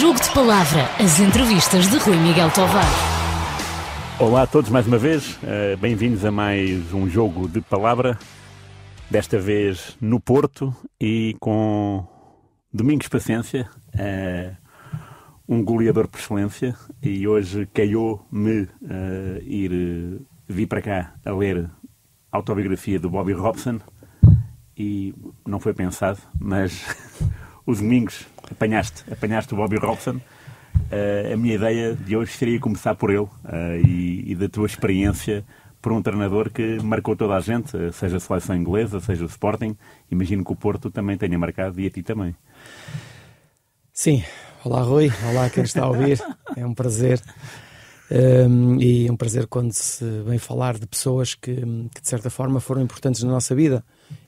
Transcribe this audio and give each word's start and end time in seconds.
Jogo 0.00 0.22
de 0.22 0.32
Palavra, 0.32 0.84
as 1.00 1.18
entrevistas 1.18 1.90
de 1.90 1.98
Rui 1.98 2.16
Miguel 2.18 2.52
Tovar. 2.52 2.86
Olá 4.20 4.42
a 4.42 4.46
todos 4.46 4.70
mais 4.70 4.86
uma 4.86 4.96
vez, 4.96 5.36
uh, 5.38 5.76
bem-vindos 5.76 6.24
a 6.24 6.30
mais 6.30 6.94
um 6.94 7.10
Jogo 7.10 7.48
de 7.48 7.60
Palavra, 7.60 8.16
desta 9.10 9.40
vez 9.40 9.96
no 10.00 10.20
Porto 10.20 10.72
e 11.00 11.34
com 11.40 12.06
Domingos 12.72 13.08
Paciência, 13.08 13.68
uh, 13.92 14.56
um 15.48 15.64
goleador 15.64 16.06
por 16.06 16.20
excelência, 16.20 16.76
e 17.02 17.26
hoje 17.26 17.66
calhou-me 17.74 18.62
uh, 18.62 18.68
ir 19.42 20.20
vir 20.46 20.68
para 20.68 20.80
cá 20.80 21.14
a 21.24 21.32
ler 21.32 21.68
a 22.30 22.36
autobiografia 22.36 23.00
do 23.00 23.10
Bobby 23.10 23.32
Robson 23.32 23.80
e 24.76 25.12
não 25.44 25.58
foi 25.58 25.74
pensado, 25.74 26.20
mas 26.38 26.86
o 27.66 27.74
Domingos 27.74 28.28
apanhaste, 28.50 29.04
apanhaste 29.10 29.54
o 29.54 29.56
Bobby 29.56 29.76
Robson. 29.76 30.20
Uh, 30.90 31.34
a 31.34 31.36
minha 31.36 31.54
ideia 31.54 31.94
de 31.94 32.16
hoje 32.16 32.32
seria 32.32 32.58
começar 32.58 32.94
por 32.94 33.10
ele 33.10 33.20
uh, 33.20 33.30
e, 33.86 34.32
e, 34.32 34.34
da 34.34 34.48
tua 34.48 34.66
experiência 34.66 35.44
por 35.82 35.92
um 35.92 36.02
treinador 36.02 36.50
que 36.50 36.82
marcou 36.82 37.14
toda 37.14 37.34
a 37.34 37.40
gente, 37.40 37.70
seja 37.92 38.16
a 38.16 38.20
seleção 38.20 38.56
inglesa, 38.56 39.00
seja 39.00 39.24
o 39.24 39.26
Sporting. 39.26 39.76
Imagino 40.10 40.44
que 40.44 40.52
o 40.52 40.56
Porto 40.56 40.90
também 40.90 41.16
tenha 41.16 41.38
marcado 41.38 41.80
e 41.80 41.86
a 41.86 41.90
ti 41.90 42.02
também. 42.02 42.34
Sim. 43.92 44.22
Olá, 44.64 44.82
Rui. 44.82 45.10
Olá, 45.30 45.48
quem 45.48 45.62
está 45.62 45.84
a 45.84 45.88
ouvir. 45.88 46.20
É 46.56 46.66
um 46.66 46.74
prazer. 46.74 47.20
Um, 48.10 48.74
ehm, 48.74 48.80
e 48.80 49.06
é 49.06 49.12
um 49.12 49.16
prazer 49.16 49.46
quando 49.46 49.72
se 49.72 50.04
vem 50.22 50.38
falar 50.38 50.78
de 50.78 50.86
pessoas 50.86 51.34
que, 51.34 51.54
que, 51.54 52.00
de 52.02 52.08
certa 52.08 52.28
forma, 52.28 52.58
foram 52.58 52.82
importantes 52.82 53.22
na 53.22 53.30
nossa 53.30 53.54
vida 53.54 53.84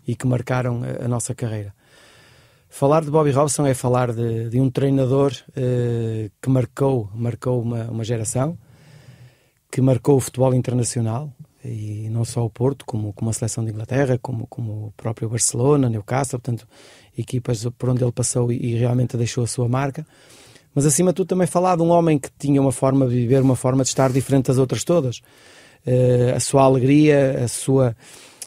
e 0.06 0.14
que 0.14 0.26
marcaram 0.26 0.82
a, 0.84 1.04
a 1.04 1.08
nossa 1.08 1.34
carreira. 1.34 1.74
Falar 2.72 3.04
de 3.04 3.10
Bobby 3.10 3.32
Robson 3.32 3.66
é 3.66 3.74
falar 3.74 4.12
de, 4.12 4.48
de 4.48 4.60
um 4.60 4.70
treinador 4.70 5.32
uh, 5.50 6.30
que 6.40 6.48
marcou, 6.48 7.10
marcou 7.12 7.60
uma, 7.60 7.90
uma, 7.90 8.04
geração, 8.04 8.56
que 9.70 9.80
marcou 9.80 10.16
o 10.16 10.20
futebol 10.20 10.54
internacional, 10.54 11.32
e 11.64 12.08
não 12.10 12.24
só 12.24 12.44
o 12.44 12.48
Porto, 12.48 12.86
como, 12.86 13.12
como 13.12 13.28
a 13.28 13.34
seleção 13.34 13.64
de 13.64 13.72
Inglaterra, 13.72 14.18
como, 14.22 14.46
como 14.46 14.86
o 14.86 14.92
próprio 14.96 15.28
Barcelona, 15.28 15.90
Newcastle, 15.90 16.38
portanto, 16.38 16.66
equipas 17.18 17.66
por 17.76 17.90
onde 17.90 18.04
ele 18.04 18.12
passou 18.12 18.52
e, 18.52 18.56
e 18.56 18.76
realmente 18.76 19.16
deixou 19.16 19.42
a 19.42 19.48
sua 19.48 19.68
marca. 19.68 20.06
Mas 20.72 20.86
acima 20.86 21.10
de 21.10 21.16
tudo 21.16 21.26
também 21.26 21.48
falar 21.48 21.76
de 21.76 21.82
um 21.82 21.90
homem 21.90 22.20
que 22.20 22.30
tinha 22.38 22.60
uma 22.60 22.72
forma 22.72 23.06
de 23.08 23.14
viver, 23.16 23.42
uma 23.42 23.56
forma 23.56 23.82
de 23.82 23.88
estar 23.88 24.12
diferente 24.12 24.46
das 24.46 24.58
outras 24.58 24.84
todas. 24.84 25.18
Uh, 25.84 26.36
a 26.36 26.40
sua 26.40 26.62
alegria, 26.62 27.42
a 27.44 27.48
sua, 27.48 27.96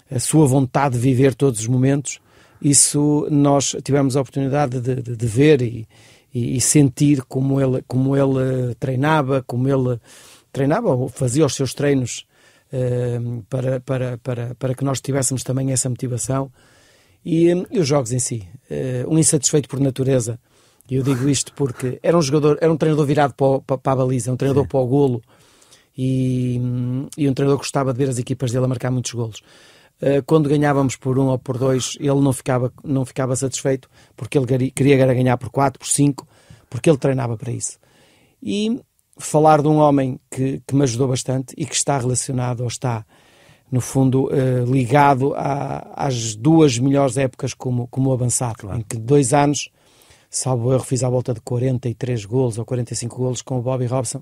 a 0.10 0.20
sua 0.20 0.48
vontade 0.48 0.96
de 0.96 1.02
viver 1.02 1.36
todos 1.36 1.60
os 1.60 1.68
momentos 1.68 2.23
isso 2.64 3.28
nós 3.30 3.76
tivemos 3.84 4.16
a 4.16 4.22
oportunidade 4.22 4.80
de, 4.80 4.96
de, 4.96 5.16
de 5.18 5.28
ver 5.28 5.62
e, 5.62 5.88
e, 6.34 6.62
sentir 6.62 7.24
como 7.24 7.60
ele, 7.60 7.84
como 7.88 8.16
ele 8.16 8.74
treinava, 8.80 9.44
como 9.46 9.68
ele 9.68 10.00
treinava 10.52 10.90
ou 10.90 11.10
fazia 11.10 11.46
os 11.46 11.54
seus 11.54 11.74
treinos 11.74 12.26
uh, 12.72 13.44
para, 13.50 13.82
para, 13.82 14.18
para, 14.18 14.56
para 14.56 14.74
que 14.74 14.86
nós 14.86 15.02
tivéssemos 15.02 15.44
também 15.44 15.74
essa 15.74 15.90
motivação. 15.90 16.50
E, 17.26 17.50
e 17.72 17.80
os 17.80 17.88
jogos 17.88 18.12
em 18.12 18.20
si. 18.20 18.48
Uh, 18.72 19.14
um 19.14 19.20
insatisfeito 19.20 19.68
por 19.68 19.80
natureza. 19.80 20.40
E 20.90 20.96
eu 20.96 21.04
digo 21.04 21.28
isto 21.30 21.54
porque 21.54 22.00
era 22.02 22.18
um 22.18 22.22
jogador, 22.22 22.58
era 22.62 22.72
um 22.72 22.78
treinador 22.78 23.06
virado 23.06 23.34
para, 23.34 23.60
para, 23.60 23.78
para 23.78 23.92
a 23.94 23.96
baliza, 23.96 24.32
um 24.32 24.38
treinador 24.38 24.64
Sim. 24.64 24.70
para 24.70 24.80
o 24.80 24.88
golo. 24.88 25.22
E, 25.98 26.60
e 27.18 27.30
um 27.30 27.34
treinador 27.34 27.58
que 27.60 27.66
gostava 27.66 27.94
de 27.94 28.00
ver 28.00 28.10
as 28.10 28.18
equipas 28.18 28.52
dele 28.52 28.66
a 28.66 28.68
marcar 28.68 28.92
muitos 28.92 29.14
golos. 29.14 29.42
Eh, 30.06 30.22
quando 30.22 30.50
ganhávamos 30.50 30.98
por 30.98 31.18
um 31.18 31.28
ou 31.28 31.40
por 31.40 31.58
dois, 31.58 31.96
ele 31.98 32.20
não 32.20 32.34
ficava, 32.34 32.74
não 32.84 33.06
ficava 33.06 33.38
satisfeito, 33.38 33.90
porque 34.18 34.38
ele 34.38 34.70
queria 34.70 34.98
ganhar 34.98 35.38
por 35.38 35.50
quatro, 35.50 35.80
por 35.80 35.88
cinco, 35.88 36.28
porque 36.70 36.90
ele 36.90 36.98
treinava 36.98 37.38
para 37.38 37.54
isso. 37.54 37.80
E 38.42 38.82
falar 39.18 39.62
de 39.62 39.70
um 39.70 39.78
homem 39.78 40.20
que, 40.30 40.62
que 40.68 40.76
me 40.76 40.84
ajudou 40.84 41.08
bastante 41.08 41.54
e 41.58 41.66
que 41.66 41.74
está 41.74 41.98
relacionado, 41.98 42.62
ou 42.62 42.68
está, 42.68 43.06
no 43.72 43.80
fundo, 43.80 44.26
uh, 44.26 44.66
ligado 44.70 45.34
a, 45.36 46.06
às 46.06 46.36
duas 46.36 46.78
melhores 46.78 47.18
épocas 47.18 47.54
como, 47.54 47.88
como 47.88 48.12
avançado, 48.12 48.58
claro. 48.58 48.80
em 48.80 48.84
que 48.84 48.98
dois 48.98 49.34
anos, 49.34 49.70
salvo 50.30 50.74
erro, 50.74 50.84
fiz 50.84 51.02
à 51.02 51.10
volta 51.10 51.34
de 51.34 51.40
43 51.40 52.26
golos 52.26 52.58
ou 52.58 52.66
45 52.66 53.16
golos 53.16 53.42
com 53.42 53.58
o 53.58 53.62
Bobby 53.62 53.86
Robson, 53.86 54.22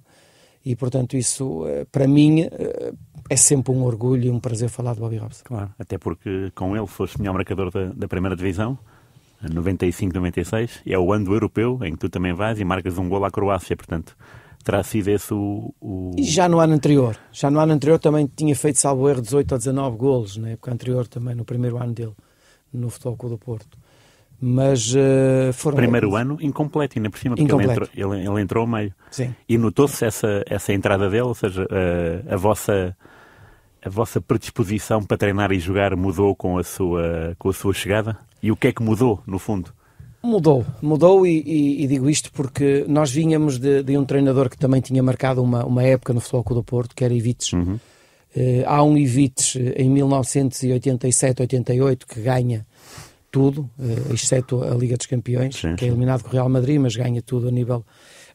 e 0.64 0.76
portanto 0.76 1.18
isso, 1.18 1.64
uh, 1.64 1.88
para 1.92 2.08
mim, 2.08 2.42
é 3.30 3.36
sempre 3.36 3.72
um 3.72 3.84
orgulho 3.84 4.26
e 4.26 4.30
um 4.30 4.40
prazer 4.40 4.70
falar 4.70 4.94
de 4.94 5.00
Bobby 5.00 5.18
Robson. 5.18 5.44
Claro, 5.46 5.70
até 5.78 5.98
porque 5.98 6.52
com 6.56 6.76
ele 6.76 6.88
foste 6.88 7.20
melhor 7.20 7.34
marcador 7.34 7.72
da, 7.72 7.86
da 7.94 8.08
primeira 8.08 8.36
divisão, 8.36 8.78
95-96, 9.44 10.82
e 10.86 10.94
é 10.94 11.00
o 11.00 11.12
ano 11.12 11.26
do 11.26 11.34
europeu 11.34 11.80
em 11.84 11.94
que 11.94 12.00
tu 12.00 12.10
também 12.10 12.34
vais 12.34 12.60
e 12.60 12.66
marcas 12.66 12.98
um 12.98 13.10
gol 13.10 13.26
à 13.26 13.32
Croácia, 13.32 13.76
portanto 13.76 14.16
terá 14.64 14.84
sido 14.84 15.08
esse 15.08 15.34
o, 15.34 15.74
o... 15.82 16.12
E 16.18 16.24
já 16.24 16.48
no 16.48 16.60
ano 16.60 16.74
anterior, 16.74 17.18
já 17.32 17.50
no 17.50 17.60
ano 17.60 17.74
anterior 17.74 17.98
também 17.98 18.30
tinha 18.36 18.56
feito 18.56 18.80
salvo 18.80 19.10
erro 19.10 19.22
18 19.22 19.52
ou 19.52 19.58
19 19.58 19.98
golos, 19.98 20.38
na 20.38 20.50
época 20.50 20.72
anterior 20.72 21.08
também, 21.08 21.34
no 21.34 21.44
primeiro 21.44 21.78
ano 21.78 21.94
dele, 21.94 22.14
no 22.72 22.90
Futebol 22.90 23.18
Clube 23.18 23.36
do 23.36 23.40
Porto. 23.40 23.78
Mas 24.40 24.94
uh, 24.96 25.54
foram... 25.54 25.78
Primeiro 25.78 26.16
ano 26.16 26.38
incompleto, 26.42 26.98
ainda 26.98 27.12
por 27.12 27.20
cima, 27.20 27.36
porque 27.36 27.54
ele 27.54 27.64
entrou, 27.64 27.90
ele, 27.96 28.28
ele 28.28 28.42
entrou 28.42 28.62
ao 28.62 28.68
meio. 28.68 28.94
Sim. 29.12 29.36
E 29.48 29.56
notou-se 29.58 30.04
essa, 30.04 30.44
essa 30.48 30.74
entrada 30.74 31.10
dele, 31.10 31.24
ou 31.24 31.36
seja, 31.36 31.64
uh, 31.64 32.34
a 32.34 32.38
vossa 32.38 32.96
a 33.84 33.90
vossa 33.90 34.22
predisposição 34.22 35.04
para 35.04 35.18
treinar 35.18 35.52
e 35.52 35.60
jogar 35.60 35.96
mudou 35.96 36.36
com 36.36 36.58
a 36.58 36.64
sua, 36.64 37.36
com 37.38 37.50
a 37.50 37.54
sua 37.54 37.74
chegada? 37.74 38.18
E 38.42 38.52
o 38.52 38.56
que 38.56 38.68
é 38.68 38.72
que 38.72 38.82
mudou, 38.82 39.22
no 39.26 39.40
fundo? 39.40 39.74
Mudou, 40.24 40.64
mudou 40.82 41.26
e, 41.26 41.42
e, 41.42 41.84
e 41.84 41.88
digo 41.88 42.08
isto 42.08 42.32
porque 42.32 42.86
nós 42.88 43.12
vínhamos 43.12 43.58
de, 43.58 43.82
de, 43.82 43.98
um 43.98 44.06
treinador 44.06 44.52
que 44.52 44.58
também 44.58 44.80
tinha 44.80 45.02
marcado 45.02 45.42
uma, 45.42 45.66
uma 45.66 45.82
época 45.82 46.14
no 46.14 46.22
Futebol 46.22 46.58
do 46.58 46.64
Porto, 46.64 46.96
que 46.96 47.04
era 47.04 47.12
Ivites. 47.12 47.54
Uhum. 47.54 47.80
Uh, 48.36 48.62
há 48.66 48.84
um 48.84 48.96
Ivites 48.96 49.56
em 49.76 49.92
1987-88 49.96 52.04
que 52.08 52.22
ganha 52.22 52.64
tudo, 53.32 53.68
uh, 53.80 54.14
exceto 54.14 54.64
a 54.64 54.76
Liga 54.76 54.96
dos 54.96 55.08
Campeões, 55.08 55.56
sim, 55.56 55.76
que 55.76 55.86
é 55.86 55.88
eliminado 55.88 56.22
com 56.22 56.30
o 56.30 56.32
Real 56.32 56.48
Madrid, 56.48 56.80
mas 56.80 56.96
ganha 56.96 57.24
tudo 57.24 57.48
a 57.48 57.52
nível, 57.52 57.84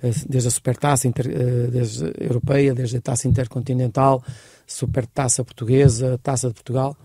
uh, 0.02 0.10
desde 0.28 0.48
a 0.48 0.50
Supertaça 0.50 1.06
inter, 1.06 1.28
desde 1.70 2.04
a 2.04 2.10
Europeia, 2.18 2.74
desde 2.74 2.96
a 2.96 3.00
Taça 3.00 3.28
Intercontinental, 3.28 4.24
Supertaça 4.66 5.44
Portuguesa, 5.44 6.18
Taça 6.22 6.48
de 6.48 6.54
Portugal. 6.54 6.96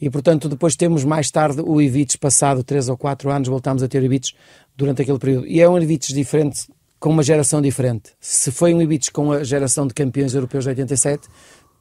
E, 0.00 0.08
portanto, 0.08 0.48
depois 0.48 0.76
temos 0.76 1.04
mais 1.04 1.30
tarde 1.30 1.60
o 1.60 1.80
Ivites, 1.80 2.16
passado 2.16 2.62
3 2.62 2.88
ou 2.88 2.96
4 2.96 3.30
anos, 3.30 3.48
voltámos 3.48 3.82
a 3.82 3.88
ter 3.88 4.02
Ivites 4.02 4.32
durante 4.76 5.02
aquele 5.02 5.18
período. 5.18 5.46
E 5.46 5.60
é 5.60 5.68
um 5.68 5.76
Ivites 5.78 6.14
diferente, 6.14 6.68
com 7.00 7.10
uma 7.10 7.22
geração 7.22 7.60
diferente. 7.60 8.12
Se 8.20 8.52
foi 8.52 8.72
um 8.72 8.80
Ivites 8.80 9.08
com 9.08 9.32
a 9.32 9.42
geração 9.42 9.86
de 9.86 9.94
campeões 9.94 10.34
europeus 10.34 10.64
de 10.64 10.70
87, 10.70 11.28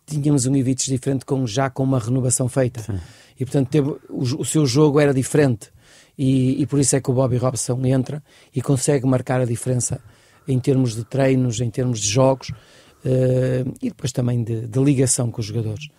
tínhamos 0.07 0.47
um 0.47 0.55
Ivites 0.55 0.87
diferente 0.87 1.25
com, 1.25 1.45
já 1.45 1.69
com 1.69 1.83
uma 1.83 1.99
renovação 1.99 2.49
feita. 2.49 2.81
Sim. 2.81 2.99
E, 3.39 3.45
portanto, 3.45 3.69
teve, 3.69 3.89
o, 4.09 4.23
o, 4.39 4.45
seu 4.45 4.65
jogo 4.65 4.99
era 4.99 5.13
diferente. 5.13 5.69
E, 6.17 6.59
e 6.61 6.65
por 6.65 6.79
isso 6.79 6.95
é 6.95 7.01
que 7.01 7.11
o 7.11 7.13
Bobby 7.13 7.37
Robson 7.37 7.79
entra 7.85 8.23
e 8.55 8.61
consegue 8.61 9.05
marcar 9.05 9.41
a 9.41 9.45
diferença 9.45 10.01
em 10.47 10.59
termos 10.59 10.95
de 10.95 11.03
treinos, 11.03 11.59
em 11.59 11.69
termos 11.69 11.99
de 11.99 12.07
jogos, 12.07 12.51
uh, 13.07 13.73
e 13.81 13.89
depois 13.89 14.11
também 14.11 14.43
de, 14.43 14.67
de, 14.67 14.79
ligação 14.83 15.31
com 15.31 15.39
os 15.39 15.47
jogadores. 15.47 15.89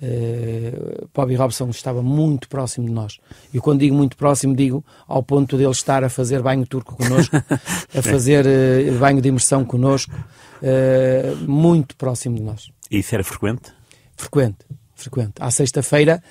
Uh, 0.00 1.08
Bobby 1.14 1.34
Robson 1.34 1.68
estava 1.70 2.02
muito 2.02 2.48
próximo 2.48 2.86
de 2.86 2.92
nós. 2.92 3.18
E 3.52 3.60
quando 3.60 3.80
digo 3.80 3.94
muito 3.94 4.16
próximo, 4.16 4.54
digo 4.54 4.84
ao 5.06 5.22
ponto 5.22 5.56
dele 5.56 5.70
estar 5.70 6.02
a 6.02 6.08
fazer 6.08 6.42
banho 6.42 6.66
turco 6.66 6.96
connosco, 6.96 7.36
a 7.96 8.02
fazer 8.02 8.44
uh, 8.46 8.98
banho 8.98 9.20
de 9.20 9.28
imersão 9.28 9.64
connosco, 9.64 10.14
uh, 10.14 11.36
muito 11.48 11.96
próximo 11.96 12.36
de 12.36 12.42
nós. 12.42 12.70
E 12.90 12.98
isso 12.98 13.14
era 13.14 13.24
frequente? 13.24 13.72
Frequente, 14.16 14.58
frequente. 14.94 15.34
À 15.40 15.50
sexta-feira, 15.50 16.22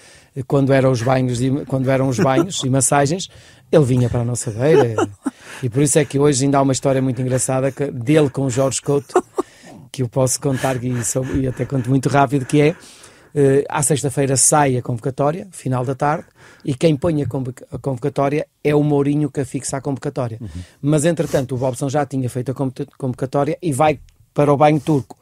quando 0.48 0.72
eram 0.72 0.92
os 0.92 1.02
banhos, 1.02 1.40
quando 1.68 1.90
eram 1.90 2.08
os 2.08 2.20
banhos 2.20 2.62
e 2.64 2.70
massagens, 2.70 3.30
ele 3.72 3.86
vinha 3.86 4.10
para 4.10 4.22
a 4.22 4.26
nossa 4.26 4.52
beira. 4.52 4.96
E 5.64 5.70
por 5.70 5.82
isso 5.82 5.98
é 5.98 6.06
que 6.06 6.20
hoje 6.20 6.46
ainda 6.46 6.58
há 6.58 6.62
uma 6.62 6.74
história 6.74 7.02
muito 7.02 7.22
engraçada 7.22 7.72
dele 7.92 8.30
com 8.30 8.46
o 8.46 8.50
Jorge 8.50 8.82
Couto, 8.82 9.24
que 9.92 10.02
eu 10.02 10.10
posso 10.10 10.40
contar, 10.40 10.82
e, 10.84 11.04
sou, 11.04 11.26
e 11.36 11.48
até 11.48 11.66
conto 11.66 11.90
muito 11.90 12.08
rápido, 12.08 12.46
que 12.46 12.62
é, 12.62 12.70
uh, 12.70 13.66
à 13.68 13.84
sexta-feira 13.84 14.38
sai 14.38 14.78
a 14.78 14.82
convocatória, 14.82 15.48
final 15.52 15.84
da 15.84 15.94
tarde, 15.94 16.26
e 16.64 16.74
quem 16.74 16.96
põe 16.96 17.24
a 17.24 17.28
convocatória 17.80 18.48
é 18.64 18.74
o 18.74 18.84
Mourinho 18.84 19.30
que 19.30 19.44
fixa 19.44 19.78
a 19.78 19.82
convocatória. 19.82 20.38
Uhum. 20.40 20.48
Mas, 20.82 21.06
entretanto, 21.06 21.56
o 21.56 21.58
Bobson 21.58 21.90
já 21.90 22.06
tinha 22.06 22.30
feito 22.30 22.52
a 22.52 22.56
convocatória 22.98 23.58
e 23.62 23.74
vai 23.74 24.00
para 24.34 24.54
o 24.54 24.58
banho 24.58 24.80
turco. 24.80 25.18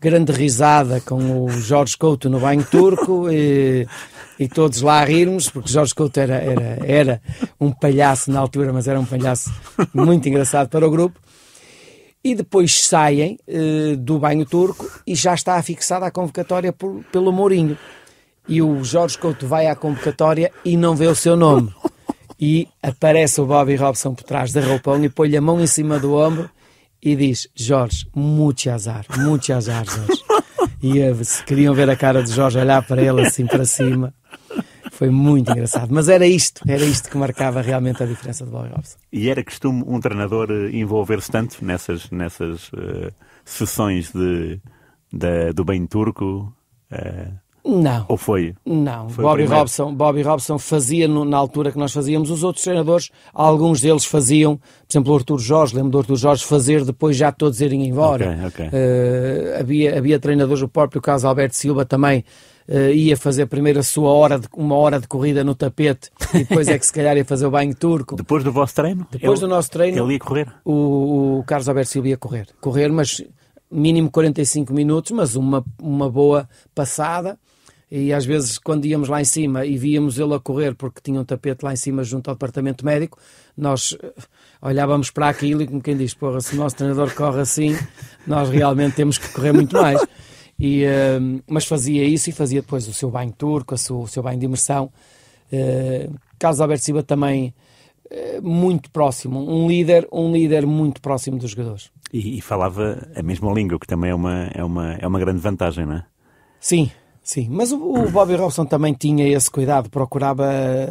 Grande 0.00 0.32
risada 0.32 1.00
com 1.00 1.44
o 1.44 1.50
Jorge 1.50 1.96
Couto 1.96 2.30
no 2.30 2.40
banho 2.40 2.64
turco 2.64 3.28
e, 3.30 3.86
e 4.38 4.48
todos 4.48 4.80
lá 4.80 5.00
a 5.00 5.04
rirmos, 5.04 5.48
porque 5.48 5.70
Jorge 5.70 5.94
Couto 5.94 6.18
era, 6.18 6.34
era, 6.34 6.78
era 6.84 7.22
um 7.60 7.70
palhaço 7.70 8.30
na 8.30 8.40
altura, 8.40 8.72
mas 8.72 8.88
era 8.88 8.98
um 8.98 9.04
palhaço 9.04 9.52
muito 9.92 10.28
engraçado 10.28 10.68
para 10.68 10.86
o 10.86 10.90
grupo 10.90 11.20
e 12.24 12.34
depois 12.34 12.84
saem 12.84 13.38
uh, 13.48 13.96
do 13.96 14.18
banho 14.18 14.46
turco 14.46 14.88
e 15.06 15.14
já 15.14 15.34
está 15.34 15.60
fixada 15.62 16.06
a 16.06 16.10
convocatória 16.10 16.72
por, 16.72 17.02
pelo 17.10 17.32
Mourinho. 17.32 17.76
E 18.48 18.60
o 18.60 18.82
Jorge 18.82 19.18
Couto 19.18 19.46
vai 19.46 19.66
à 19.66 19.74
convocatória 19.74 20.50
e 20.64 20.76
não 20.76 20.94
vê 20.94 21.06
o 21.06 21.14
seu 21.14 21.36
nome. 21.36 21.72
e 22.38 22.68
aparece 22.82 23.40
o 23.40 23.46
Bobby 23.46 23.76
Robson 23.76 24.14
por 24.14 24.24
trás 24.24 24.52
da 24.52 24.60
roupão 24.60 25.02
e 25.04 25.08
põe-lhe 25.08 25.36
a 25.36 25.40
mão 25.40 25.60
em 25.60 25.66
cima 25.66 25.98
do 25.98 26.14
ombro 26.14 26.50
e 27.02 27.16
diz: 27.16 27.48
Jorge, 27.54 28.06
muito 28.14 28.70
azar, 28.70 29.04
muito 29.16 29.52
azar, 29.52 29.84
Jorge. 29.84 30.22
E 30.82 31.00
uh, 31.00 31.24
se 31.24 31.44
queriam 31.44 31.74
ver 31.74 31.88
a 31.88 31.96
cara 31.96 32.22
de 32.22 32.32
Jorge 32.32 32.58
olhar 32.58 32.84
para 32.86 33.02
ele 33.02 33.20
assim 33.22 33.46
para 33.46 33.64
cima. 33.64 34.12
Foi 35.02 35.10
muito 35.10 35.50
engraçado. 35.50 35.88
Mas 35.90 36.08
era 36.08 36.24
isto, 36.24 36.62
era 36.64 36.84
isto 36.84 37.10
que 37.10 37.18
marcava 37.18 37.60
realmente 37.60 38.00
a 38.04 38.06
diferença 38.06 38.44
de 38.44 38.52
Bobby 38.52 38.68
Robson. 38.68 38.96
E 39.12 39.28
era 39.28 39.42
costume 39.42 39.82
um 39.84 39.98
treinador 39.98 40.48
eh, 40.48 40.70
envolver-se 40.76 41.28
tanto 41.28 41.56
nessas, 41.64 42.08
nessas 42.12 42.68
uh, 42.68 43.12
sessões 43.44 44.12
de, 44.12 44.60
de, 45.12 45.52
do 45.54 45.64
bem 45.64 45.84
turco? 45.86 46.54
Uh, 46.92 47.32
não. 47.64 48.04
Ou 48.08 48.16
foi? 48.16 48.54
Não. 48.64 49.08
Foi 49.08 49.24
Bobby, 49.24 49.44
Robson, 49.44 49.92
Bobby 49.92 50.22
Robson 50.22 50.56
fazia 50.56 51.08
no, 51.08 51.24
na 51.24 51.36
altura 51.36 51.72
que 51.72 51.78
nós 51.78 51.92
fazíamos. 51.92 52.30
Os 52.30 52.44
outros 52.44 52.62
treinadores, 52.62 53.10
alguns 53.34 53.80
deles 53.80 54.04
faziam, 54.04 54.56
por 54.56 54.64
exemplo, 54.88 55.12
o 55.12 55.16
Artur 55.16 55.38
Jorge, 55.40 55.74
lembro 55.74 55.90
do 55.90 55.98
Artur 55.98 56.16
Jorge 56.16 56.44
fazer 56.44 56.84
depois 56.84 57.16
já 57.16 57.32
todos 57.32 57.60
irem 57.60 57.88
embora. 57.88 58.36
Okay, 58.46 58.66
okay. 58.66 58.66
Uh, 58.66 59.58
havia, 59.58 59.98
havia 59.98 60.20
treinadores, 60.20 60.62
o 60.62 60.68
próprio 60.68 61.02
caso 61.02 61.26
Alberto 61.26 61.56
Silva 61.56 61.84
também 61.84 62.24
ia 62.68 63.16
fazer 63.16 63.46
primeiro 63.46 63.80
a 63.80 63.82
sua 63.82 64.10
hora, 64.10 64.38
de, 64.38 64.48
uma 64.56 64.76
hora 64.76 65.00
de 65.00 65.08
corrida 65.08 65.42
no 65.42 65.54
tapete 65.54 66.10
e 66.34 66.38
depois 66.38 66.68
é 66.68 66.78
que 66.78 66.86
se 66.86 66.92
calhar 66.92 67.16
ia 67.16 67.24
fazer 67.24 67.46
o 67.46 67.50
banho 67.50 67.74
turco. 67.74 68.16
Depois 68.22 68.44
do 68.44 68.52
vosso 68.52 68.74
treino? 68.74 69.06
Depois 69.10 69.40
ele, 69.40 69.48
do 69.48 69.48
nosso 69.48 69.70
treino. 69.70 70.04
Ele 70.04 70.14
ia 70.14 70.18
correr? 70.18 70.52
O, 70.64 71.38
o 71.38 71.44
Carlos 71.44 71.68
Alberto 71.68 71.90
Silva 71.90 72.08
ia 72.08 72.16
correr. 72.16 72.46
Correr, 72.60 72.90
mas 72.90 73.22
mínimo 73.70 74.10
45 74.10 74.72
minutos, 74.72 75.12
mas 75.12 75.34
uma, 75.34 75.64
uma 75.80 76.10
boa 76.10 76.48
passada 76.74 77.38
e 77.94 78.10
às 78.10 78.24
vezes 78.24 78.56
quando 78.56 78.86
íamos 78.86 79.10
lá 79.10 79.20
em 79.20 79.24
cima 79.24 79.66
e 79.66 79.76
víamos 79.76 80.18
ele 80.18 80.32
a 80.34 80.40
correr 80.40 80.74
porque 80.74 81.02
tinha 81.02 81.20
um 81.20 81.24
tapete 81.24 81.62
lá 81.62 81.74
em 81.74 81.76
cima 81.76 82.02
junto 82.02 82.30
ao 82.30 82.34
departamento 82.34 82.86
médico, 82.86 83.18
nós 83.54 83.94
eh, 84.02 84.12
olhávamos 84.62 85.10
para 85.10 85.28
aquilo 85.28 85.60
e 85.60 85.66
como 85.66 85.82
quem 85.82 85.94
diz, 85.94 86.14
porra, 86.14 86.40
se 86.40 86.54
o 86.54 86.58
nosso 86.58 86.74
treinador 86.74 87.14
corre 87.14 87.42
assim, 87.42 87.76
nós 88.26 88.48
realmente 88.48 88.96
temos 88.96 89.18
que 89.18 89.28
correr 89.28 89.52
muito 89.52 89.76
mais. 89.76 90.00
E, 90.64 90.84
uh, 90.84 91.42
mas 91.48 91.64
fazia 91.64 92.04
isso 92.04 92.30
e 92.30 92.32
fazia 92.32 92.60
depois 92.60 92.86
o 92.86 92.94
seu 92.94 93.10
banho 93.10 93.32
turco, 93.32 93.74
o 93.74 93.78
seu, 93.78 94.00
o 94.00 94.06
seu 94.06 94.22
banho 94.22 94.38
de 94.38 94.46
imersão. 94.46 94.92
Uh, 95.52 96.14
Carlos 96.38 96.60
Alberto 96.60 96.84
Silva 96.84 97.02
também 97.02 97.52
uh, 98.06 98.40
muito 98.40 98.88
próximo, 98.90 99.40
um 99.40 99.66
líder, 99.66 100.06
um 100.12 100.32
líder 100.32 100.64
muito 100.64 101.00
próximo 101.00 101.36
dos 101.36 101.50
jogadores. 101.50 101.90
E, 102.12 102.38
e, 102.38 102.40
falava 102.40 103.08
a 103.16 103.22
mesma 103.22 103.52
língua, 103.52 103.76
que 103.78 103.86
também 103.88 104.10
é 104.10 104.14
uma, 104.14 104.50
é 104.54 104.62
uma, 104.62 104.92
é 104.94 105.06
uma 105.06 105.18
grande 105.18 105.40
vantagem, 105.40 105.84
não 105.84 105.96
é? 105.96 106.04
Sim, 106.60 106.90
Sim, 107.24 107.48
mas 107.50 107.70
o, 107.70 107.76
o 107.78 108.10
Bobby 108.10 108.34
Robson 108.34 108.64
também 108.64 108.92
tinha 108.94 109.28
esse 109.28 109.48
cuidado, 109.48 109.88
procurava 109.88 110.44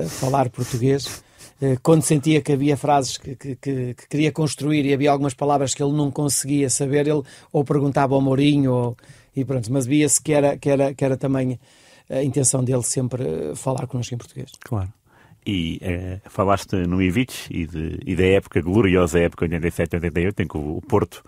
falar 0.07 0.50
português 0.50 1.21
eh, 1.62 1.77
quando 1.83 2.01
sentia 2.01 2.41
que 2.41 2.53
havia 2.53 2.75
frases 2.75 3.17
que, 3.17 3.35
que, 3.35 3.56
que, 3.56 3.94
que, 3.94 4.07
queria 4.09 4.31
construir 4.31 4.85
e 4.85 4.94
havia 4.94 5.12
algumas 5.12 5.35
palavras 5.35 5.75
que 5.75 5.83
ele 5.83 5.91
não 5.91 6.09
conseguia 6.09 6.69
saber, 6.69 7.06
ele 7.06 7.21
ou 7.51 7.63
perguntava 7.63 8.15
ao 8.15 8.21
Mourinho 8.21 8.74
ou, 8.74 8.97
e 9.35 9.45
pronto, 9.45 9.71
mas 9.71 9.85
via-se 9.85 10.21
que 10.21 10.33
era, 10.33 10.57
que, 10.57 10.69
era, 10.69 10.93
que 10.93 11.03
era 11.03 11.17
também 11.17 11.59
a 12.09 12.23
intenção 12.23 12.63
dele 12.63 12.83
sempre 12.83 13.23
eh, 13.23 13.55
falar 13.55 13.87
connosco 13.87 14.13
em 14.13 14.17
português. 14.17 14.51
Claro. 14.59 14.91
E 15.45 15.79
é, 15.81 16.21
falaste 16.25 16.75
no 16.75 17.01
Ivic 17.01 17.47
e, 17.49 17.65
de, 17.65 17.99
e 18.05 18.15
da 18.15 18.25
época, 18.25 18.61
gloriosa 18.61 19.19
época 19.19 19.47
87-88, 19.47 20.39
em 20.41 20.47
que 20.47 20.57
o 20.57 20.81
Porto 20.87 21.23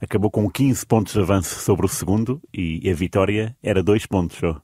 acabou 0.00 0.30
com 0.30 0.48
15 0.48 0.86
pontos 0.86 1.14
de 1.14 1.20
avanço 1.20 1.58
sobre 1.58 1.86
o 1.86 1.88
segundo 1.88 2.40
e 2.54 2.88
a 2.88 2.94
vitória 2.94 3.56
era 3.62 3.82
2 3.82 4.06
pontos 4.06 4.36
só. 4.36 4.60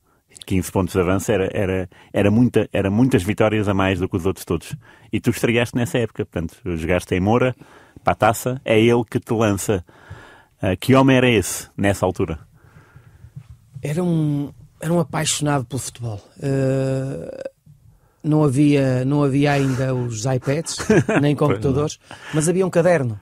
15 0.47 0.71
pontos 0.71 0.95
de 0.95 1.01
avanço 1.01 1.33
era, 1.33 1.49
era, 1.53 1.89
era, 2.13 2.31
muita, 2.31 2.69
era 2.73 2.91
muitas 2.91 3.23
vitórias 3.23 3.69
a 3.69 3.75
mais 3.75 3.99
do 3.99 4.09
que 4.09 4.17
os 4.17 4.27
outros 4.27 4.45
todos. 4.45 4.77
E 5.13 5.21
tu 5.21 5.31
estreaste 5.31 5.75
nessa 5.75 5.99
época, 5.99 6.25
portanto, 6.25 6.57
jogaste 6.77 7.15
em 7.15 7.21
Moura, 7.21 7.55
para 8.03 8.13
a 8.13 8.17
taça, 8.17 8.61
é 8.65 8.79
ele 8.79 9.05
que 9.09 9.19
te 9.19 9.33
lança. 9.33 9.85
Uh, 10.63 10.77
que 10.79 10.95
homem 10.95 11.17
era 11.17 11.29
esse, 11.29 11.69
nessa 11.77 12.05
altura? 12.05 12.39
Era 13.85 14.03
um, 14.03 14.51
era 14.81 14.93
um 14.93 14.99
apaixonado 14.99 15.65
pelo 15.65 15.79
futebol. 15.79 16.21
Uh, 16.39 17.51
não, 18.23 18.43
havia, 18.43 19.05
não 19.05 19.23
havia 19.23 19.53
ainda 19.53 19.95
os 19.95 20.25
iPads, 20.25 20.79
nem 21.23 21.37
computadores, 21.37 22.01
mas 22.33 22.49
havia 22.49 22.67
um 22.67 22.71
caderno 22.71 23.21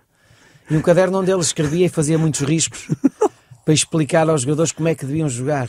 e 0.70 0.76
um 0.76 0.80
caderno 0.80 1.20
onde 1.20 1.30
ele 1.30 1.40
escrevia 1.40 1.86
e 1.86 1.88
fazia 1.88 2.18
muitos 2.18 2.40
riscos 2.40 2.88
para 3.64 3.74
explicar 3.74 4.28
aos 4.28 4.42
jogadores 4.42 4.72
como 4.72 4.88
é 4.88 4.94
que 4.94 5.04
deviam 5.04 5.28
jogar. 5.28 5.68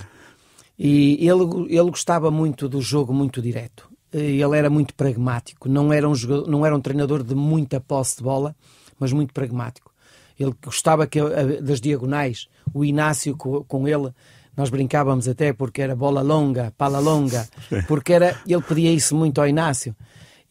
E 0.78 1.28
ele, 1.28 1.44
ele 1.70 1.90
gostava 1.90 2.32
muito 2.32 2.70
do 2.70 2.82
jogo 2.82 3.14
muito 3.14 3.42
direto. 3.42 3.90
Ele 4.12 4.58
era 4.58 4.70
muito 4.70 4.94
pragmático. 4.94 5.68
Não 5.68 5.92
era, 5.92 6.08
um 6.08 6.16
jogador, 6.16 6.48
não 6.48 6.66
era 6.66 6.76
um 6.76 6.80
treinador 6.80 7.24
de 7.24 7.36
muita 7.36 7.80
posse 7.80 8.18
de 8.18 8.24
bola, 8.24 8.56
mas 9.00 9.12
muito 9.12 9.34
pragmático. 9.34 9.92
Ele 10.40 10.54
gostava 10.64 11.06
que, 11.06 11.20
das 11.62 11.82
diagonais. 11.82 12.48
O 12.74 12.86
Inácio 12.86 13.36
com, 13.36 13.64
com 13.64 13.88
ele, 13.88 14.12
nós 14.56 14.70
brincávamos 14.70 15.28
até 15.28 15.54
porque 15.54 15.82
era 15.82 15.96
bola 15.96 16.22
longa, 16.22 16.74
pala 16.78 17.00
longa, 17.00 17.48
porque 17.88 18.14
era, 18.14 18.40
ele 18.48 18.62
pedia 18.62 18.92
isso 18.92 19.16
muito 19.16 19.40
ao 19.40 19.48
Inácio. 19.48 19.96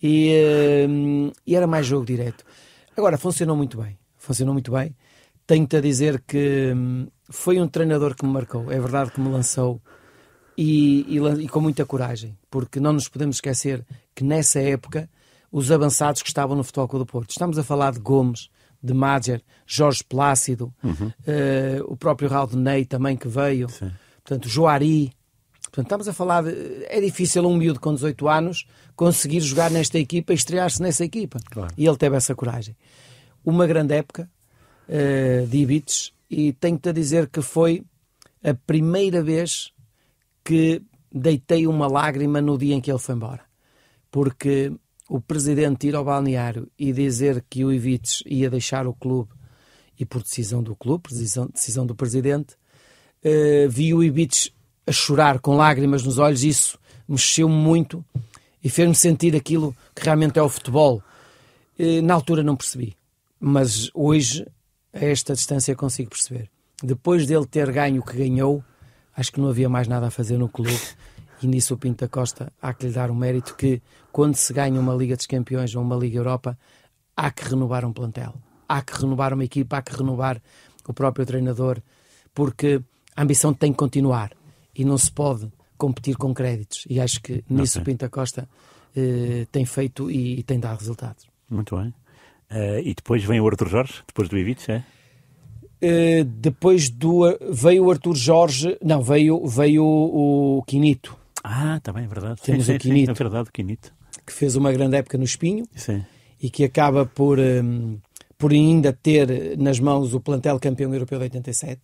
E, 0.02 0.87
hum, 0.88 1.31
e 1.46 1.54
era 1.54 1.66
mais 1.66 1.87
jogo 1.87 2.04
direto. 2.04 2.44
Agora, 2.96 3.16
funcionou 3.16 3.56
muito 3.56 3.81
bem 3.81 3.96
funcionou 4.22 4.54
muito 4.54 4.70
bem. 4.70 4.94
Tenho-te 5.46 5.76
a 5.76 5.81
dizer 5.81 6.22
que 6.26 6.72
hum, 6.75 7.08
foi 7.28 7.60
um 7.60 7.66
treinador 7.66 8.14
que 8.14 8.25
me 8.25 8.32
marcou, 8.32 8.70
é 8.70 8.78
verdade 8.78 9.10
que 9.10 9.20
me 9.20 9.28
lançou 9.28 9.81
e, 10.56 11.19
e, 11.19 11.44
e, 11.44 11.49
com 11.49 11.60
muita 11.60 11.84
coragem, 11.84 12.38
porque 12.49 12.78
não 12.78 12.93
nos 12.93 13.08
podemos 13.08 13.37
esquecer 13.37 13.84
que 14.14 14.22
nessa 14.22 14.60
época 14.60 15.10
os 15.50 15.70
avançados 15.70 16.22
que 16.22 16.28
estavam 16.28 16.56
no 16.56 16.62
Futebol 16.62 16.88
Clube 16.88 17.04
do 17.04 17.10
Porto, 17.10 17.31
estamos 17.31 17.58
a 17.58 17.64
falar 17.64 17.93
de 17.93 17.99
Gomes, 17.99 18.49
de 18.82 18.93
Madger, 18.93 19.43
Jorge 19.67 20.02
Plácido, 20.02 20.73
uhum. 20.82 21.08
uh, 21.08 21.84
o 21.87 21.96
próprio 21.96 22.29
Ney 22.56 22.84
também 22.84 23.17
que 23.17 23.29
veio, 23.29 23.69
Sim. 23.69 23.90
portanto, 24.23 24.49
Joari. 24.49 25.12
Portanto, 25.62 25.87
estamos 25.87 26.08
a 26.08 26.12
falar 26.12 26.43
de. 26.43 26.84
É 26.87 27.00
difícil 27.00 27.46
um 27.46 27.56
miúdo 27.56 27.81
com 27.81 27.94
18 27.94 28.29
anos 28.29 28.67
conseguir 28.94 29.40
jogar 29.40 29.70
nesta 29.70 29.99
equipa 29.99 30.32
e 30.32 30.37
estrear-se 30.37 30.82
nessa 30.82 31.05
equipa. 31.05 31.38
Claro. 31.50 31.73
E 31.79 31.87
ele 31.87 31.96
teve 31.96 32.17
essa 32.17 32.34
coragem 32.34 32.76
uma 33.44 33.67
grande 33.67 33.94
época 33.94 34.31
uh, 34.88 35.46
de 35.46 35.58
Ibites 35.58 36.12
e 36.31 36.52
tenho-te 36.52 36.88
a 36.88 36.93
dizer 36.93 37.28
que 37.28 37.43
foi 37.43 37.85
a 38.43 38.55
primeira 38.55 39.23
vez 39.23 39.73
que 40.44 40.82
deitei 41.12 41.67
uma 41.67 41.87
lágrima 41.87 42.40
no 42.40 42.56
dia 42.56 42.75
em 42.75 42.81
que 42.81 42.90
ele 42.90 42.99
foi 42.99 43.14
embora. 43.14 43.43
Porque 44.11 44.73
o 45.12 45.20
presidente 45.20 45.87
ir 45.87 45.94
ao 45.94 46.06
balneário 46.06 46.67
e 46.79 46.91
dizer 46.91 47.44
que 47.50 47.67
o 47.67 47.70
Ibites 47.70 48.23
ia 48.25 48.49
deixar 48.49 48.87
o 48.87 48.95
clube 48.95 49.28
e 50.00 50.07
por 50.07 50.23
decisão 50.23 50.62
do 50.62 50.75
clube, 50.75 51.11
decisão, 51.11 51.50
decisão 51.52 51.85
do 51.85 51.95
presidente, 51.95 52.54
uh, 53.23 53.69
vi 53.69 53.92
o 53.92 54.02
Ibites 54.02 54.50
a 54.87 54.90
chorar 54.90 55.38
com 55.38 55.54
lágrimas 55.54 56.02
nos 56.02 56.16
olhos, 56.16 56.42
isso 56.42 56.78
mexeu-me 57.07 57.54
muito 57.54 58.02
e 58.64 58.71
fez-me 58.71 58.95
sentir 58.95 59.37
aquilo 59.37 59.76
que 59.95 60.02
realmente 60.02 60.38
é 60.38 60.42
o 60.42 60.49
futebol. 60.49 61.02
Uh, 61.78 62.00
na 62.00 62.14
altura 62.14 62.42
não 62.42 62.57
percebi. 62.57 62.97
Mas 63.38 63.90
hoje, 63.92 64.47
a 64.95 65.04
esta 65.04 65.35
distância, 65.35 65.76
consigo 65.76 66.09
perceber. 66.09 66.49
Depois 66.83 67.26
dele 67.26 67.45
ter 67.45 67.71
ganho 67.71 68.00
o 68.00 68.04
que 68.04 68.16
ganhou, 68.16 68.64
acho 69.14 69.31
que 69.31 69.42
não 69.42 69.50
havia 69.50 69.69
mais 69.69 69.87
nada 69.87 70.07
a 70.07 70.11
fazer 70.11 70.38
no 70.38 70.49
clube. 70.49 70.81
E 71.42 71.46
nisso 71.46 71.75
o 71.75 71.78
Pinto 71.78 72.04
da 72.04 72.08
Costa 72.08 72.52
há 72.61 72.72
que 72.72 72.87
lhe 72.87 72.92
dar 72.92 73.11
um 73.11 73.14
mérito 73.14 73.54
que, 73.56 73.82
quando 74.11 74.37
se 74.37 74.52
ganha 74.52 74.78
uma 74.78 74.94
Liga 74.94 75.16
dos 75.16 75.26
Campeões 75.26 75.75
ou 75.75 75.82
uma 75.82 75.96
Liga 75.96 76.18
Europa, 76.18 76.58
há 77.16 77.30
que 77.30 77.44
renovar 77.49 77.84
um 77.84 77.92
plantel. 77.92 78.34
Há 78.68 78.80
que 78.82 79.00
renovar 79.00 79.34
uma 79.34 79.44
equipa, 79.44 79.78
há 79.78 79.82
que 79.82 79.96
renovar 79.96 80.40
o 80.87 80.92
próprio 80.92 81.26
treinador, 81.26 81.80
porque 82.34 82.80
a 83.14 83.22
ambição 83.22 83.52
tem 83.52 83.72
que 83.72 83.78
continuar 83.78 84.32
e 84.75 84.84
não 84.84 84.96
se 84.96 85.11
pode 85.11 85.50
competir 85.76 86.16
com 86.16 86.32
créditos. 86.32 86.84
E 86.88 87.00
acho 87.00 87.20
que 87.20 87.44
nisso 87.49 87.78
okay. 87.78 87.82
o 87.82 87.84
Pinto 87.84 88.04
da 88.04 88.08
Costa 88.08 88.49
eh, 88.96 89.46
tem 89.50 89.64
feito 89.64 90.11
e, 90.11 90.38
e 90.38 90.42
tem 90.42 90.61
dado 90.61 90.78
resultados. 90.78 91.26
Muito 91.50 91.76
bem. 91.76 91.92
Uh, 92.50 92.80
e 92.84 92.94
depois 92.94 93.25
vem 93.25 93.40
o 93.40 93.46
Arthur 93.46 93.68
Jorge, 93.68 93.94
depois 94.06 94.28
do 94.28 94.37
Ivites, 94.37 94.68
é? 94.68 94.84
Uh, 95.82 96.25
depois 96.25 96.90
do 96.90 97.22
veio 97.50 97.87
o 97.87 97.90
Arthur 97.90 98.14
Jorge, 98.14 98.78
não, 98.82 99.02
veio, 99.02 99.46
veio 99.46 99.82
o, 99.82 100.58
o 100.58 100.62
Quinito. 100.64 101.16
Ah, 101.42 101.80
também 101.82 102.06
tá 102.06 102.11
é 102.11 102.14
verdade. 102.14 102.42
Temos 102.42 102.66
sim, 102.66 102.76
o 102.76 102.78
Quinito. 102.78 103.06
Sim, 103.06 103.11
é 103.11 103.14
verdade, 103.14 103.49
o 103.49 103.52
Quinito. 103.52 103.94
Que 104.26 104.32
fez 104.32 104.56
uma 104.56 104.72
grande 104.72 104.96
época 104.96 105.18
no 105.18 105.25
Espinho. 105.25 105.66
Sim. 105.75 106.04
E 106.40 106.50
que 106.50 106.64
acaba 106.64 107.06
por, 107.06 107.38
um, 107.38 107.99
por 108.38 108.52
ainda 108.52 108.92
ter 108.92 109.56
nas 109.58 109.78
mãos 109.78 110.14
o 110.14 110.20
plantel 110.20 110.58
campeão 110.58 110.92
europeu 110.92 111.18
de 111.18 111.25
87. 111.25 111.80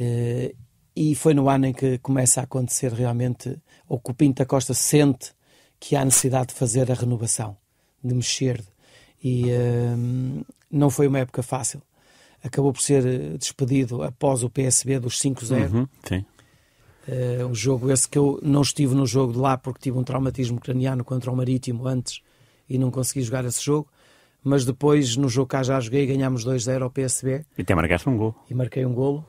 Uh, 0.00 0.54
e 0.96 1.14
foi 1.14 1.34
no 1.34 1.48
ano 1.48 1.66
em 1.66 1.72
que 1.72 1.98
começa 1.98 2.40
a 2.40 2.44
acontecer 2.44 2.92
realmente, 2.92 3.56
ou 3.88 3.98
que 3.98 4.10
o 4.10 4.14
Pinto 4.14 4.38
da 4.38 4.46
Costa 4.46 4.74
sente 4.74 5.32
que 5.78 5.96
há 5.96 6.04
necessidade 6.04 6.48
de 6.48 6.54
fazer 6.54 6.90
a 6.90 6.94
renovação, 6.94 7.56
de 8.04 8.14
mexer, 8.14 8.62
e 9.22 9.46
uh, 9.46 10.44
não 10.70 10.90
foi 10.90 11.06
uma 11.06 11.18
época 11.18 11.42
fácil. 11.42 11.80
Acabou 12.42 12.72
por 12.72 12.80
ser 12.80 13.04
eh, 13.06 13.36
despedido 13.36 14.02
após 14.02 14.42
o 14.42 14.48
PSB 14.48 14.98
dos 14.98 15.20
5-0. 15.20 15.70
Uhum, 15.70 15.88
sim. 16.08 16.24
Uh, 17.10 17.46
um 17.46 17.54
jogo 17.54 17.90
esse 17.90 18.08
que 18.08 18.16
eu 18.16 18.38
não 18.40 18.62
estive 18.62 18.94
no 18.94 19.04
jogo 19.04 19.32
de 19.32 19.38
lá 19.40 19.58
porque 19.58 19.80
tive 19.80 19.98
um 19.98 20.04
traumatismo 20.04 20.60
craniano 20.60 21.02
contra 21.02 21.28
o 21.28 21.36
Marítimo 21.36 21.88
antes 21.88 22.20
e 22.68 22.78
não 22.78 22.88
consegui 22.88 23.22
jogar 23.22 23.44
esse 23.44 23.64
jogo. 23.64 23.88
Mas 24.44 24.64
depois, 24.64 25.16
no 25.16 25.28
jogo 25.28 25.48
cá 25.48 25.62
já 25.64 25.80
joguei, 25.80 26.06
ganhámos 26.06 26.46
2-0 26.46 26.82
ao 26.82 26.90
PSB. 26.90 27.44
E 27.58 27.62
até 27.62 27.74
marcaste 27.74 28.08
um 28.08 28.16
gol. 28.16 28.34
E 28.48 28.54
marquei 28.54 28.86
um 28.86 28.94
golo. 28.94 29.24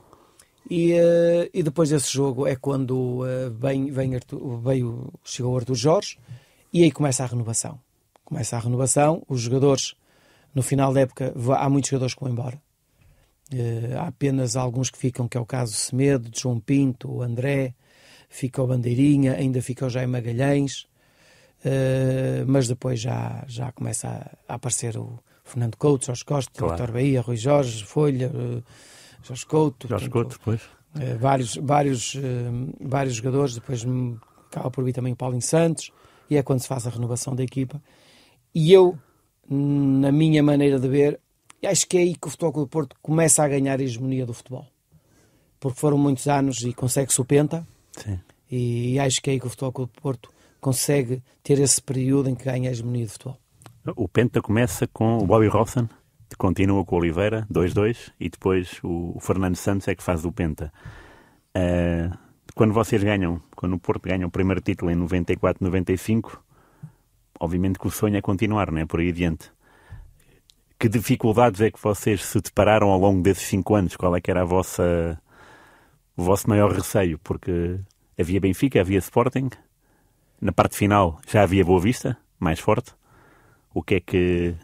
E, 0.70 0.92
uh, 0.92 1.50
e 1.52 1.60
depois 1.62 1.90
desse 1.90 2.12
jogo 2.12 2.46
é 2.46 2.54
quando 2.54 3.22
uh, 3.22 3.50
vem, 3.50 3.90
vem 3.90 4.14
Arthur, 4.14 4.60
veio, 4.60 5.12
chegou 5.24 5.52
o 5.52 5.56
Arthur 5.56 5.74
Jorge 5.74 6.18
e 6.72 6.84
aí 6.84 6.92
começa 6.92 7.24
a 7.24 7.26
renovação. 7.26 7.80
Começa 8.24 8.56
a 8.56 8.60
renovação, 8.60 9.22
os 9.28 9.40
jogadores, 9.40 9.94
no 10.54 10.62
final 10.62 10.92
da 10.94 11.00
época, 11.00 11.34
há 11.58 11.68
muitos 11.68 11.90
jogadores 11.90 12.14
que 12.14 12.20
vão 12.20 12.32
embora. 12.32 12.62
Uh, 13.52 13.98
há 13.98 14.08
apenas 14.08 14.56
alguns 14.56 14.90
que 14.90 14.98
ficam, 14.98 15.28
que 15.28 15.36
é 15.36 15.40
o 15.40 15.46
caso 15.46 15.74
Semedo, 15.74 16.30
de 16.30 16.40
João 16.40 16.58
Pinto, 16.58 17.10
o 17.10 17.22
André, 17.22 17.74
fica 18.28 18.62
o 18.62 18.66
Bandeirinha, 18.66 19.34
ainda 19.34 19.60
fica 19.60 19.86
o 19.86 19.90
Jaime 19.90 20.12
Magalhães, 20.12 20.86
uh, 21.64 22.46
mas 22.46 22.68
depois 22.68 23.00
já, 23.00 23.44
já 23.46 23.70
começa 23.72 24.30
a, 24.48 24.54
aparecer 24.54 24.96
o 24.96 25.18
Fernando 25.44 25.76
Couto, 25.76 26.06
Jorge 26.06 26.24
Costa, 26.24 26.52
claro. 26.54 26.74
Vitor 26.74 26.92
Bahia, 26.92 27.20
Rui 27.20 27.36
Jorge, 27.36 27.84
Folha, 27.84 28.30
uh, 28.30 28.62
Jorge 29.22 29.46
Couto. 29.46 29.88
Jorge 29.88 30.08
Couto, 30.08 30.38
depois. 30.38 30.60
vários, 31.20 31.56
vários, 31.56 32.16
vários 32.80 33.14
jogadores, 33.14 33.54
depois 33.54 33.84
acaba 34.50 34.70
por 34.70 34.84
vir 34.84 34.92
também 34.92 35.12
o 35.12 35.16
Paulinho 35.16 35.42
Santos, 35.42 35.92
e 36.28 36.36
é 36.36 36.42
quando 36.42 36.60
se 36.60 36.68
faz 36.68 36.86
a 36.86 36.90
renovação 36.90 37.34
da 37.34 37.42
equipa. 37.42 37.82
E 38.54 38.72
eu, 38.72 38.98
na 39.48 40.10
minha 40.10 40.42
maneira 40.42 40.78
de 40.78 40.88
ver, 40.88 41.20
acho 41.66 41.86
que 41.86 41.96
é 41.96 42.00
aí 42.00 42.14
que 42.14 42.26
o 42.26 42.30
Futebol 42.30 42.64
do 42.64 42.68
Porto 42.68 42.96
começa 43.00 43.42
a 43.42 43.48
ganhar 43.48 43.78
a 43.78 43.82
hegemonia 43.82 44.26
do 44.26 44.34
futebol. 44.34 44.66
Porque 45.60 45.78
foram 45.78 45.96
muitos 45.96 46.26
anos 46.26 46.62
e 46.62 46.72
consegue-se 46.72 47.20
o 47.20 47.24
Penta, 47.24 47.66
Sim. 47.92 48.18
E 48.50 48.98
acho 48.98 49.22
que 49.22 49.30
é 49.30 49.32
aí 49.34 49.40
que 49.40 49.46
o 49.46 49.50
Futebol 49.50 49.72
Clube 49.72 49.92
do 49.94 50.02
Porto 50.02 50.30
consegue 50.60 51.22
ter 51.42 51.58
esse 51.58 51.80
período 51.80 52.28
em 52.28 52.34
que 52.34 52.44
ganha 52.44 52.68
a 52.68 52.72
hegemonia 52.72 53.06
do 53.06 53.10
futebol. 53.10 53.38
O 53.96 54.06
Penta 54.06 54.40
começa 54.40 54.86
com 54.86 55.18
o 55.18 55.26
Bobby 55.26 55.48
Robson, 55.48 55.88
continua 56.38 56.84
com 56.84 56.96
o 56.96 56.98
Oliveira, 56.98 57.46
2-2, 57.50 58.12
e 58.20 58.28
depois 58.28 58.78
o 58.82 59.18
Fernando 59.20 59.56
Santos 59.56 59.88
é 59.88 59.94
que 59.94 60.02
faz 60.02 60.24
o 60.24 60.32
Penta. 60.32 60.72
Uh, 61.56 62.16
quando 62.54 62.72
vocês 62.72 63.02
ganham, 63.02 63.40
quando 63.56 63.74
o 63.74 63.78
Porto 63.78 64.06
ganha 64.06 64.26
o 64.26 64.30
primeiro 64.30 64.60
título 64.60 64.90
em 64.90 64.96
94-95, 64.96 66.38
obviamente 67.40 67.78
que 67.78 67.86
o 67.86 67.90
sonho 67.90 68.16
é 68.16 68.20
continuar, 68.20 68.70
não 68.70 68.78
é? 68.78 68.86
Por 68.86 69.00
aí 69.00 69.08
adiante. 69.08 69.50
Que 70.82 70.88
dificuldades 70.88 71.60
é 71.60 71.70
que 71.70 71.80
vocês 71.80 72.24
se 72.24 72.40
depararam 72.40 72.88
ao 72.88 72.98
longo 72.98 73.22
desses 73.22 73.44
cinco 73.44 73.76
anos? 73.76 73.94
Qual 73.94 74.16
é 74.16 74.20
que 74.20 74.28
era 74.28 74.42
a 74.42 74.44
vossa 74.44 75.16
o 76.16 76.24
vosso 76.24 76.50
maior 76.50 76.72
receio? 76.72 77.20
Porque 77.20 77.78
havia 78.18 78.40
Benfica, 78.40 78.80
havia 78.80 78.98
Sporting, 78.98 79.48
na 80.40 80.50
parte 80.50 80.74
final 80.74 81.20
já 81.24 81.44
havia 81.44 81.64
Boa 81.64 81.80
Vista, 81.80 82.18
mais 82.36 82.58
forte. 82.58 82.90
O 83.72 83.80
que 83.80 83.94
é 83.94 84.00
que. 84.00 84.56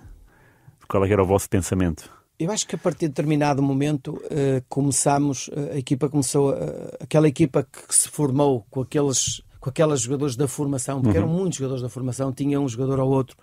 Qual 0.89 1.05
é 1.05 1.13
era 1.13 1.23
o 1.23 1.25
vosso 1.25 1.49
pensamento? 1.49 2.11
Eu 2.37 2.51
acho 2.51 2.67
que 2.67 2.75
a 2.75 2.79
partir 2.79 3.07
de 3.07 3.11
determinado 3.11 3.63
momento 3.63 4.15
uh, 4.15 4.61
começámos, 4.69 5.47
uh, 5.47 5.71
a 5.75 5.79
equipa 5.79 6.09
começou, 6.09 6.51
uh, 6.51 6.97
aquela 6.99 7.29
equipa 7.29 7.63
que 7.63 7.95
se 7.95 8.09
formou 8.09 8.67
com 8.69 8.81
aqueles, 8.81 9.41
com 9.61 9.71
aqueles 9.71 10.01
jogadores 10.01 10.35
da 10.35 10.49
formação, 10.49 11.01
porque 11.01 11.17
uhum. 11.17 11.25
eram 11.25 11.33
muitos 11.33 11.59
jogadores 11.59 11.81
da 11.81 11.89
formação, 11.89 12.33
tinha 12.33 12.61
um 12.61 12.69
jogador 12.69 12.99
ou 12.99 13.09
outro 13.09 13.37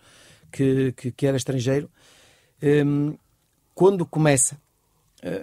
que, 0.51 0.91
que, 0.97 1.11
que 1.13 1.25
era 1.25 1.37
estrangeiro. 1.37 1.89
Um, 2.65 3.09
ehm, 3.09 3.13
quando 3.73 4.05
começa 4.05 4.57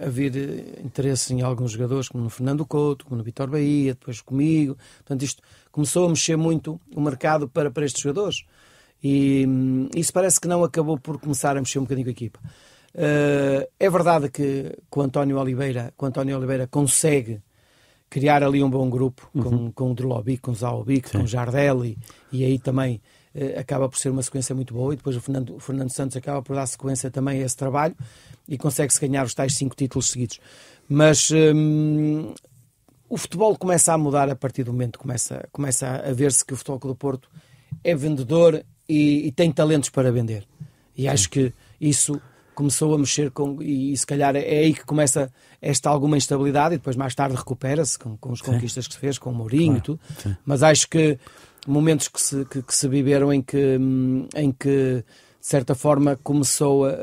haver 0.01 0.35
eh, 0.35 0.81
interesse 0.83 1.33
em 1.33 1.41
alguns 1.41 1.71
jogadores, 1.71 2.07
como 2.07 2.23
no 2.23 2.29
Fernando 2.29 2.65
Couto, 2.65 3.05
como 3.05 3.17
no 3.17 3.23
Vitor 3.23 3.49
Bahia, 3.49 3.93
depois 3.93 4.21
comigo. 4.21 4.77
Portanto, 4.97 5.23
isto 5.23 5.41
começou 5.71 6.05
a 6.05 6.09
mexer 6.09 6.37
muito 6.37 6.79
o 6.95 7.01
mercado 7.01 7.49
para, 7.49 7.69
para 7.69 7.85
estes 7.85 8.01
jogadores. 8.01 8.45
E 9.03 9.45
hum, 9.47 9.89
isso 9.95 10.13
parece 10.13 10.39
que 10.39 10.47
não 10.47 10.63
acabou 10.63 10.97
por 10.97 11.19
começar 11.19 11.57
a 11.57 11.59
mexer 11.59 11.79
um 11.79 11.83
bocadinho 11.83 12.05
com 12.05 12.09
a 12.09 12.11
equipa. 12.11 12.39
Uh, 12.95 13.67
é 13.79 13.89
verdade 13.89 14.29
que 14.29 14.77
com 14.89 15.01
António 15.01 15.39
Oliveira, 15.39 15.91
com 15.97 16.05
António 16.05 16.37
Oliveira 16.37 16.67
consegue 16.67 17.41
criar 18.07 18.43
ali 18.43 18.63
um 18.63 18.69
bom 18.69 18.87
grupo 18.87 19.27
uhum. 19.33 19.43
com, 19.43 19.71
com 19.71 19.91
o 19.91 19.95
Drolobic, 19.95 20.39
com 20.39 20.51
o 20.51 20.55
Zaobic, 20.55 21.11
com 21.11 21.23
o 21.23 21.27
Jardel 21.27 21.83
e, 21.83 21.97
aí 22.31 22.59
também 22.59 23.01
acaba 23.57 23.89
por 23.89 23.97
ser 23.97 24.09
uma 24.09 24.21
sequência 24.21 24.53
muito 24.53 24.73
boa 24.73 24.93
e 24.93 24.97
depois 24.97 25.15
o 25.15 25.21
Fernando, 25.21 25.55
o 25.55 25.59
Fernando 25.59 25.89
Santos 25.89 26.15
acaba 26.15 26.41
por 26.41 26.55
dar 26.55 26.65
sequência 26.67 27.09
também 27.09 27.41
a 27.41 27.45
esse 27.45 27.57
trabalho 27.57 27.95
e 28.47 28.57
consegue-se 28.57 28.99
ganhar 28.99 29.25
os 29.25 29.33
tais 29.33 29.55
cinco 29.55 29.75
títulos 29.75 30.09
seguidos. 30.09 30.39
Mas 30.87 31.31
hum, 31.31 32.33
o 33.09 33.17
futebol 33.17 33.55
começa 33.57 33.93
a 33.93 33.97
mudar 33.97 34.29
a 34.29 34.35
partir 34.35 34.63
do 34.63 34.71
momento 34.71 34.93
que 34.93 34.99
começa, 34.99 35.47
começa 35.51 35.87
a 35.87 36.11
ver-se 36.13 36.43
que 36.43 36.53
o 36.53 36.57
Futebol 36.57 36.79
do 36.79 36.95
Porto 36.95 37.29
é 37.83 37.95
vendedor 37.95 38.63
e, 38.89 39.27
e, 39.27 39.31
tem 39.31 39.51
talentos 39.51 39.89
para 39.89 40.11
vender. 40.11 40.47
E 40.95 41.07
acho 41.07 41.29
que 41.29 41.53
isso 41.79 42.19
começou 42.55 42.93
a 42.93 42.97
mexer 42.97 43.31
com. 43.31 43.61
E, 43.61 43.93
e, 43.93 43.97
se 43.97 44.05
calhar 44.05 44.35
é 44.35 44.39
aí 44.39 44.73
que 44.73 44.85
começa 44.85 45.31
esta 45.61 45.89
alguma 45.89 46.17
instabilidade 46.17 46.75
e 46.75 46.77
depois 46.77 46.95
mais 46.95 47.15
tarde 47.15 47.35
recupera-se 47.35 47.97
com, 47.97 48.17
com 48.17 48.31
as 48.31 48.41
conquistas 48.41 48.87
que 48.87 48.93
se 48.93 48.99
fez, 48.99 49.17
com 49.17 49.31
o 49.31 49.35
Mourinho 49.35 49.73
claro. 49.73 49.77
e 49.77 49.81
tudo. 49.81 49.99
Sim. 50.21 50.37
Mas 50.45 50.63
acho 50.63 50.89
que 50.89 51.17
momentos 51.67 52.07
que 52.07 52.21
se, 52.21 52.45
que, 52.45 52.61
que 52.61 52.75
se 52.75 52.87
viveram 52.87 53.31
em 53.33 53.41
que, 53.41 53.77
hum, 53.77 54.27
em 54.35 54.51
que 54.51 55.03
de 55.43 55.49
certa 55.49 55.75
forma, 55.75 56.17
começou 56.23 56.85
a, 56.85 56.93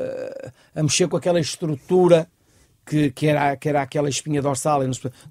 a 0.73 0.81
mexer 0.81 1.07
com 1.07 1.15
aquela 1.15 1.39
estrutura 1.39 2.27
que, 2.83 3.11
que, 3.11 3.27
era, 3.27 3.55
que 3.55 3.69
era 3.69 3.83
aquela 3.83 4.09
espinha 4.09 4.41
dorsal, 4.41 4.81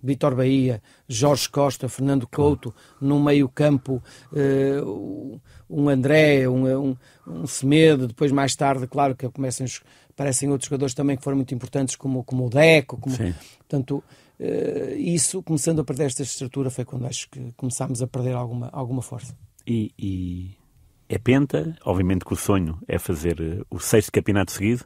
Vitor 0.00 0.36
Bahia, 0.36 0.80
Jorge 1.08 1.48
Costa, 1.48 1.88
Fernando 1.88 2.28
Couto, 2.28 2.72
no 3.00 3.18
meio-campo, 3.18 4.00
uh, 4.32 5.40
um 5.68 5.88
André, 5.88 6.48
um, 6.48 6.66
um, 6.66 6.96
um, 7.26 7.46
Semedo, 7.48 8.06
depois 8.06 8.30
mais 8.30 8.54
tarde, 8.54 8.86
claro 8.86 9.16
que 9.16 9.28
começam, 9.28 9.66
aparecem 10.10 10.48
outros 10.48 10.68
jogadores 10.68 10.94
também 10.94 11.16
que 11.16 11.24
foram 11.24 11.36
muito 11.36 11.52
importantes, 11.52 11.96
como, 11.96 12.22
como 12.22 12.46
o 12.46 12.48
Deco, 12.48 12.96
como, 12.96 13.16
portanto, 13.58 14.04
uh, 14.40 14.96
isso, 14.96 15.42
começando 15.42 15.80
a 15.80 15.84
perder 15.84 16.06
esta 16.06 16.22
estrutura, 16.22 16.70
foi 16.70 16.84
quando 16.84 17.06
acho 17.06 17.28
que 17.30 17.52
começámos 17.56 18.02
a 18.02 18.06
perder 18.06 18.34
alguma, 18.34 18.68
alguma 18.72 19.02
força. 19.02 19.36
E, 19.66 19.92
e 19.98 20.56
é 21.08 21.18
penta, 21.18 21.76
obviamente 21.84 22.24
que 22.24 22.32
o 22.32 22.36
sonho 22.36 22.78
é 22.88 22.98
fazer 22.98 23.40
uh, 23.40 23.66
o 23.68 23.78
sexto 23.78 24.12
campeonato 24.12 24.52
seguido, 24.52 24.84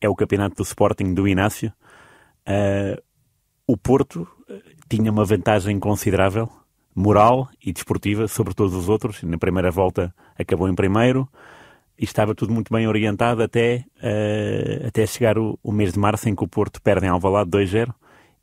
é 0.00 0.08
o 0.08 0.14
campeonato 0.14 0.56
do 0.56 0.62
Sporting 0.62 1.12
do 1.12 1.26
Inácio. 1.26 1.72
Uh, 2.48 3.02
o 3.66 3.76
Porto 3.76 4.22
uh, 4.48 4.62
tinha 4.88 5.10
uma 5.10 5.24
vantagem 5.24 5.78
considerável, 5.78 6.48
moral 6.94 7.48
e 7.60 7.72
desportiva, 7.72 8.28
sobre 8.28 8.54
todos 8.54 8.74
os 8.74 8.88
outros. 8.88 9.22
Na 9.24 9.38
primeira 9.38 9.70
volta 9.70 10.14
acabou 10.38 10.68
em 10.68 10.74
primeiro 10.74 11.28
e 11.98 12.04
estava 12.04 12.34
tudo 12.34 12.52
muito 12.52 12.72
bem 12.72 12.86
orientado 12.86 13.42
até, 13.42 13.84
até 14.86 15.06
chegar 15.06 15.38
o, 15.38 15.58
o, 15.62 15.72
mês 15.72 15.94
de 15.94 15.98
março 15.98 16.28
em 16.28 16.34
que 16.34 16.44
o 16.44 16.48
Porto 16.48 16.80
perde 16.80 17.06
em 17.06 17.08
Alvalade 17.08 17.50
2-0 17.50 17.92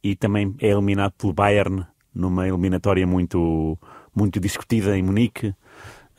e 0.04 0.16
também 0.16 0.54
é 0.60 0.68
eliminado 0.68 1.14
pelo 1.14 1.34
Bayern 1.34 1.86
numa 2.14 2.48
eliminatória 2.48 3.08
muito, 3.08 3.78
muito 4.14 4.40
discutida 4.40 4.98
em 4.98 5.02
Munique. 5.02 5.56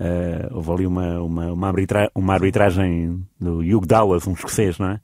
Uh, 0.00 0.52
houve 0.52 0.72
ali 0.72 0.86
uma, 0.86 1.20
uma, 1.20 1.52
uma, 1.52 1.68
arbitra 1.68 2.10
uma 2.14 2.34
arbitragem 2.34 3.24
do 3.38 3.58
Hugh 3.58 3.86
Dallas, 3.86 4.26
um 4.26 4.32
escocês, 4.32 4.78
não 4.78 4.88
é? 4.88 5.00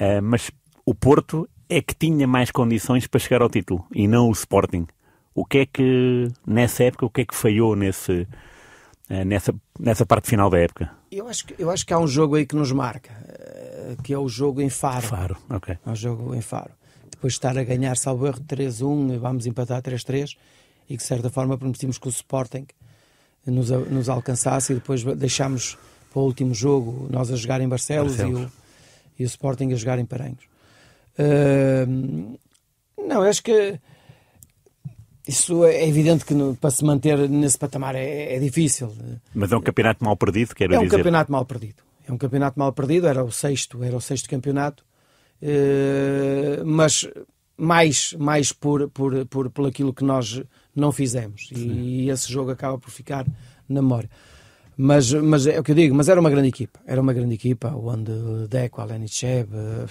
Uh, 0.00 0.22
mas 0.22 0.50
o 0.86 0.94
Porto 0.94 1.46
é 1.68 1.82
que 1.82 1.94
tinha 1.94 2.26
mais 2.26 2.50
condições 2.50 3.06
para 3.06 3.20
chegar 3.20 3.42
ao 3.42 3.50
título 3.50 3.84
e 3.94 4.08
não 4.08 4.28
o 4.28 4.32
Sporting. 4.32 4.86
O 5.34 5.44
que 5.44 5.58
é 5.58 5.66
que, 5.66 6.28
nessa 6.46 6.84
época, 6.84 7.06
o 7.06 7.10
que 7.10 7.22
é 7.22 7.24
que 7.26 7.34
falhou 7.34 7.76
nesse, 7.76 8.26
uh, 9.10 9.24
nessa, 9.26 9.54
nessa 9.78 10.06
parte 10.06 10.30
final 10.30 10.48
da 10.48 10.58
época? 10.58 10.90
Eu 11.10 11.28
acho, 11.28 11.46
que, 11.46 11.54
eu 11.58 11.70
acho 11.70 11.84
que 11.84 11.92
há 11.92 11.98
um 11.98 12.06
jogo 12.06 12.36
aí 12.36 12.46
que 12.46 12.56
nos 12.56 12.72
marca, 12.72 13.10
que 14.02 14.14
é 14.14 14.18
o 14.18 14.28
jogo 14.28 14.62
em 14.62 14.70
Faro. 14.70 15.06
Faro, 15.06 15.36
ok. 15.50 15.76
É 15.84 15.90
o 15.90 15.94
jogo 15.94 16.34
em 16.34 16.40
Faro. 16.40 16.70
Depois 17.12 17.34
de 17.34 17.38
estar 17.38 17.56
a 17.56 17.62
ganhar, 17.62 17.96
salvo 17.96 18.26
erro, 18.26 18.40
3-1, 18.40 19.18
vamos 19.18 19.46
empatar 19.46 19.80
3-3, 19.80 20.36
e 20.88 20.96
que 20.96 21.02
de 21.02 21.04
certa 21.04 21.30
forma 21.30 21.56
permitimos 21.56 21.98
que 21.98 22.08
o 22.08 22.10
Sporting 22.10 22.66
nos, 23.46 23.70
nos 23.70 24.08
alcançasse 24.08 24.72
e 24.72 24.74
depois 24.76 25.04
deixámos 25.04 25.78
para 26.10 26.20
o 26.20 26.24
último 26.24 26.54
jogo 26.54 27.08
nós 27.10 27.30
a 27.30 27.36
jogar 27.36 27.60
em 27.60 27.68
Barcelos, 27.68 28.16
Barcelos. 28.16 28.40
E, 28.40 28.44
o, 28.44 28.52
e 29.20 29.24
o 29.24 29.26
Sporting 29.26 29.72
a 29.72 29.76
jogar 29.76 29.98
em 29.98 30.04
Paranhos. 30.04 30.44
Uh, 31.18 32.38
não, 33.06 33.22
acho 33.22 33.42
que 33.42 33.78
isso 35.26 35.64
é 35.64 35.86
evidente 35.86 36.24
que 36.24 36.34
no, 36.34 36.56
para 36.56 36.70
se 36.70 36.84
manter 36.84 37.28
nesse 37.28 37.58
patamar 37.58 37.94
é, 37.94 38.34
é, 38.34 38.38
difícil. 38.38 38.92
Mas 39.34 39.52
é 39.52 39.56
um 39.56 39.60
campeonato 39.60 40.04
mal 40.04 40.16
perdido, 40.16 40.54
quero 40.54 40.74
é 40.74 40.76
dizer. 40.76 40.84
É 40.84 40.86
um 40.86 40.90
campeonato 40.90 41.30
mal 41.30 41.44
perdido. 41.44 41.82
É 42.08 42.12
um 42.12 42.18
campeonato 42.18 42.58
mal 42.58 42.72
perdido, 42.72 43.06
era 43.06 43.22
o 43.22 43.30
sexto, 43.30 43.82
era 43.84 43.96
o 43.96 44.00
sexto 44.00 44.28
campeonato, 44.28 44.84
mas 46.64 47.06
mais, 47.56 48.12
mais 48.18 48.52
por, 48.52 48.90
por, 48.90 49.24
por, 49.26 49.50
por 49.50 49.68
aquilo 49.68 49.94
que 49.94 50.04
nós 50.04 50.42
não 50.74 50.90
fizemos. 50.90 51.48
E, 51.52 52.10
esse 52.10 52.30
jogo 52.30 52.50
acaba 52.50 52.76
por 52.76 52.90
ficar 52.90 53.24
na 53.68 53.80
memória. 53.80 54.10
Mas, 54.76 55.12
mas 55.12 55.46
é 55.46 55.60
o 55.60 55.62
que 55.62 55.70
eu 55.70 55.76
digo, 55.76 55.94
mas 55.94 56.08
era 56.08 56.20
uma 56.20 56.30
grande 56.30 56.48
equipa. 56.48 56.80
Era 56.86 57.00
uma 57.00 57.12
grande 57.12 57.34
equipa, 57.34 57.68
onde 57.68 58.10
Deco, 58.48 58.80
Alenichev, 58.80 59.48
eh, 59.54 59.86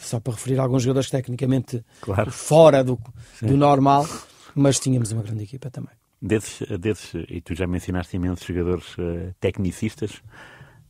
só 0.00 0.20
para 0.20 0.34
referir 0.34 0.58
alguns 0.58 0.82
jogadores 0.82 1.08
tecnicamente 1.08 1.82
claro. 2.00 2.30
fora 2.30 2.82
do, 2.82 2.98
do 3.40 3.56
normal, 3.56 4.06
mas 4.54 4.78
tínhamos 4.78 5.12
uma 5.12 5.22
grande 5.22 5.44
equipa 5.44 5.70
também. 5.70 5.94
Desses, 6.20 6.66
desses, 6.78 7.14
e 7.30 7.40
tu 7.40 7.54
já 7.54 7.66
mencionaste 7.66 8.16
imensos 8.16 8.46
jogadores 8.46 8.98
uh, 8.98 9.34
tecnicistas, 9.40 10.20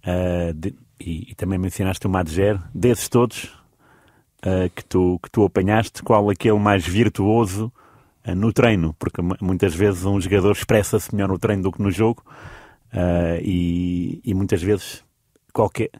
Uh, 0.00 0.54
de, 0.54 0.74
e, 0.98 1.32
e, 1.32 1.34
também 1.34 1.58
mencionaste 1.58 2.06
o 2.06 2.10
Madger, 2.10 2.58
desses 2.74 3.06
todos 3.06 3.50
uh, 4.44 4.70
que, 4.74 4.84
tu, 4.84 5.18
que 5.22 5.30
tu 5.30 5.44
apanhaste, 5.44 6.02
qual 6.02 6.28
aquele 6.30 6.58
mais 6.58 6.86
virtuoso 6.86 7.72
uh, 8.26 8.34
no 8.34 8.52
treino? 8.52 8.94
Porque 8.98 9.20
muitas 9.40 9.74
vezes 9.74 10.04
um 10.04 10.20
jogador 10.20 10.52
expressa-se 10.52 11.14
melhor 11.14 11.28
no 11.28 11.38
treino 11.38 11.62
do 11.62 11.72
que 11.72 11.82
no 11.82 11.90
jogo 11.90 12.22
e, 13.40 14.20
e 14.24 14.34
muitas 14.34 14.60
vezes 14.60 15.04
qualquer 15.52 15.90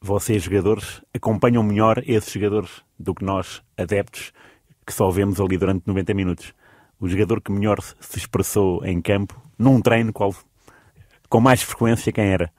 vocês 0.00 0.42
jogadores 0.42 1.00
acompanham 1.14 1.62
melhor 1.62 2.02
esses 2.04 2.32
jogadores 2.32 2.82
do 2.98 3.14
que 3.14 3.24
nós 3.24 3.62
adeptos 3.78 4.32
que 4.86 4.92
só 4.92 5.10
vemos 5.10 5.40
ali 5.40 5.56
durante 5.56 5.86
90 5.86 6.14
minutos. 6.14 6.52
O 7.00 7.08
jogador 7.08 7.40
que 7.40 7.52
melhor 7.52 7.80
se 7.80 8.18
expressou 8.18 8.84
em 8.84 9.00
campo, 9.00 9.40
num 9.58 9.80
treino, 9.80 10.12
qual, 10.12 10.34
com 11.28 11.40
mais 11.40 11.62
frequência, 11.62 12.12
quem 12.12 12.26
era? 12.26 12.52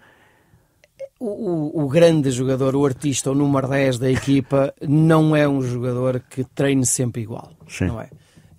O, 1.24 1.80
o, 1.80 1.84
o, 1.86 1.88
grande 1.88 2.32
jogador, 2.32 2.76
o 2.76 2.86
artista, 2.86 3.32
o 3.32 3.36
número 3.36 3.70
10 3.70 3.98
da 3.98 4.12
equipa, 4.12 4.74
não 4.82 5.34
é 5.34 5.48
um 5.48 5.62
jogador 5.62 6.20
que 6.20 6.44
treine 6.44 6.86
sempre 6.86 7.22
igual. 7.22 7.54
Sim. 7.68 7.86
Não 7.86 8.02
é? 8.02 8.10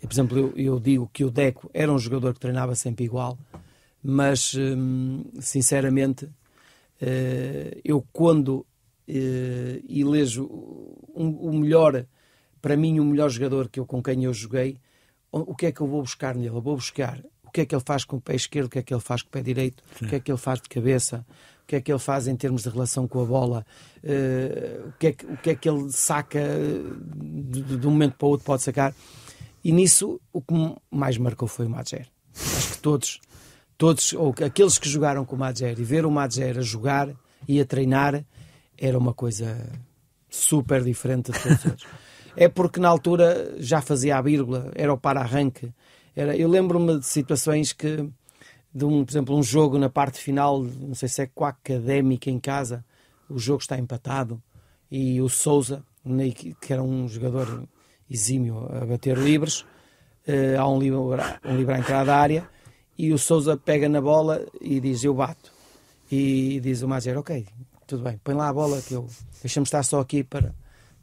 Por 0.00 0.10
exemplo, 0.10 0.38
eu, 0.38 0.52
eu, 0.56 0.80
digo 0.80 1.10
que 1.12 1.24
o 1.24 1.30
Deco 1.30 1.70
era 1.74 1.92
um 1.92 1.98
jogador 1.98 2.32
que 2.32 2.40
treinava 2.40 2.74
sempre 2.74 3.04
igual, 3.04 3.38
mas, 4.02 4.54
hum, 4.54 5.24
sinceramente, 5.40 6.26
eh, 7.00 7.80
eu 7.84 8.02
quando 8.12 8.64
eh, 9.06 9.82
elejo 9.88 10.44
o 10.44 11.52
melhor 11.52 12.06
para 12.64 12.78
mim, 12.78 12.98
o 12.98 13.04
melhor 13.04 13.28
jogador 13.28 13.68
que 13.68 13.78
eu, 13.78 13.84
com 13.84 14.02
quem 14.02 14.24
eu 14.24 14.32
joguei, 14.32 14.78
o 15.30 15.54
que 15.54 15.66
é 15.66 15.72
que 15.72 15.82
eu 15.82 15.86
vou 15.86 16.00
buscar 16.00 16.34
nele? 16.34 16.56
Eu 16.56 16.62
vou 16.62 16.76
buscar 16.76 17.22
o 17.42 17.50
que 17.50 17.60
é 17.60 17.66
que 17.66 17.74
ele 17.74 17.82
faz 17.84 18.06
com 18.06 18.16
o 18.16 18.20
pé 18.22 18.34
esquerdo, 18.34 18.68
o 18.68 18.70
que 18.70 18.78
é 18.78 18.82
que 18.82 18.94
ele 18.94 19.02
faz 19.02 19.20
com 19.20 19.28
o 19.28 19.32
pé 19.32 19.42
direito, 19.42 19.84
Sim. 19.98 20.06
o 20.06 20.08
que 20.08 20.14
é 20.14 20.20
que 20.20 20.32
ele 20.32 20.38
faz 20.38 20.62
de 20.62 20.68
cabeça, 20.70 21.26
o 21.64 21.66
que 21.66 21.76
é 21.76 21.80
que 21.80 21.90
ele 21.90 21.98
faz 21.98 22.28
em 22.28 22.36
termos 22.36 22.62
de 22.62 22.68
relação 22.68 23.08
com 23.08 23.22
a 23.22 23.24
bola, 23.24 23.66
uh, 24.02 24.88
o, 24.88 24.92
que 24.98 25.06
é 25.06 25.12
que, 25.12 25.26
o 25.26 25.36
que 25.38 25.50
é 25.50 25.54
que 25.54 25.68
ele 25.68 25.90
saca 25.90 26.40
de, 27.16 27.78
de 27.78 27.86
um 27.86 27.90
momento 27.90 28.16
para 28.18 28.26
o 28.26 28.30
outro 28.30 28.44
pode 28.44 28.62
sacar. 28.62 28.94
E 29.64 29.72
nisso 29.72 30.20
o 30.30 30.42
que 30.42 30.54
mais 30.90 31.16
marcou 31.16 31.48
foi 31.48 31.64
o 31.64 31.70
Madger. 31.70 32.06
Acho 32.34 32.72
que 32.72 32.78
todos, 32.78 33.20
todos, 33.78 34.12
ou 34.12 34.34
aqueles 34.44 34.76
que 34.76 34.88
jogaram 34.90 35.24
com 35.24 35.36
o 35.36 35.38
Madger 35.38 35.80
e 35.80 35.84
ver 35.84 36.04
o 36.04 36.10
Madger 36.10 36.58
a 36.58 36.60
jogar 36.60 37.08
e 37.48 37.58
a 37.58 37.64
treinar 37.64 38.22
era 38.76 38.98
uma 38.98 39.14
coisa 39.14 39.56
super 40.28 40.82
diferente 40.84 41.32
de 41.32 41.40
todos 41.40 41.58
os 41.60 41.64
outros. 41.64 41.86
é 42.36 42.46
porque 42.46 42.78
na 42.78 42.88
altura 42.88 43.54
já 43.58 43.80
fazia 43.80 44.18
a 44.18 44.20
vírgula, 44.22 44.70
era 44.74 44.92
o 44.92 44.98
para-arranque. 44.98 45.72
Era, 46.14 46.36
eu 46.36 46.48
lembro-me 46.48 46.98
de 46.98 47.06
situações 47.06 47.72
que, 47.72 48.06
de 48.74 48.84
um, 48.84 49.04
por 49.04 49.12
exemplo, 49.12 49.36
um 49.36 49.42
jogo 49.42 49.78
na 49.78 49.88
parte 49.88 50.18
final, 50.18 50.62
não 50.62 50.94
sei 50.94 51.08
se 51.08 51.22
é 51.22 51.26
com 51.32 51.44
a 51.44 51.50
Académica 51.50 52.28
em 52.28 52.40
casa, 52.40 52.84
o 53.30 53.38
jogo 53.38 53.60
está 53.60 53.78
empatado 53.78 54.42
e 54.90 55.20
o 55.20 55.28
Souza, 55.28 55.84
que 56.60 56.72
era 56.72 56.82
um 56.82 57.08
jogador 57.08 57.68
exímio 58.10 58.68
a 58.70 58.84
bater 58.84 59.16
livres, 59.16 59.60
uh, 59.60 60.58
há 60.58 60.68
um 60.68 60.78
livre, 60.78 60.98
um 60.98 61.56
livre 61.56 61.74
à 61.74 61.78
entrada 61.78 62.06
da 62.06 62.16
área 62.16 62.48
e 62.98 63.12
o 63.12 63.18
Souza 63.18 63.56
pega 63.56 63.88
na 63.88 64.00
bola 64.00 64.44
e 64.60 64.80
diz 64.80 65.04
eu 65.04 65.14
bato. 65.14 65.52
E 66.10 66.60
diz 66.60 66.82
o 66.82 66.88
Mager, 66.88 67.16
ok, 67.16 67.46
tudo 67.86 68.02
bem, 68.02 68.20
põe 68.22 68.34
lá 68.34 68.48
a 68.48 68.52
bola 68.52 68.80
que 68.82 68.94
eu 68.94 69.08
deixa-me 69.40 69.64
estar 69.64 69.82
só 69.82 70.00
aqui 70.00 70.22
para 70.22 70.54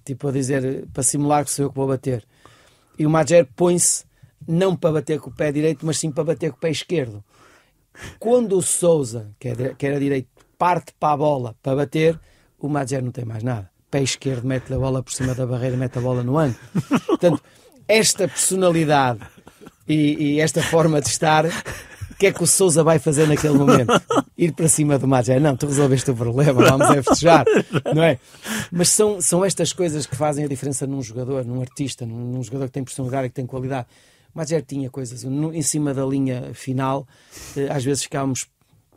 tipo 0.03 0.27
a 0.27 0.31
dizer, 0.31 0.87
para 0.93 1.03
simular 1.03 1.43
que 1.45 1.51
sou 1.51 1.65
eu 1.65 1.69
que 1.69 1.75
vou 1.75 1.87
bater. 1.87 2.23
E 2.97 3.05
o 3.05 3.09
Mager 3.09 3.47
põe-se 3.55 4.03
não 4.47 4.75
para 4.75 4.93
bater 4.93 5.19
com 5.19 5.29
o 5.29 5.33
pé 5.33 5.51
direito, 5.51 5.85
mas 5.85 5.99
sim 5.99 6.11
para 6.11 6.23
bater 6.23 6.51
com 6.51 6.57
o 6.57 6.59
pé 6.59 6.69
esquerdo. 6.69 7.23
Quando 8.19 8.57
o 8.57 8.61
Souza, 8.61 9.31
que, 9.39 9.49
é, 9.49 9.75
que 9.77 9.85
era 9.85 9.99
direito, 9.99 10.27
parte 10.57 10.93
para 10.99 11.13
a 11.13 11.17
bola 11.17 11.55
para 11.61 11.75
bater, 11.75 12.19
o 12.59 12.69
Mager 12.69 13.03
não 13.03 13.11
tem 13.11 13.25
mais 13.25 13.43
nada. 13.43 13.69
Pé 13.89 14.01
esquerdo 14.01 14.45
mete 14.45 14.73
a 14.73 14.77
bola 14.77 15.03
por 15.03 15.11
cima 15.11 15.35
da 15.35 15.45
barreira, 15.45 15.75
mete 15.75 15.97
a 15.97 16.01
bola 16.01 16.23
no 16.23 16.37
ângulo. 16.37 16.59
Portanto, 17.05 17.41
esta 17.87 18.27
personalidade 18.27 19.19
e, 19.87 20.35
e 20.35 20.39
esta 20.39 20.61
forma 20.63 21.01
de 21.01 21.07
estar 21.07 21.45
que 22.21 22.27
é 22.27 22.31
que 22.31 22.43
o 22.43 22.45
Souza 22.45 22.83
vai 22.83 22.99
fazer 22.99 23.27
naquele 23.27 23.57
momento? 23.57 23.91
Ir 24.37 24.53
para 24.53 24.67
cima 24.67 24.99
do 24.99 25.07
Magé. 25.07 25.39
Não, 25.39 25.57
tu 25.57 25.65
resolveste 25.65 26.11
o 26.11 26.15
problema, 26.15 26.53
vamos 26.53 26.87
é 26.91 27.01
festejar, 27.01 27.45
não 27.95 28.03
é? 28.03 28.19
Mas 28.71 28.89
são, 28.89 29.19
são 29.19 29.43
estas 29.43 29.73
coisas 29.73 30.05
que 30.05 30.15
fazem 30.15 30.45
a 30.45 30.47
diferença 30.47 30.85
num 30.85 31.01
jogador, 31.01 31.43
num 31.43 31.61
artista, 31.61 32.05
num, 32.05 32.31
num 32.31 32.43
jogador 32.43 32.67
que 32.67 32.73
tem 32.73 32.83
personalidade 32.83 33.25
e 33.25 33.29
que 33.29 33.35
tem 33.35 33.47
qualidade. 33.47 33.87
Mas 34.33 34.49
tinha 34.67 34.89
coisas 34.89 35.23
em 35.23 35.61
cima 35.61 35.93
da 35.93 36.05
linha 36.05 36.53
final, 36.53 37.07
eh, 37.55 37.67
às 37.69 37.83
vezes 37.83 38.03
ficávamos 38.03 38.47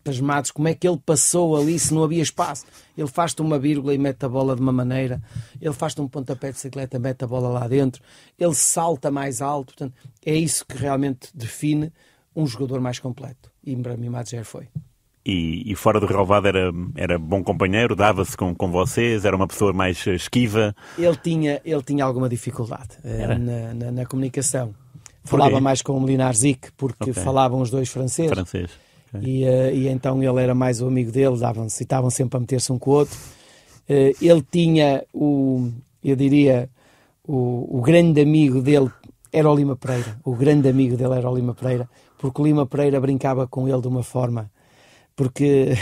pasmados 0.04 0.50
como 0.50 0.68
é 0.68 0.74
que 0.74 0.86
ele 0.86 1.00
passou 1.04 1.56
ali 1.56 1.78
se 1.78 1.92
não 1.94 2.04
havia 2.04 2.22
espaço. 2.22 2.66
Ele 2.96 3.08
faz-te 3.08 3.40
uma 3.40 3.58
vírgula 3.58 3.94
e 3.94 3.98
mete 3.98 4.24
a 4.24 4.28
bola 4.28 4.54
de 4.54 4.60
uma 4.60 4.72
maneira, 4.72 5.20
ele 5.60 5.72
faz-te 5.72 6.00
um 6.00 6.06
pontapé 6.06 6.48
de 6.48 6.52
bicicleta, 6.52 6.98
mete 6.98 7.24
a 7.24 7.26
bola 7.26 7.48
lá 7.48 7.66
dentro, 7.66 8.02
ele 8.38 8.54
salta 8.54 9.10
mais 9.10 9.40
alto. 9.40 9.74
Portanto, 9.74 9.94
é 10.24 10.34
isso 10.34 10.64
que 10.66 10.76
realmente 10.76 11.30
define 11.34 11.90
um 12.36 12.46
jogador 12.46 12.80
mais 12.80 12.98
completo. 12.98 13.50
E 13.64 13.74
para 13.74 13.96
mim, 13.96 14.10
Madger 14.10 14.44
foi. 14.44 14.68
E, 15.26 15.72
e, 15.72 15.74
fora 15.74 15.98
do 15.98 16.04
relvado 16.04 16.46
era, 16.46 16.70
era 16.94 17.18
bom 17.18 17.42
companheiro, 17.42 17.96
dava-se 17.96 18.36
com, 18.36 18.54
com 18.54 18.70
vocês, 18.70 19.24
era 19.24 19.34
uma 19.34 19.46
pessoa 19.46 19.72
mais 19.72 20.06
esquiva? 20.06 20.76
Ele 20.98 21.16
tinha, 21.16 21.62
ele 21.64 21.82
tinha 21.82 22.04
alguma 22.04 22.28
dificuldade 22.28 22.98
uh, 23.02 23.38
na, 23.38 23.72
na, 23.72 23.90
na, 23.90 24.06
comunicação. 24.06 24.74
Falava 25.24 25.60
mais 25.60 25.80
com 25.82 25.96
o 25.96 26.00
Molinar 26.00 26.34
Zic, 26.34 26.70
porque 26.76 27.10
okay. 27.10 27.22
falavam 27.22 27.60
os 27.60 27.70
dois 27.70 27.88
franceses. 27.88 28.32
Francês. 28.32 28.70
Okay. 29.08 29.28
E, 29.28 29.44
uh, 29.44 29.74
e, 29.74 29.88
então 29.88 30.22
ele 30.22 30.40
era 30.40 30.54
mais 30.54 30.82
o 30.82 30.87
amigo 30.87 31.10
dele, 31.10 31.38
davam-se 31.38 31.82
e 31.82 31.84
estavam 31.84 32.10
sempre 32.10 32.37
a 32.37 32.40
meter-se 32.40 32.72
um 32.72 32.78
com 32.78 32.90
o 32.90 32.94
outro. 32.94 33.16
Uh, 33.88 34.14
ele 34.20 34.44
tinha 34.50 35.04
o, 35.12 35.70
eu 36.02 36.14
diria, 36.14 36.68
o, 37.26 37.78
o 37.78 37.80
grande 37.80 38.20
amigo 38.20 38.60
dele 38.60 38.90
era 39.32 39.50
o 39.50 39.54
Lima 39.54 39.76
Pereira. 39.76 40.18
O 40.24 40.34
grande 40.34 40.68
amigo 40.68 40.96
dele 40.96 41.14
era 41.14 41.30
o 41.30 41.34
Lima 41.34 41.54
Pereira 41.54 41.88
porque 42.24 42.40
o 42.40 42.44
Lima 42.46 42.64
Pereira 42.64 42.98
brincava 42.98 43.46
com 43.46 43.68
ele 43.68 43.82
de 43.82 43.87
uma 43.87 44.02
forma, 44.02 44.50
porque 45.14 45.74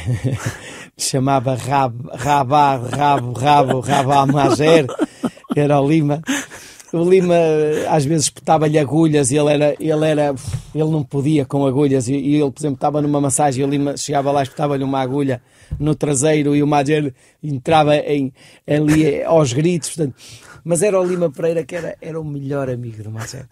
chamava 0.99 1.55
rab, 1.55 1.95
rabá, 2.15 2.77
rabo, 2.79 3.33
rabo, 3.33 3.79
rabá 3.79 4.27
mager, 4.27 4.87
era 5.55 5.81
o 5.81 5.89
Lima. 5.89 6.21
O 6.93 7.09
Lima 7.09 7.35
às 7.89 8.05
vezes 8.05 8.27
espetava-lhe 8.27 8.79
agulhas 8.79 9.31
e 9.31 9.39
ele 9.39 9.53
era, 9.53 9.77
ele 9.81 10.07
era, 10.07 10.35
ele 10.75 10.91
não 10.91 11.03
podia 11.03 11.47
com 11.47 11.67
agulhas 11.67 12.07
e, 12.07 12.15
e 12.15 12.35
ele, 12.35 12.51
por 12.51 12.61
exemplo, 12.61 12.75
estava 12.75 13.01
numa 13.01 13.21
massagem 13.21 13.63
e 13.63 13.67
o 13.67 13.71
Lima 13.71 13.97
chegava 13.97 14.31
lá 14.31 14.41
e 14.41 14.43
espetava-lhe 14.43 14.85
uma 14.85 15.01
agulha 15.01 15.43
no 15.79 15.95
traseiro 15.95 16.55
e 16.55 16.63
o 16.63 16.67
Mager 16.67 17.15
entrava 17.43 17.97
em, 17.97 18.33
ali 18.67 19.23
aos 19.23 19.55
gritos, 19.55 19.89
portanto, 19.89 20.17
mas 20.63 20.83
era 20.83 21.01
o 21.01 21.05
Lima 21.05 21.31
Pereira 21.31 21.65
que 21.65 21.75
era, 21.75 21.97
era 22.01 22.21
o 22.21 22.25
melhor 22.25 22.69
amigo 22.69 23.03
do 23.03 23.11
Mager. 23.11 23.49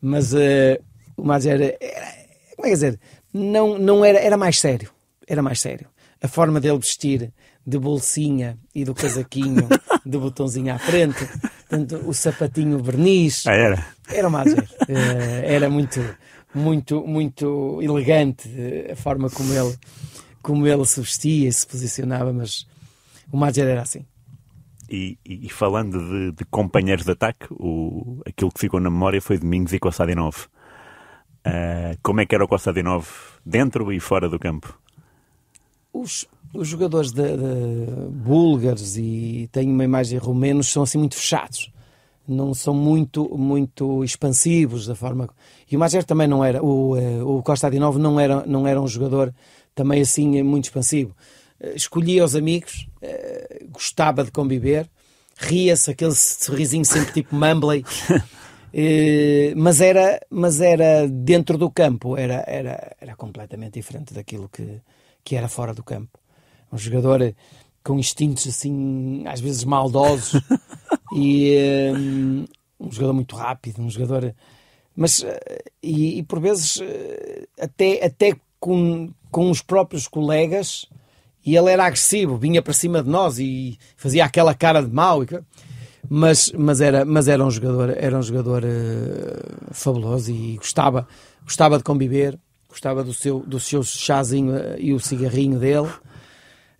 Mas 0.00 0.32
uh, 0.32 0.78
o 1.16 1.24
Mager 1.24 1.60
era, 1.60 2.14
como 2.56 2.66
é 2.66 2.70
que 2.70 2.74
dizer? 2.74 3.00
Não, 3.32 3.76
não 3.78 4.04
era, 4.04 4.18
era 4.18 4.36
mais 4.36 4.60
sério. 4.60 4.90
Era 5.26 5.42
mais 5.42 5.60
sério. 5.60 5.88
A 6.22 6.28
forma 6.28 6.60
dele 6.60 6.78
vestir, 6.78 7.32
de 7.66 7.78
bolsinha 7.78 8.58
e 8.74 8.84
do 8.84 8.94
casaquinho, 8.94 9.68
de 10.06 10.18
botãozinho 10.18 10.72
à 10.72 10.78
frente, 10.78 11.28
portanto, 11.74 12.08
o 12.08 12.14
sapatinho 12.14 12.78
verniz. 12.78 13.46
Ah, 13.46 13.54
era? 13.54 13.86
Era 14.08 14.30
mais 14.30 14.54
eh, 14.88 15.54
Era 15.54 15.68
muito, 15.68 16.00
muito, 16.54 17.06
muito 17.06 17.80
elegante 17.82 18.48
eh, 18.56 18.92
a 18.92 18.96
forma 18.96 19.28
como 19.30 19.52
ele, 19.52 19.76
como 20.42 20.66
ele 20.66 20.84
se 20.84 21.00
vestia 21.00 21.48
e 21.48 21.52
se 21.52 21.66
posicionava, 21.66 22.32
mas 22.32 22.66
o 23.30 23.36
Major 23.36 23.66
era 23.66 23.82
assim. 23.82 24.04
E, 24.88 25.18
e, 25.24 25.48
falando 25.48 25.98
de, 25.98 26.32
de, 26.32 26.44
companheiros 26.44 27.04
de 27.04 27.10
ataque, 27.10 27.46
o, 27.50 28.22
aquilo 28.26 28.52
que 28.52 28.60
ficou 28.60 28.78
na 28.78 28.90
memória 28.90 29.20
foi 29.20 29.38
Domingos 29.38 29.72
e 29.72 29.78
Cossadi 29.78 30.14
9. 30.14 30.42
Uh, 31.46 31.98
como 32.02 32.20
é 32.20 32.26
que 32.26 32.34
era 32.34 32.44
o 32.44 32.82
Novo 32.82 33.08
dentro 33.44 33.92
e 33.92 33.98
fora 33.98 34.28
do 34.28 34.38
campo? 34.38 34.78
Os, 35.92 36.26
os 36.54 36.68
jogadores 36.68 37.12
de, 37.12 37.22
de 37.22 37.86
búlgaros 38.10 38.96
e 38.96 39.48
tenho 39.52 39.72
uma 39.72 39.84
imagem 39.84 40.18
romenos 40.18 40.68
são 40.68 40.82
assim 40.82 40.98
muito 40.98 41.16
fechados. 41.16 41.72
Não 42.26 42.54
são 42.54 42.72
muito 42.72 43.36
muito 43.36 44.02
expansivos 44.02 44.86
da 44.86 44.94
forma 44.94 45.28
e 45.70 45.76
o 45.76 45.78
Mager 45.78 46.04
também 46.04 46.26
não 46.26 46.42
era 46.42 46.64
o, 46.64 46.96
eh, 46.96 47.22
o 47.22 47.42
Costa 47.42 47.70
de 47.70 47.78
Novo 47.78 47.98
não 47.98 48.18
era 48.18 48.46
não 48.46 48.66
era 48.66 48.80
um 48.80 48.88
jogador 48.88 49.34
também 49.74 50.00
assim 50.00 50.42
muito 50.42 50.64
expansivo. 50.64 51.14
Eh, 51.60 51.74
escolhia 51.74 52.24
os 52.24 52.34
amigos 52.34 52.88
gostava 53.70 54.24
de 54.24 54.30
conviver 54.30 54.88
ria-se 55.36 55.90
aquele 55.90 56.14
sorrisinho 56.14 56.84
sempre 56.84 57.12
tipo 57.12 57.36
Mumbley 57.36 57.84
Eh, 58.76 59.54
mas, 59.56 59.80
era, 59.80 60.20
mas 60.28 60.60
era 60.60 61.06
dentro 61.08 61.56
do 61.56 61.70
campo, 61.70 62.16
era, 62.16 62.42
era, 62.44 62.96
era 63.00 63.14
completamente 63.14 63.74
diferente 63.74 64.12
daquilo 64.12 64.48
que, 64.48 64.80
que 65.22 65.36
era 65.36 65.48
fora 65.48 65.72
do 65.72 65.84
campo. 65.84 66.18
Um 66.74 66.78
jogador 66.78 67.34
com 67.84 67.98
instintos 67.98 68.48
assim, 68.48 69.22
às 69.26 69.40
vezes 69.40 69.62
maldosos, 69.62 70.40
e 71.14 71.92
um, 71.94 72.42
eh, 72.42 72.46
um 72.80 72.90
jogador 72.90 73.12
muito 73.12 73.36
rápido, 73.36 73.80
um 73.80 73.88
jogador. 73.90 74.34
Mas, 74.96 75.22
eh, 75.22 75.64
e, 75.82 76.18
e 76.18 76.22
por 76.24 76.40
vezes, 76.40 76.80
até, 77.60 78.04
até 78.04 78.36
com, 78.58 79.12
com 79.30 79.50
os 79.50 79.62
próprios 79.62 80.08
colegas, 80.08 80.86
e 81.44 81.56
ele 81.56 81.70
era 81.70 81.84
agressivo, 81.84 82.36
vinha 82.36 82.62
para 82.62 82.72
cima 82.72 83.02
de 83.02 83.08
nós 83.08 83.38
e 83.38 83.78
fazia 83.96 84.24
aquela 84.24 84.54
cara 84.54 84.80
de 84.80 84.90
mau. 84.90 85.20
Mas, 86.08 86.50
mas, 86.52 86.80
era, 86.80 87.04
mas 87.04 87.28
era 87.28 87.44
um 87.44 87.50
jogador, 87.50 87.94
era 87.96 88.18
um 88.18 88.22
jogador 88.22 88.62
uh, 88.64 89.74
fabuloso 89.74 90.30
e 90.30 90.56
gostava, 90.56 91.06
gostava 91.44 91.78
de 91.78 91.84
conviver, 91.84 92.38
gostava 92.68 93.04
do 93.04 93.12
seu, 93.12 93.40
do 93.40 93.60
seu 93.60 93.82
chazinho 93.82 94.54
e 94.78 94.92
o 94.92 95.00
cigarrinho 95.00 95.58
dele. 95.58 95.90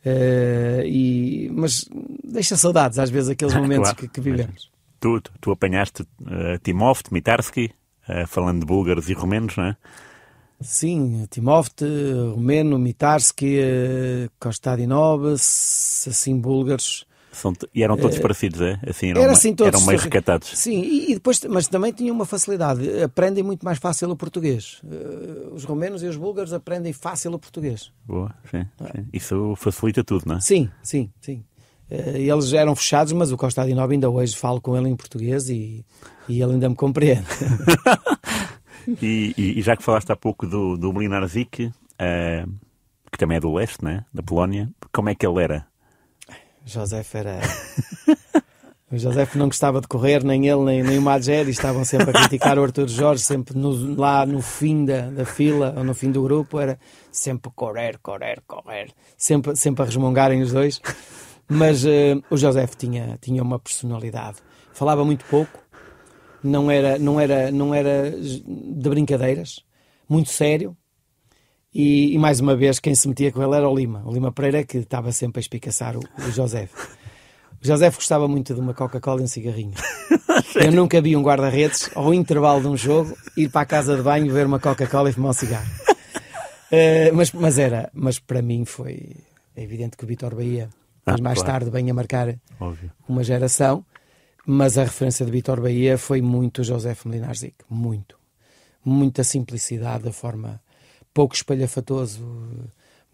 Uh, 0.05 0.85
e, 0.85 1.51
mas 1.53 1.89
deixa 2.23 2.57
saudades 2.57 2.99
às 2.99 3.09
vezes 3.09 3.31
aqueles 3.31 3.55
momentos 3.57 3.91
claro, 3.91 3.97
que, 3.97 4.09
que, 4.09 4.21
vivemos. 4.21 4.71
Tu, 5.01 5.21
tu, 5.41 5.51
apanhaste 5.51 6.03
uh, 6.03 6.59
Timov, 6.63 7.01
Mitarski, 7.11 7.73
falando 8.27 8.61
de 8.61 8.67
búlgaros 8.67 9.09
e 9.09 9.15
romenos, 9.15 9.57
não 9.57 9.65
é? 9.65 9.77
Sim, 10.61 11.27
Timovte, 11.31 11.87
Romeno, 12.35 12.79
Mitarski, 12.79 13.59
Kostadinov, 14.39 15.27
assim 15.27 16.39
búlgaros. 16.39 17.07
São, 17.35 17.53
e 17.75 17.83
eram 17.83 17.97
todos 17.97 18.19
uh, 18.19 18.23
parecidos, 18.23 18.61
é? 18.61 18.79
Assim, 18.87 19.11
eram, 19.11 19.23
era 19.23 19.33
assim, 19.33 19.55
todos, 19.55 19.75
eram 19.75 19.87
meio 19.87 19.99
recatados. 19.99 20.49
Sim, 20.57 20.83
e, 20.83 21.15
depois, 21.15 21.41
mas 21.49 21.67
também 21.67 21.93
tinham 21.93 22.15
uma 22.15 22.25
facilidade. 22.25 23.03
Aprendem 23.03 23.43
muito 23.43 23.65
mais 23.65 23.79
fácil 23.79 24.11
o 24.11 24.17
português. 24.17 24.81
Uh, 24.85 25.55
os 25.55 25.65
romenos 25.65 26.03
e 26.03 26.07
os 26.07 26.17
búlgaros 26.17 26.53
aprendem 26.53 26.93
fácil 26.93 27.33
o 27.33 27.39
português. 27.39 27.93
Boa, 28.05 28.35
sim, 28.51 28.59
é? 28.59 28.67
sim. 28.87 29.07
Isso 29.13 29.55
facilita 29.57 30.05
tudo, 30.05 30.25
não 30.27 30.37
é? 30.37 30.41
Sim, 30.41 30.71
sim, 30.83 31.11
sim. 31.21 31.45
Uh, 31.91 32.17
eles 32.17 32.53
eram 32.53 32.75
fechados, 32.75 33.13
mas 33.13 33.33
o 33.33 33.37
Kostadinov 33.37 33.91
ainda 33.91 34.09
hoje 34.09 34.37
falo 34.37 34.61
com 34.61 34.77
ele 34.77 34.89
em 34.89 34.97
português 34.97 35.49
e, 35.49 35.85
e 36.29 36.41
ele 36.41 36.53
ainda 36.53 36.69
me 36.69 36.77
compreende. 36.77 37.27
e, 39.03 39.35
e, 39.37 39.63
já 39.63 39.77
que 39.77 39.83
falaste 39.83 40.11
há 40.11 40.17
pouco 40.17 40.47
do, 40.47 40.77
do 40.77 40.93
Mlinarzik, 40.93 41.71
que 43.15 43.19
também 43.19 43.37
é 43.37 43.41
do 43.41 43.53
leste, 43.53 43.85
né? 43.85 44.05
da 44.13 44.23
Polónia, 44.23 44.71
como 44.93 45.09
é 45.09 45.15
que 45.15 45.27
ele 45.27 45.43
era? 45.43 45.67
José 46.65 47.05
era. 47.15 47.41
O 48.93 48.99
José 48.99 49.27
não 49.35 49.47
gostava 49.47 49.81
de 49.81 49.89
correr, 49.89 50.23
nem 50.23 50.47
ele, 50.47 50.63
nem, 50.63 50.83
nem 50.85 50.99
o 50.99 51.03
Mageri, 51.03 51.51
estavam 51.51 51.85
sempre 51.85 52.11
a 52.11 52.13
criticar 52.13 52.57
o 52.57 52.63
Arthur 52.63 52.87
Jorge, 52.87 53.25
sempre 53.25 53.59
no, 53.59 53.97
lá 53.97 54.25
no 54.25 54.41
fim 54.41 54.85
da, 54.85 55.11
da 55.11 55.25
fila, 55.25 55.75
ou 55.77 55.83
no 55.83 55.95
fim 55.95 56.13
do 56.13 56.23
grupo, 56.23 56.61
era 56.61 56.79
sempre 57.11 57.51
correr, 57.57 57.99
correr, 58.01 58.41
correr, 58.47 58.93
sempre, 59.17 59.57
sempre 59.57 59.83
a 59.83 59.87
resmungarem 59.87 60.43
os 60.43 60.53
dois. 60.53 60.81
Mas 61.49 61.85
uh, 61.85 62.23
o 62.31 62.37
José 62.37 62.69
tinha, 62.69 63.19
tinha 63.21 63.43
uma 63.43 63.59
personalidade, 63.59 64.37
falava 64.73 65.05
muito 65.05 65.25
pouco, 65.25 65.59
não 66.41 66.71
era, 66.71 66.97
não 66.97 67.19
era, 67.19 67.51
não 67.51 67.75
era 67.75 68.13
de 68.13 68.89
brincadeiras, 68.89 69.65
muito 70.09 70.31
sério, 70.31 70.77
e, 71.75 72.15
e, 72.15 72.19
mais 72.19 72.41
uma 72.41 72.55
vez, 72.55 72.79
quem 72.79 72.95
se 72.95 73.09
metia 73.09 73.33
com 73.33 73.43
ele 73.43 73.55
era 73.55 73.69
o 73.69 73.77
Lima. 73.77 74.03
O 74.07 74.13
Lima 74.13 74.31
Pereira, 74.31 74.63
que 74.63 74.79
estava 74.79 75.11
sempre 75.11 75.41
a 75.41 75.43
espicaçar 75.43 75.97
o, 75.97 76.01
o 76.01 76.31
José. 76.31 76.69
O 77.63 77.67
José 77.67 77.91
gostava 77.91 78.29
muito 78.29 78.55
de 78.55 78.61
uma 78.61 78.73
Coca-Cola 78.73 79.21
e 79.21 79.25
um 79.25 79.27
cigarrinho. 79.27 79.75
Eu 80.55 80.71
nunca 80.71 81.01
vi 81.01 81.17
um 81.17 81.23
guarda-redes, 81.23 81.91
ao 81.95 82.15
intervalo 82.15 82.61
de 82.61 82.69
um 82.69 82.77
jogo, 82.77 83.17
ir 83.37 83.49
para 83.51 83.63
a 83.63 83.67
casa 83.67 83.97
de 83.97 84.03
banho, 84.03 84.33
ver 84.33 84.47
uma 84.47 84.61
Coca-Cola 84.61 85.11
e 85.11 85.13
fumar 85.13 85.31
um 85.31 85.35
cigarro. 85.35 85.69
Uh, 86.71 87.11
mas, 87.17 87.33
mas 87.33 87.59
era, 87.59 87.91
mas 87.93 88.19
para 88.19 88.41
mim 88.41 88.65
foi 88.65 89.17
é 89.57 89.63
evidente 89.63 89.97
que 89.97 90.05
o 90.05 90.07
Vitor 90.07 90.35
Bahia, 90.35 90.69
ah, 91.07 91.17
mais 91.21 91.41
claro. 91.43 91.53
tarde, 91.53 91.71
vem 91.71 91.91
a 91.91 91.95
marcar 91.95 92.35
Óbvio. 92.59 92.91
uma 93.09 93.23
geração. 93.23 93.85
Mas 94.47 94.77
a 94.77 94.85
referência 94.85 95.25
de 95.25 95.33
Vitor 95.33 95.61
Bahia 95.61 95.97
foi 95.97 96.21
muito 96.21 96.63
José 96.63 96.95
Melinarzik, 97.05 97.57
muito. 97.71 98.19
Muita 98.85 99.25
simplicidade 99.25 100.05
da 100.05 100.13
forma 100.13 100.61
pouco 101.15 101.35
espalhafatoso 101.35 102.21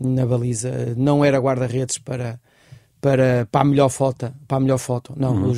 na 0.00 0.24
baliza, 0.24 0.94
não 0.96 1.22
era 1.22 1.38
guarda-redes 1.38 1.98
para, 1.98 2.40
para, 3.00 3.46
para 3.52 3.60
a 3.60 3.64
melhor 3.64 3.90
foto, 3.90 4.32
para 4.48 4.56
a 4.56 4.60
melhor 4.60 4.78
foto. 4.78 5.12
Não, 5.16 5.34
uhum. 5.34 5.52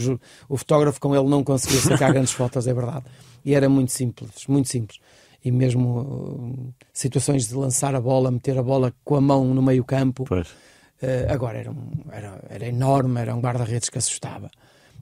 o, 0.48 0.54
o, 0.54 0.56
fotógrafo 0.56 1.00
com 1.00 1.14
ele 1.14 1.28
não 1.28 1.44
conseguia 1.44 1.80
sacar 1.80 2.10
grandes 2.12 2.32
fotos, 2.32 2.66
é 2.66 2.74
verdade. 2.74 3.04
E 3.44 3.54
era 3.54 3.68
muito 3.68 3.92
simples, 3.92 4.46
muito 4.48 4.68
simples. 4.68 4.98
E 5.44 5.50
mesmo 5.50 6.00
uh, 6.00 6.74
situações 6.92 7.48
de 7.48 7.54
lançar 7.54 7.94
a 7.94 8.00
bola, 8.00 8.30
meter 8.30 8.58
a 8.58 8.62
bola 8.62 8.92
com 9.04 9.16
a 9.16 9.20
mão 9.20 9.44
no 9.46 9.62
meio 9.62 9.84
campo. 9.84 10.24
Uh, 10.24 11.32
agora 11.32 11.58
era, 11.58 11.70
um, 11.70 11.90
era, 12.10 12.40
era 12.48 12.66
enorme, 12.66 13.20
era 13.20 13.34
um 13.34 13.40
guarda-redes 13.40 13.88
que 13.88 13.98
assustava. 13.98 14.50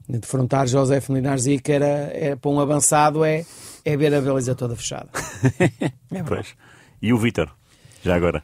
Defrontar 0.09 0.67
José 0.67 1.01
Linares 1.09 1.45
que 1.61 1.71
era, 1.71 2.11
era 2.13 2.37
para 2.37 2.51
um 2.51 2.59
avançado 2.59 3.23
é, 3.23 3.45
é 3.85 3.95
ver 3.95 4.13
a 4.13 4.21
baliza 4.21 4.55
toda 4.55 4.75
fechada. 4.75 5.09
é 6.11 6.23
pois. 6.23 6.55
E 7.01 7.11
o 7.11 7.17
Vítor, 7.17 7.49
já 8.03 8.15
agora? 8.15 8.43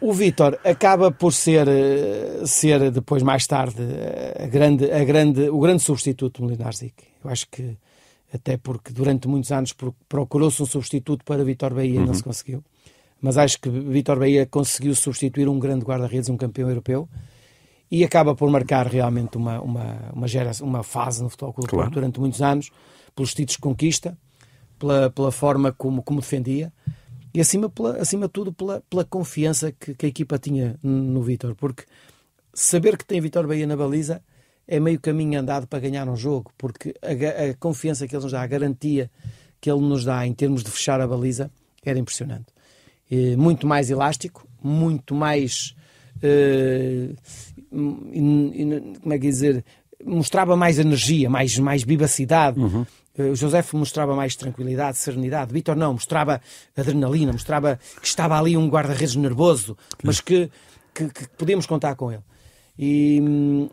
O 0.00 0.12
Vítor 0.12 0.58
acaba 0.64 1.10
por 1.10 1.32
ser, 1.32 1.66
eh, 1.66 2.42
ser 2.44 2.90
depois, 2.90 3.22
mais 3.22 3.46
tarde, 3.46 3.82
a 4.38 4.46
grande, 4.46 4.90
a 4.92 5.04
grande, 5.04 5.48
o 5.48 5.58
grande 5.58 5.82
substituto 5.82 6.36
de 6.36 6.42
Molinarzic. 6.42 6.94
Eu 7.24 7.30
acho 7.30 7.48
que, 7.50 7.76
até 8.32 8.56
porque 8.56 8.92
durante 8.92 9.26
muitos 9.26 9.50
anos 9.50 9.74
procurou-se 10.08 10.62
um 10.62 10.66
substituto 10.66 11.24
para 11.24 11.42
Vítor 11.42 11.74
Bahia 11.74 11.94
e 11.94 11.98
uhum. 11.98 12.06
não 12.06 12.14
se 12.14 12.22
conseguiu. 12.22 12.62
Mas 13.20 13.36
acho 13.36 13.60
que 13.60 13.68
Vítor 13.68 14.18
Bahia 14.18 14.46
conseguiu 14.46 14.94
substituir 14.94 15.48
um 15.48 15.58
grande 15.58 15.84
guarda-redes, 15.84 16.28
um 16.28 16.36
campeão 16.36 16.68
europeu, 16.68 17.08
e 17.90 18.04
acaba 18.04 18.34
por 18.34 18.48
marcar 18.50 18.86
realmente 18.86 19.36
uma, 19.36 19.60
uma, 19.60 20.10
uma, 20.12 20.28
geração, 20.28 20.66
uma 20.66 20.82
fase 20.82 21.22
no 21.22 21.30
futebol 21.30 21.54
clube 21.54 21.70
claro. 21.70 21.90
durante 21.90 22.20
muitos 22.20 22.42
anos, 22.42 22.70
pelos 23.16 23.30
títulos 23.30 23.56
de 23.56 23.58
conquista, 23.58 24.16
pela, 24.78 25.10
pela 25.10 25.32
forma 25.32 25.72
como, 25.72 26.02
como 26.02 26.20
defendia 26.20 26.72
e 27.32 27.40
acima, 27.40 27.68
pela, 27.68 27.96
acima 27.98 28.26
de 28.26 28.32
tudo 28.32 28.52
pela, 28.52 28.82
pela 28.88 29.04
confiança 29.04 29.72
que, 29.72 29.94
que 29.94 30.06
a 30.06 30.08
equipa 30.08 30.38
tinha 30.38 30.78
no 30.82 31.22
Vitor, 31.22 31.54
porque 31.54 31.84
saber 32.54 32.96
que 32.96 33.04
tem 33.04 33.20
Vitor 33.20 33.46
Bahia 33.46 33.66
na 33.66 33.76
baliza 33.76 34.22
é 34.66 34.78
meio 34.78 35.00
caminho 35.00 35.40
andado 35.40 35.66
para 35.66 35.78
ganhar 35.80 36.08
um 36.08 36.16
jogo, 36.16 36.52
porque 36.58 36.94
a, 37.00 37.50
a, 37.50 37.54
confiança 37.54 38.06
que 38.06 38.14
ele 38.14 38.22
nos 38.22 38.32
dá, 38.32 38.42
a 38.42 38.46
garantia 38.46 39.10
que 39.60 39.70
ele 39.70 39.80
nos 39.80 40.04
dá 40.04 40.26
em 40.26 40.34
termos 40.34 40.62
de 40.62 40.70
fechar 40.70 41.00
a 41.00 41.06
baliza, 41.06 41.50
era 41.82 41.98
impressionante. 41.98 42.46
E, 43.10 43.34
muito 43.36 43.66
mais 43.66 43.90
elástico, 43.90 44.46
muito 44.62 45.14
mais. 45.14 45.74
Uh, 46.18 47.16
como 47.70 49.12
é 49.12 49.18
que 49.18 49.26
dizer? 49.26 49.64
Mostrava 50.04 50.56
mais 50.56 50.78
energia, 50.78 51.28
mais, 51.30 51.58
mais 51.58 51.82
vivacidade. 51.82 52.60
Uhum. 52.60 52.86
O 53.18 53.34
José 53.34 53.64
mostrava 53.72 54.14
mais 54.14 54.36
tranquilidade, 54.36 54.96
serenidade. 54.98 55.52
Vitor 55.52 55.74
não, 55.74 55.94
mostrava 55.94 56.40
adrenalina, 56.76 57.32
mostrava 57.32 57.78
que 58.00 58.06
estava 58.06 58.38
ali 58.38 58.56
um 58.56 58.68
guarda-redes 58.68 59.16
nervoso, 59.16 59.76
mas 60.04 60.20
que, 60.20 60.50
que, 60.94 61.08
que, 61.08 61.28
podíamos 61.36 61.66
contar 61.66 61.96
com 61.96 62.12
ele. 62.12 62.22
E, 62.78 63.20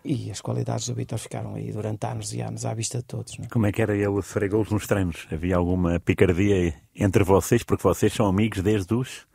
e 0.03 0.31
as 0.31 0.41
qualidades 0.41 0.87
do 0.87 0.95
Vitor 0.95 1.19
ficaram 1.19 1.53
aí 1.53 1.71
durante 1.71 2.07
anos 2.07 2.33
e 2.33 2.41
anos 2.41 2.65
à 2.65 2.73
vista 2.73 2.97
de 2.97 3.03
todos. 3.03 3.37
É? 3.39 3.47
Como 3.47 3.67
é 3.67 3.71
que 3.71 3.81
era 3.81 3.95
ele 3.95 4.21
fazer 4.23 4.49
gols 4.49 4.71
nos 4.71 4.87
treinos? 4.87 5.27
Havia 5.31 5.57
alguma 5.57 5.99
picardia 5.99 6.73
entre 6.95 7.23
vocês, 7.23 7.61
porque 7.61 7.83
vocês 7.83 8.11
são 8.11 8.25
amigos 8.25 8.63
desde 8.63 8.95
os 8.95 9.27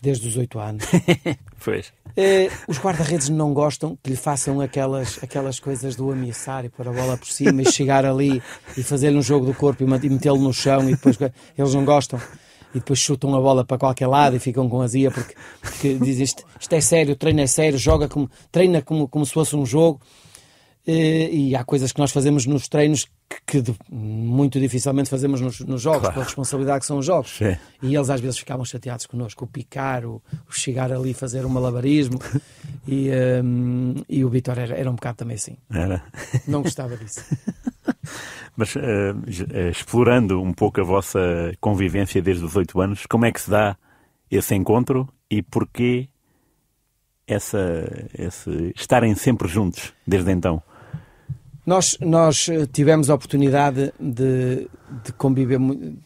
Desde 0.00 0.28
os 0.28 0.36
oito 0.36 0.58
anos. 0.58 0.84
pois. 1.64 1.92
Uh, 2.10 2.50
os 2.68 2.78
guarda-redes 2.78 3.28
não 3.28 3.52
gostam 3.52 3.96
que 4.02 4.10
lhe 4.10 4.16
façam 4.16 4.60
aquelas, 4.60 5.18
aquelas 5.22 5.58
coisas 5.58 5.96
do 5.96 6.10
ameaçar 6.10 6.64
e 6.64 6.68
pôr 6.68 6.88
a 6.88 6.92
bola 6.92 7.16
por 7.16 7.28
cima 7.28 7.62
e 7.62 7.70
chegar 7.70 8.04
ali 8.04 8.42
e 8.76 8.82
fazer-lhe 8.82 9.16
um 9.16 9.22
jogo 9.22 9.46
do 9.46 9.54
corpo 9.54 9.82
e 9.82 9.86
metê-lo 9.86 10.38
no 10.38 10.52
chão 10.52 10.88
e 10.88 10.92
depois 10.94 11.18
eles 11.56 11.74
não 11.74 11.84
gostam. 11.84 12.20
E 12.72 12.78
depois 12.78 13.00
chutam 13.00 13.34
a 13.34 13.40
bola 13.40 13.64
para 13.64 13.78
qualquer 13.78 14.06
lado 14.06 14.36
e 14.36 14.38
ficam 14.38 14.68
com 14.68 14.80
azia 14.80 15.10
porque, 15.10 15.34
porque 15.60 15.94
dizem 15.94 16.24
isto, 16.24 16.44
isto 16.58 16.72
é 16.72 16.80
sério, 16.80 17.16
treino 17.16 17.40
é 17.40 17.46
sério, 17.46 17.76
joga 17.76 18.08
como, 18.08 18.30
treina 18.52 18.80
como, 18.80 19.08
como 19.08 19.26
se 19.26 19.32
fosse 19.32 19.56
um 19.56 19.66
jogo. 19.66 20.00
Uh, 20.86 21.28
e 21.30 21.54
há 21.54 21.62
coisas 21.62 21.92
que 21.92 22.00
nós 22.00 22.10
fazemos 22.10 22.46
nos 22.46 22.66
treinos 22.66 23.06
que 23.46 23.60
de, 23.60 23.74
muito 23.90 24.58
dificilmente 24.58 25.10
fazemos 25.10 25.40
nos, 25.40 25.60
nos 25.60 25.82
jogos, 25.82 26.00
claro. 26.00 26.14
pela 26.14 26.24
responsabilidade 26.24 26.80
que 26.80 26.86
são 26.86 26.98
os 26.98 27.06
jogos. 27.06 27.36
Sim. 27.36 27.56
E 27.82 27.94
eles 27.94 28.08
às 28.10 28.20
vezes 28.20 28.38
ficavam 28.38 28.64
chateados 28.64 29.06
connosco, 29.06 29.44
o 29.44 29.48
picar, 29.48 30.04
o, 30.04 30.22
o 30.48 30.52
chegar 30.52 30.90
ali 30.90 31.12
fazer 31.12 31.44
um 31.44 31.48
malabarismo. 31.48 32.18
e, 32.88 33.10
um, 33.44 33.94
e 34.08 34.24
o 34.24 34.28
Vitor 34.28 34.58
era, 34.58 34.74
era 34.74 34.90
um 34.90 34.94
bocado 34.94 35.18
também 35.18 35.34
assim. 35.34 35.56
Era. 35.70 36.02
Não 36.48 36.62
gostava 36.62 36.96
disso. 36.96 37.24
Mas 38.56 38.74
uh, 38.74 38.80
explorando 39.70 40.40
um 40.40 40.52
pouco 40.52 40.80
a 40.80 40.84
vossa 40.84 41.18
convivência 41.60 42.20
desde 42.20 42.44
os 42.44 42.56
oito 42.56 42.80
anos, 42.80 43.06
como 43.06 43.26
é 43.26 43.32
que 43.32 43.40
se 43.40 43.50
dá 43.50 43.76
esse 44.30 44.54
encontro 44.54 45.08
e 45.30 45.42
porquê 45.42 46.08
essa, 47.26 48.08
esse 48.18 48.72
estarem 48.74 49.14
sempre 49.14 49.48
juntos 49.48 49.92
desde 50.06 50.32
então? 50.32 50.62
Nós, 51.64 51.96
nós 52.00 52.48
eh, 52.48 52.66
tivemos 52.66 53.10
a 53.10 53.14
oportunidade 53.14 53.92
de, 54.00 54.68
de 55.04 55.12
conviver 55.12 55.58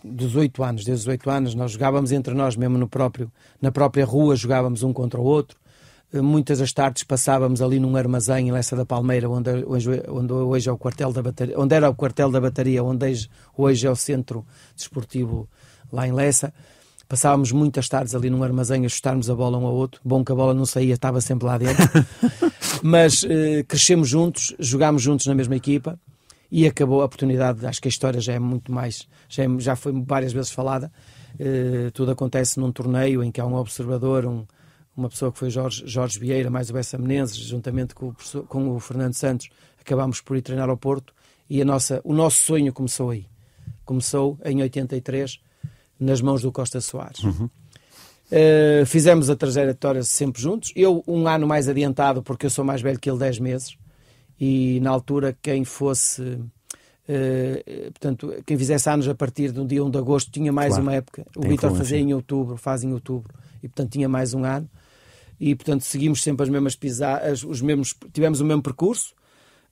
dos 0.05 0.35
oito 0.35 0.64
anos, 0.64 0.85
desde 0.85 1.05
os 1.05 1.09
oito 1.09 1.31
anos, 1.31 1.55
nós 1.55 1.73
jogávamos 1.73 2.11
entre 2.11 2.35
nós, 2.35 2.57
mesmo 2.57 2.77
no 2.77 2.88
próprio, 2.88 3.31
na 3.62 3.71
própria 3.71 4.05
rua, 4.05 4.35
jogávamos 4.35 4.83
um 4.83 4.93
contra 4.93 5.21
o 5.21 5.25
outro. 5.25 5.57
Eh, 6.12 6.21
muitas 6.21 6.59
das 6.59 6.73
tardes 6.73 7.05
passávamos 7.05 7.62
ali 7.62 7.79
num 7.79 7.97
armazém 7.97 8.49
em 8.49 8.53
Lessa 8.53 8.75
da 8.75 8.85
Palmeira, 8.85 9.31
onde, 9.31 9.51
hoje, 9.64 10.03
onde 10.09 10.33
hoje 10.33 10.69
é 10.69 10.73
o 10.73 10.79
quartel 10.79 11.12
da 11.12 11.23
onde 11.57 11.75
era 11.75 11.88
o 11.88 11.95
quartel 11.95 12.31
da 12.31 12.40
bateria, 12.40 12.83
onde 12.83 13.29
hoje 13.57 13.87
é 13.87 13.90
o 13.90 13.97
centro 13.97 14.45
desportivo 14.75 15.49
lá 15.93 16.07
em 16.07 16.12
Lessa. 16.12 16.53
Passávamos 17.09 17.53
muitas 17.53 17.88
tardes 17.88 18.14
ali 18.14 18.31
num 18.31 18.43
armazém 18.43 18.87
a 18.87 18.88
chutarmos 18.88 19.29
a 19.29 19.35
bola 19.35 19.59
um 19.59 19.67
ao 19.67 19.75
outro. 19.75 20.01
Bom 20.05 20.25
que 20.25 20.33
a 20.33 20.35
bola 20.35 20.55
não 20.55 20.64
saía, 20.64 20.95
estava 20.95 21.21
sempre 21.21 21.47
lá 21.47 21.59
dentro. 21.59 21.85
Mas 22.83 23.23
uh, 23.23 23.29
crescemos 23.69 24.09
juntos, 24.09 24.55
jogámos 24.59 25.03
juntos 25.03 25.27
na 25.27 25.35
mesma 25.35 25.57
equipa 25.57 25.99
e 26.51 26.67
acabou 26.67 27.03
a 27.03 27.05
oportunidade. 27.05 27.67
Acho 27.67 27.81
que 27.81 27.88
a 27.88 27.90
história 27.90 28.21
já 28.21 28.33
é 28.33 28.38
muito 28.38 28.73
mais, 28.73 29.07
já, 29.29 29.45
é, 29.45 29.49
já 29.59 29.77
foi 29.77 29.93
várias 30.07 30.33
vezes 30.33 30.51
falada. 30.51 30.90
Uh, 31.35 31.90
tudo 31.93 32.12
acontece 32.12 32.59
num 32.59 32.73
torneio 32.73 33.23
em 33.23 33.31
que 33.31 33.40
há 33.40 33.47
um 33.47 33.55
observador, 33.55 34.25
um, 34.25 34.47
uma 34.97 35.09
pessoa 35.09 35.33
que 35.33 35.38
foi 35.38 35.51
Jorge, 35.51 35.83
Jorge 35.87 36.19
Vieira, 36.19 36.51
mais 36.51 36.71
o 36.71 36.73
Bessa 36.73 36.97
Menezes, 36.97 37.37
juntamente 37.37 37.95
com 37.95 38.09
o, 38.09 38.43
com 38.45 38.71
o 38.71 38.81
Fernando 38.81 39.14
Santos, 39.14 39.49
acabámos 39.81 40.21
por 40.21 40.37
ir 40.37 40.43
treinar 40.43 40.71
ao 40.71 40.77
Porto 40.77 41.12
e 41.49 41.61
a 41.61 41.64
nossa, 41.64 42.01
o 42.05 42.14
nosso 42.14 42.40
sonho 42.40 42.73
começou 42.73 43.11
aí. 43.11 43.27
Começou 43.85 44.38
em 44.45 44.62
83, 44.62 45.40
nas 45.98 46.20
mãos 46.20 46.42
do 46.42 46.52
Costa 46.52 46.80
Soares. 46.80 47.22
Uhum. 47.22 47.48
Uh, 48.26 48.87
fizemos 48.87 49.28
a 49.28 49.37
trajetória 49.37 50.02
sempre 50.02 50.40
juntos. 50.40 50.72
Eu, 50.74 51.04
um 51.07 51.28
ano 51.28 51.46
mais 51.46 51.68
adiantado, 51.68 52.22
porque 52.22 52.46
eu 52.46 52.50
sou 52.50 52.64
mais 52.64 52.80
velho 52.80 52.98
que 52.98 53.09
ele 53.09 53.18
10 53.18 53.38
meses, 53.38 53.76
e 54.40 54.80
na 54.80 54.90
altura, 54.90 55.37
quem 55.40 55.64
fosse. 55.64 56.22
Uh, 56.22 57.90
portanto, 57.92 58.35
quem 58.46 58.57
fizesse 58.57 58.88
anos 58.88 59.07
a 59.07 59.14
partir 59.14 59.52
do 59.52 59.64
dia 59.64 59.85
1 59.85 59.90
de 59.90 59.98
agosto 59.98 60.30
tinha 60.30 60.50
mais 60.50 60.70
claro. 60.70 60.83
uma 60.83 60.94
época. 60.94 61.26
O 61.37 61.42
Vitor 61.42 61.74
fazia 61.76 61.98
em 61.98 62.14
outubro, 62.14 62.57
faz 62.57 62.83
em 62.83 62.92
outubro, 62.92 63.33
e 63.62 63.68
portanto 63.68 63.92
tinha 63.92 64.09
mais 64.09 64.33
um 64.33 64.42
ano. 64.44 64.68
E 65.38 65.54
portanto 65.54 65.83
seguimos 65.83 66.22
sempre 66.22 66.44
as 66.44 66.48
mesmas 66.48 66.74
pisadas, 66.74 67.44
os 67.44 67.61
mesmos, 67.61 67.94
tivemos 68.12 68.40
o 68.40 68.44
mesmo 68.44 68.62
percurso. 68.62 69.14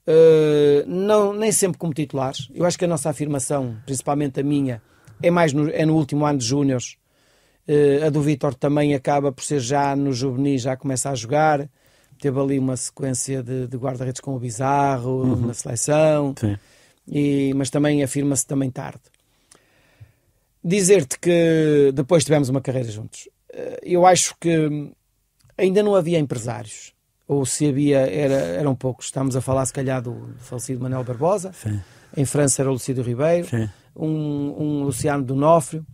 Uh, 0.07 0.85
não, 0.85 1.33
nem 1.33 1.51
sempre 1.51 1.77
como 1.77 1.93
titulares. 1.93 2.49
Eu 2.53 2.65
acho 2.65 2.77
que 2.77 2.85
a 2.85 2.87
nossa 2.87 3.09
afirmação, 3.09 3.77
principalmente 3.85 4.39
a 4.39 4.43
minha, 4.43 4.81
é 5.21 5.31
mais 5.31 5.53
no, 5.53 5.69
é 5.69 5.85
no 5.85 5.95
último 5.95 6.25
ano 6.25 6.39
de 6.39 6.45
Júniors. 6.45 6.97
Uh, 7.67 8.05
a 8.05 8.09
do 8.09 8.21
Vitor 8.21 8.53
também 8.53 8.93
acaba 8.93 9.31
por 9.31 9.43
ser 9.43 9.59
já 9.59 9.95
no 9.95 10.11
juvenil, 10.11 10.57
já 10.57 10.75
começa 10.75 11.09
a 11.09 11.15
jogar. 11.15 11.69
Teve 12.19 12.39
ali 12.39 12.59
uma 12.59 12.77
sequência 12.77 13.43
de, 13.43 13.67
de 13.67 13.77
guarda-redes 13.77 14.21
com 14.21 14.35
o 14.35 14.39
Bizarro 14.39 15.23
uhum. 15.23 15.47
na 15.47 15.53
seleção, 15.53 16.33
e, 17.07 17.53
mas 17.55 17.69
também 17.69 18.03
afirma-se 18.03 18.45
também 18.45 18.69
tarde. 18.69 19.01
Dizer-te 20.63 21.19
que 21.19 21.91
depois 21.93 22.23
tivemos 22.23 22.47
uma 22.47 22.61
carreira 22.61 22.89
juntos. 22.89 23.27
Uh, 23.53 23.77
eu 23.83 24.05
acho 24.05 24.35
que 24.39 24.93
ainda 25.57 25.83
não 25.83 25.95
havia 25.95 26.19
empresários 26.19 26.93
ou 27.27 27.45
se 27.45 27.67
havia, 27.67 27.99
era, 27.99 28.35
eram 28.35 28.75
poucos. 28.75 29.05
Estamos 29.05 29.35
a 29.35 29.41
falar, 29.41 29.65
se 29.65 29.73
calhar, 29.73 30.01
do 30.01 30.35
falecido 30.39 30.81
Manuel 30.81 31.03
Barbosa. 31.03 31.51
Sim. 31.53 31.81
Em 32.15 32.25
França 32.25 32.61
era 32.61 32.69
o 32.69 32.73
Lucídio 32.73 33.03
Ribeiro, 33.03 33.47
um, 33.95 34.55
um 34.57 34.83
Luciano 34.83 35.23
Donofrio. 35.23 35.85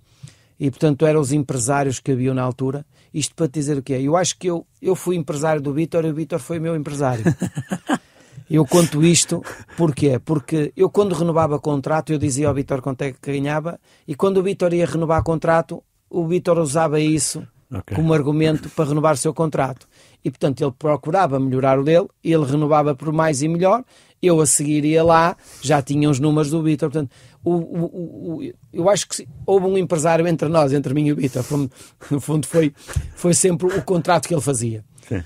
E, 0.59 0.69
portanto, 0.69 1.05
eram 1.05 1.21
os 1.21 1.31
empresários 1.31 1.99
que 1.99 2.11
haviam 2.11 2.33
na 2.33 2.43
altura. 2.43 2.85
Isto 3.13 3.33
para 3.33 3.47
te 3.47 3.53
dizer 3.53 3.77
o 3.77 3.83
quê? 3.83 3.93
Eu 4.01 4.17
acho 4.17 4.37
que 4.37 4.47
eu, 4.47 4.67
eu 4.81 4.95
fui 4.95 5.15
empresário 5.15 5.61
do 5.61 5.73
Vítor 5.73 6.05
e 6.05 6.09
o 6.09 6.13
Vítor 6.13 6.39
foi 6.39 6.59
meu 6.59 6.75
empresário. 6.75 7.23
eu 8.49 8.65
conto 8.65 9.03
isto 9.03 9.41
porquê? 9.77 10.19
Porque 10.19 10.73
eu, 10.75 10.89
quando 10.89 11.15
renovava 11.15 11.59
contrato, 11.59 12.11
eu 12.11 12.17
dizia 12.17 12.47
ao 12.47 12.53
Vítor 12.53 12.81
quanto 12.81 13.01
é 13.03 13.13
que 13.13 13.31
ganhava 13.31 13.79
e 14.07 14.15
quando 14.15 14.37
o 14.37 14.43
Vítor 14.43 14.73
ia 14.73 14.85
renovar 14.85 15.23
contrato, 15.23 15.83
o 16.09 16.27
Vítor 16.27 16.59
usava 16.59 16.99
isso 16.99 17.47
okay. 17.71 17.95
como 17.95 18.13
argumento 18.13 18.69
para 18.69 18.89
renovar 18.89 19.13
o 19.13 19.17
seu 19.17 19.33
contrato 19.33 19.87
e, 20.23 20.29
portanto, 20.29 20.61
ele 20.61 20.73
procurava 20.77 21.39
melhorar 21.39 21.79
o 21.79 21.83
dele, 21.83 22.07
ele 22.23 22.43
renovava 22.43 22.93
por 22.95 23.13
mais 23.13 23.41
e 23.41 23.47
melhor, 23.47 23.83
eu 24.21 24.41
a 24.41 24.45
seguir 24.45 24.85
ia 24.85 25.03
lá, 25.03 25.35
já 25.61 25.81
tinha 25.81 26.09
os 26.09 26.19
números 26.19 26.49
do 26.49 26.61
Vitor, 26.61 26.89
portanto, 26.89 27.11
o, 27.43 27.51
o, 27.51 28.37
o, 28.37 28.53
eu 28.73 28.89
acho 28.89 29.07
que 29.07 29.27
houve 29.45 29.65
um 29.65 29.77
empresário 29.77 30.27
entre 30.27 30.49
nós, 30.49 30.73
entre 30.73 30.93
mim 30.93 31.07
e 31.07 31.13
o 31.13 31.15
Vitor, 31.15 31.43
no 32.11 32.19
fundo 32.19 32.45
foi, 32.45 32.73
foi 33.15 33.33
sempre 33.33 33.67
o 33.67 33.81
contrato 33.83 34.27
que 34.27 34.33
ele 34.33 34.41
fazia. 34.41 34.83
Sim. 35.07 35.23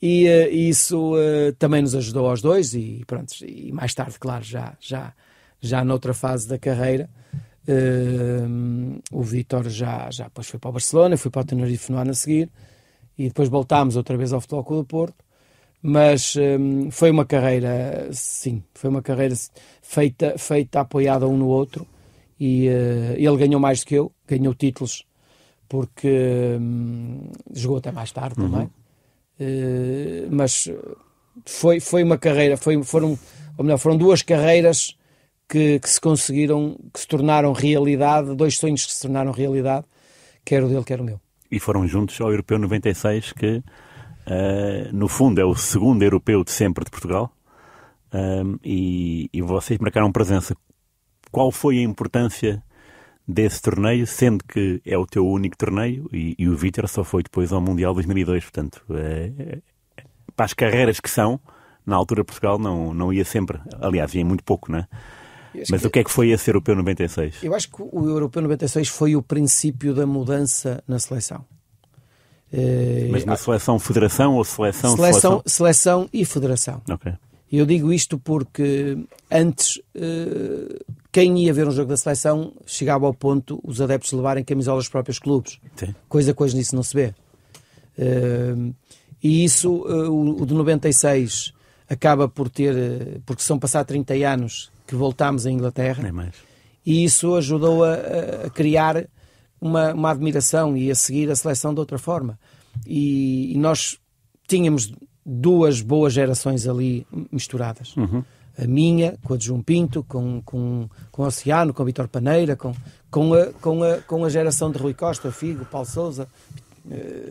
E, 0.00 0.28
uh, 0.28 0.52
isso 0.52 1.14
uh, 1.14 1.52
também 1.58 1.80
nos 1.80 1.94
ajudou 1.94 2.28
aos 2.28 2.42
dois 2.42 2.74
e 2.74 3.02
pronto, 3.06 3.32
e 3.42 3.72
mais 3.72 3.94
tarde, 3.94 4.18
claro, 4.18 4.44
já, 4.44 4.74
já, 4.78 5.14
já 5.60 5.82
noutra 5.82 6.12
fase 6.12 6.46
da 6.46 6.58
carreira, 6.58 7.08
uh, 7.66 9.00
o 9.10 9.22
Vitor 9.22 9.68
já, 9.70 10.10
já 10.10 10.24
depois 10.24 10.46
foi 10.46 10.60
para 10.60 10.68
o 10.68 10.72
Barcelona, 10.72 11.16
foi 11.16 11.30
para 11.30 11.40
o 11.40 11.44
Tenerife 11.46 11.90
no 11.90 11.98
ano 11.98 12.10
a 12.10 12.14
seguir, 12.14 12.50
e 13.16 13.28
depois 13.28 13.48
voltámos 13.48 13.96
outra 13.96 14.16
vez 14.16 14.32
ao 14.32 14.40
Futebol 14.40 14.64
Clube 14.64 14.82
do 14.82 14.86
Porto. 14.86 15.23
Mas 15.86 16.34
hum, 16.34 16.90
foi 16.90 17.10
uma 17.10 17.26
carreira, 17.26 18.08
sim, 18.10 18.62
foi 18.72 18.88
uma 18.88 19.02
carreira 19.02 19.34
feita, 19.82 20.38
feita 20.38 20.80
apoiada 20.80 21.28
um 21.28 21.36
no 21.36 21.46
outro 21.46 21.86
e 22.40 22.68
uh, 22.68 23.12
ele 23.18 23.36
ganhou 23.36 23.60
mais 23.60 23.80
do 23.80 23.86
que 23.86 23.94
eu, 23.96 24.10
ganhou 24.26 24.54
títulos 24.54 25.04
porque 25.68 26.56
hum, 26.58 27.30
jogou 27.52 27.76
até 27.76 27.92
mais 27.92 28.10
tarde 28.12 28.40
uhum. 28.40 28.50
também. 28.50 28.70
Uh, 29.38 30.28
mas 30.30 30.70
foi, 31.44 31.80
foi 31.80 32.02
uma 32.02 32.16
carreira, 32.16 32.56
foi, 32.56 32.82
foram, 32.82 33.18
ou 33.58 33.62
melhor, 33.62 33.76
foram 33.76 33.98
duas 33.98 34.22
carreiras 34.22 34.96
que, 35.46 35.78
que, 35.80 35.90
se 35.90 36.00
conseguiram, 36.00 36.78
que 36.94 37.00
se 37.00 37.06
tornaram 37.06 37.52
realidade, 37.52 38.34
dois 38.34 38.56
sonhos 38.56 38.86
que 38.86 38.92
se 38.92 39.02
tornaram 39.02 39.32
realidade, 39.32 39.84
quer 40.46 40.64
o 40.64 40.68
dele, 40.68 40.84
quer 40.84 40.98
o 40.98 41.04
meu 41.04 41.20
e 41.54 41.60
foram 41.60 41.86
juntos 41.86 42.20
ao 42.20 42.30
Europeu 42.30 42.58
96, 42.58 43.32
que 43.32 43.62
uh, 44.26 44.92
no 44.92 45.08
fundo 45.08 45.40
é 45.40 45.44
o 45.44 45.54
segundo 45.54 46.02
europeu 46.02 46.44
de 46.44 46.50
sempre 46.50 46.84
de 46.84 46.90
Portugal. 46.90 47.34
Um, 48.12 48.58
e, 48.64 49.28
e, 49.32 49.42
vocês 49.42 49.78
marcaram 49.80 50.12
presença. 50.12 50.54
Qual 51.32 51.50
foi 51.50 51.78
a 51.78 51.82
importância 51.82 52.62
desse 53.26 53.60
torneio, 53.60 54.06
sendo 54.06 54.44
que 54.44 54.80
é 54.86 54.96
o 54.96 55.04
teu 55.04 55.26
único 55.26 55.56
torneio 55.56 56.08
e, 56.12 56.36
e 56.38 56.48
o 56.48 56.56
Vítor 56.56 56.88
só 56.88 57.02
foi 57.02 57.24
depois 57.24 57.52
ao 57.52 57.60
Mundial 57.60 57.92
2002? 57.92 58.44
Portanto, 58.44 58.84
é, 58.90 59.32
é, 59.38 59.58
para 60.36 60.46
as 60.46 60.54
carreiras 60.54 61.00
que 61.00 61.10
são, 61.10 61.40
na 61.84 61.96
altura 61.96 62.24
Portugal 62.24 62.56
não, 62.56 62.94
não 62.94 63.12
ia 63.12 63.24
sempre. 63.24 63.60
Aliás, 63.80 64.14
ia 64.14 64.24
muito 64.24 64.44
pouco, 64.44 64.70
não 64.70 64.78
é? 64.78 64.88
Mas 65.70 65.80
que... 65.80 65.86
o 65.86 65.90
que 65.90 65.98
é 66.00 66.04
que 66.04 66.10
foi 66.10 66.30
esse 66.30 66.50
Europeu 66.50 66.74
96? 66.74 67.42
Eu 67.42 67.54
acho 67.54 67.68
que 67.68 67.82
o 67.82 68.08
Europeu 68.08 68.42
96 68.42 68.88
foi 68.88 69.16
o 69.16 69.22
princípio 69.22 69.94
da 69.94 70.06
mudança 70.06 70.82
na 70.86 70.98
seleção. 70.98 71.44
Eh, 72.52 73.08
Mas 73.10 73.24
na 73.24 73.36
seleção 73.36 73.78
federação 73.78 74.34
ou 74.36 74.44
seleção 74.44 74.96
seleção? 74.96 75.20
Seleção, 75.20 75.42
seleção 75.46 76.08
e 76.12 76.24
federação. 76.24 76.82
Ok. 76.88 77.12
Eu 77.50 77.66
digo 77.66 77.92
isto 77.92 78.18
porque 78.18 78.98
antes 79.30 79.80
eh, 79.94 80.78
quem 81.12 81.38
ia 81.38 81.52
ver 81.52 81.68
um 81.68 81.70
jogo 81.70 81.88
da 81.88 81.96
seleção 81.96 82.52
chegava 82.66 83.06
ao 83.06 83.14
ponto 83.14 83.60
os 83.64 83.80
adeptos 83.80 84.12
levarem 84.12 84.44
camisolas 84.44 84.84
dos 84.84 84.88
próprios 84.90 85.18
clubes. 85.18 85.58
Sim. 85.76 85.94
Coisa 86.08 86.34
que 86.34 86.42
hoje 86.42 86.56
nisso 86.56 86.74
não 86.74 86.82
se 86.82 86.94
vê. 86.94 87.14
Eh, 87.98 88.54
e 89.22 89.44
isso, 89.44 89.72
o 89.72 90.44
de 90.44 90.52
96 90.52 91.54
acaba 91.88 92.28
por 92.28 92.50
ter, 92.50 93.22
porque 93.24 93.42
são 93.42 93.58
passados 93.58 93.88
30 93.88 94.14
anos 94.14 94.70
que 94.86 94.94
voltámos 94.94 95.46
à 95.46 95.50
Inglaterra. 95.50 96.02
Nem 96.02 96.12
mais. 96.12 96.34
E 96.84 97.04
isso 97.04 97.34
ajudou 97.34 97.84
a, 97.84 97.94
a 98.46 98.50
criar 98.50 99.06
uma, 99.64 99.94
uma, 99.94 100.10
admiração 100.10 100.76
e 100.76 100.90
a 100.90 100.94
seguir 100.94 101.30
a 101.30 101.36
seleção 101.36 101.72
de 101.72 101.80
outra 101.80 101.98
forma. 101.98 102.38
E, 102.86 103.54
e 103.54 103.58
nós 103.58 103.98
tínhamos 104.46 104.92
duas 105.24 105.80
boas 105.80 106.12
gerações 106.12 106.68
ali 106.68 107.06
misturadas. 107.32 107.96
Uhum. 107.96 108.22
A 108.58 108.66
minha, 108.66 109.16
com 109.24 109.34
a 109.34 109.36
de 109.36 109.46
João 109.46 109.62
Pinto, 109.62 110.04
com, 110.04 110.42
com, 110.42 110.88
com 111.10 111.22
o 111.22 111.26
Oceano, 111.26 111.72
com 111.72 111.82
o 111.82 111.86
Vitor 111.86 112.06
Paneira, 112.08 112.54
com, 112.54 112.74
com, 113.10 113.32
a, 113.32 113.46
com, 113.54 113.82
a, 113.82 113.96
com 113.98 114.24
a 114.24 114.28
geração 114.28 114.70
de 114.70 114.78
Rui 114.78 114.92
Costa, 114.92 115.32
Figo, 115.32 115.64
Paulo 115.64 115.86
Souza. 115.86 116.28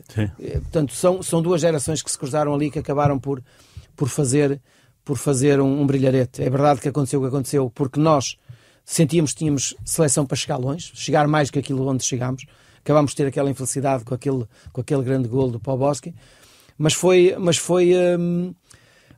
Sim. 0.10 0.32
Eh, 0.39 0.60
portanto, 0.60 0.93
são, 0.93 1.22
são 1.22 1.39
duas 1.39 1.62
gerações 1.62 2.02
que 2.02 2.10
se 2.10 2.17
cruzaram 2.17 2.54
ali 2.54 2.72
que 2.72 2.80
acabaram 2.80 3.19
por, 3.19 3.41
por 3.96 4.10
fazer 4.10 4.60
por 5.06 5.17
fazer 5.17 5.60
um, 5.60 5.82
um, 5.82 5.86
brilharete. 5.86 6.41
É 6.41 6.50
verdade 6.50 6.80
que 6.80 6.88
aconteceu 6.88 7.19
o 7.19 7.24
que 7.24 7.28
aconteceu, 7.28 7.69
porque 7.69 8.00
nós 8.00 8.38
sentíamos 8.86 9.32
que 9.32 9.39
tínhamos 9.39 9.76
seleção 9.86 10.26
para 10.26 10.36
chegar 10.36 10.58
longe, 10.58 10.91
chegar 10.93 11.28
mais 11.28 11.50
que 11.50 11.60
aquilo 11.60 11.88
onde 11.88 12.04
chegámos. 12.04 12.46
Acabámos 12.80 13.12
de 13.12 13.17
ter 13.17 13.28
aquela 13.28 13.50
infelicidade 13.50 14.04
com 14.04 14.13
aquele, 14.13 14.46
com 14.72 14.82
aquele 14.82 15.04
grande 15.04 15.28
gol 15.28 15.50
do 15.50 15.60
Poboski. 15.60 16.13
Mas 16.78 16.93
foi, 16.93 17.36
mas 17.39 17.58
foi, 17.58 17.93
hum, 18.19 18.54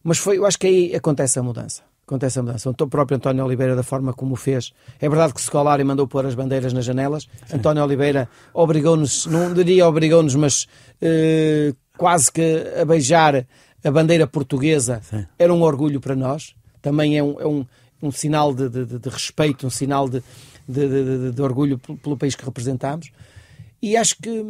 mas 0.04 0.18
foi, 0.18 0.38
eu 0.38 0.46
acho 0.46 0.60
que 0.60 0.68
aí 0.68 0.96
acontece 0.96 1.40
a 1.40 1.44
mudança. 1.44 1.82
Acontece 2.06 2.38
a 2.38 2.44
mudança. 2.44 2.70
O 2.70 2.74
próprio 2.88 3.18
António 3.18 3.44
Oliveira, 3.44 3.76
da 3.76 3.82
forma 3.82 4.14
como 4.14 4.34
o 4.34 4.36
fez, 4.36 4.72
é 5.00 5.10
verdade 5.10 5.34
que 5.34 5.40
o 5.40 5.44
Scolari 5.44 5.84
mandou 5.84 6.08
pôr 6.08 6.24
as 6.28 6.36
bandeiras 6.36 6.72
nas 6.72 6.86
janelas. 6.86 7.28
Sim. 7.48 7.58
António 7.58 7.84
Oliveira 7.84 8.30
obrigou-nos, 8.54 9.26
não 9.26 9.52
diria 9.52 9.88
obrigou-nos, 9.88 10.36
mas 10.36 10.68
uh, 11.02 11.76
quase 11.98 12.32
que 12.32 12.64
a 12.80 12.86
beijar 12.86 13.48
a 13.84 13.92
bandeira 13.92 14.28
portuguesa 14.28 15.02
Sim. 15.10 15.26
era 15.40 15.52
um 15.52 15.64
orgulho 15.64 16.00
para 16.00 16.16
nós, 16.16 16.56
também 16.82 17.18
é 17.18 17.24
um, 17.24 17.40
é 17.40 17.48
um, 17.48 17.66
um 18.02 18.12
sinal 18.12 18.54
de, 18.54 18.70
de, 18.70 19.00
de, 19.00 19.10
respeito, 19.10 19.66
um 19.66 19.70
sinal 19.70 20.10
de, 20.10 20.22
de, 20.68 21.42
orgulho 21.42 21.78
pelo 21.78 22.18
país 22.18 22.36
que 22.36 22.46
representamos. 22.46 23.12
E 23.82 23.96
acho 23.96 24.18
que 24.18 24.46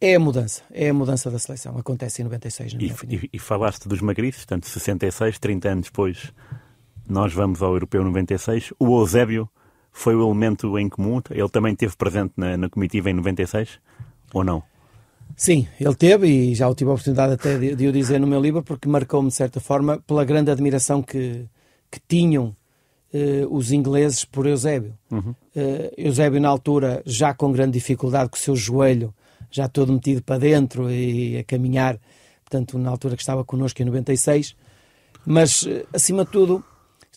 é 0.00 0.14
a 0.14 0.20
mudança, 0.20 0.62
é 0.70 0.88
a 0.88 0.94
mudança 0.94 1.30
da 1.30 1.38
seleção. 1.38 1.76
Acontece 1.78 2.22
em 2.22 2.24
96, 2.24 2.74
na 2.74 2.78
minha 2.78 2.94
e, 3.08 3.14
e, 3.14 3.30
e 3.34 3.38
falaste 3.38 3.88
dos 3.88 4.00
magriços, 4.00 4.44
portanto, 4.44 4.66
66, 4.66 5.38
30 5.38 5.68
anos 5.68 5.86
depois, 5.86 6.32
nós 7.08 7.32
vamos 7.32 7.62
ao 7.62 7.72
Europeu 7.72 8.02
96. 8.04 8.72
O 8.78 9.00
Eusébio 9.00 9.48
foi 9.92 10.14
o 10.14 10.26
elemento 10.26 10.78
em 10.78 10.88
comum? 10.88 11.20
Ele 11.30 11.48
também 11.48 11.72
esteve 11.72 11.96
presente 11.96 12.32
na, 12.36 12.56
na 12.56 12.68
comitiva 12.68 13.10
em 13.10 13.14
96 13.14 13.78
ou 14.32 14.44
não? 14.44 14.62
Sim, 15.36 15.66
ele 15.80 15.94
teve 15.94 16.26
e 16.26 16.54
já 16.54 16.72
tive 16.74 16.90
a 16.90 16.94
oportunidade 16.94 17.34
até 17.34 17.58
de, 17.58 17.74
de 17.74 17.86
o 17.86 17.92
dizer 17.92 18.18
no 18.20 18.26
meu 18.26 18.40
livro 18.40 18.62
porque 18.62 18.88
marcou-me 18.88 19.28
de 19.28 19.34
certa 19.34 19.60
forma 19.60 19.98
pela 20.06 20.24
grande 20.24 20.50
admiração 20.50 21.02
que, 21.02 21.46
que 21.90 22.00
tinham 22.06 22.54
eh, 23.12 23.44
os 23.50 23.72
ingleses 23.72 24.24
por 24.24 24.46
Eusébio. 24.46 24.94
Uhum. 25.10 25.30
Uh, 25.30 25.92
Eusébio, 25.96 26.40
na 26.40 26.48
altura, 26.48 27.02
já 27.04 27.34
com 27.34 27.50
grande 27.50 27.72
dificuldade, 27.72 28.30
com 28.30 28.36
o 28.36 28.40
seu 28.40 28.54
joelho 28.54 29.12
já 29.50 29.68
todo 29.68 29.92
metido 29.92 30.22
para 30.22 30.38
dentro 30.38 30.88
e 30.88 31.38
a 31.38 31.42
caminhar, 31.42 31.98
portanto, 32.44 32.78
na 32.78 32.88
altura 32.88 33.16
que 33.16 33.22
estava 33.22 33.44
connosco 33.44 33.82
em 33.82 33.84
96, 33.84 34.54
mas, 35.26 35.66
eh, 35.66 35.84
acima 35.92 36.24
de 36.24 36.30
tudo, 36.30 36.64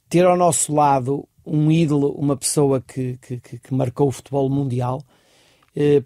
ter 0.09 0.25
ao 0.25 0.35
nosso 0.35 0.73
lado 0.73 1.27
um 1.45 1.71
ídolo, 1.71 2.11
uma 2.17 2.35
pessoa 2.35 2.81
que, 2.81 3.17
que, 3.17 3.37
que 3.39 3.73
marcou 3.73 4.07
o 4.07 4.11
futebol 4.11 4.49
mundial, 4.49 5.03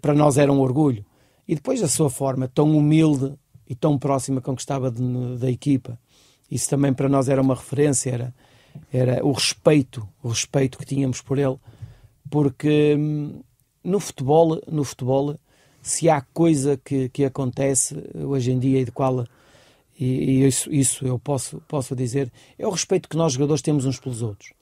para 0.00 0.14
nós 0.14 0.38
era 0.38 0.52
um 0.52 0.60
orgulho. 0.60 1.04
E 1.46 1.54
depois 1.54 1.82
a 1.82 1.88
sua 1.88 2.10
forma 2.10 2.48
tão 2.48 2.76
humilde 2.76 3.34
e 3.68 3.74
tão 3.74 3.98
próxima 3.98 4.40
com 4.40 4.54
que 4.54 4.62
estava 4.62 4.90
de, 4.90 5.02
da 5.38 5.50
equipa, 5.50 5.98
isso 6.50 6.68
também 6.68 6.92
para 6.92 7.08
nós 7.08 7.28
era 7.28 7.40
uma 7.40 7.54
referência, 7.54 8.10
era, 8.10 8.34
era 8.92 9.24
o 9.24 9.32
respeito, 9.32 10.08
o 10.22 10.28
respeito 10.28 10.78
que 10.78 10.86
tínhamos 10.86 11.20
por 11.20 11.38
ele, 11.38 11.56
porque 12.30 12.94
hum, 12.98 13.40
no 13.82 14.00
futebol, 14.00 14.60
no 14.70 14.84
futebol, 14.84 15.38
se 15.82 16.08
há 16.08 16.20
coisa 16.20 16.76
que, 16.76 17.08
que 17.08 17.24
acontece 17.24 17.96
hoje 18.14 18.50
em 18.50 18.58
dia 18.58 18.80
e 18.80 18.84
de 18.84 18.92
qual 18.92 19.24
e, 19.98 20.04
e 20.04 20.46
isso, 20.46 20.72
isso, 20.72 21.06
eu 21.06 21.18
posso, 21.18 21.60
posso 21.66 21.96
dizer, 21.96 22.30
é 22.56 22.66
o 22.66 22.70
respeito 22.70 23.08
que 23.08 23.16
nós 23.16 23.32
jogadores 23.32 23.62
temos 23.62 23.84
uns 23.84 23.98
pelos 23.98 24.22
outros. 24.22 24.52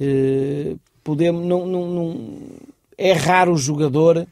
Uh, 0.00 0.78
podemos, 1.04 1.44
não, 1.44 1.66
não, 1.66 1.90
não, 1.90 2.30
é 2.96 3.12
raro 3.12 3.52
o 3.52 3.58
jogador 3.58 4.26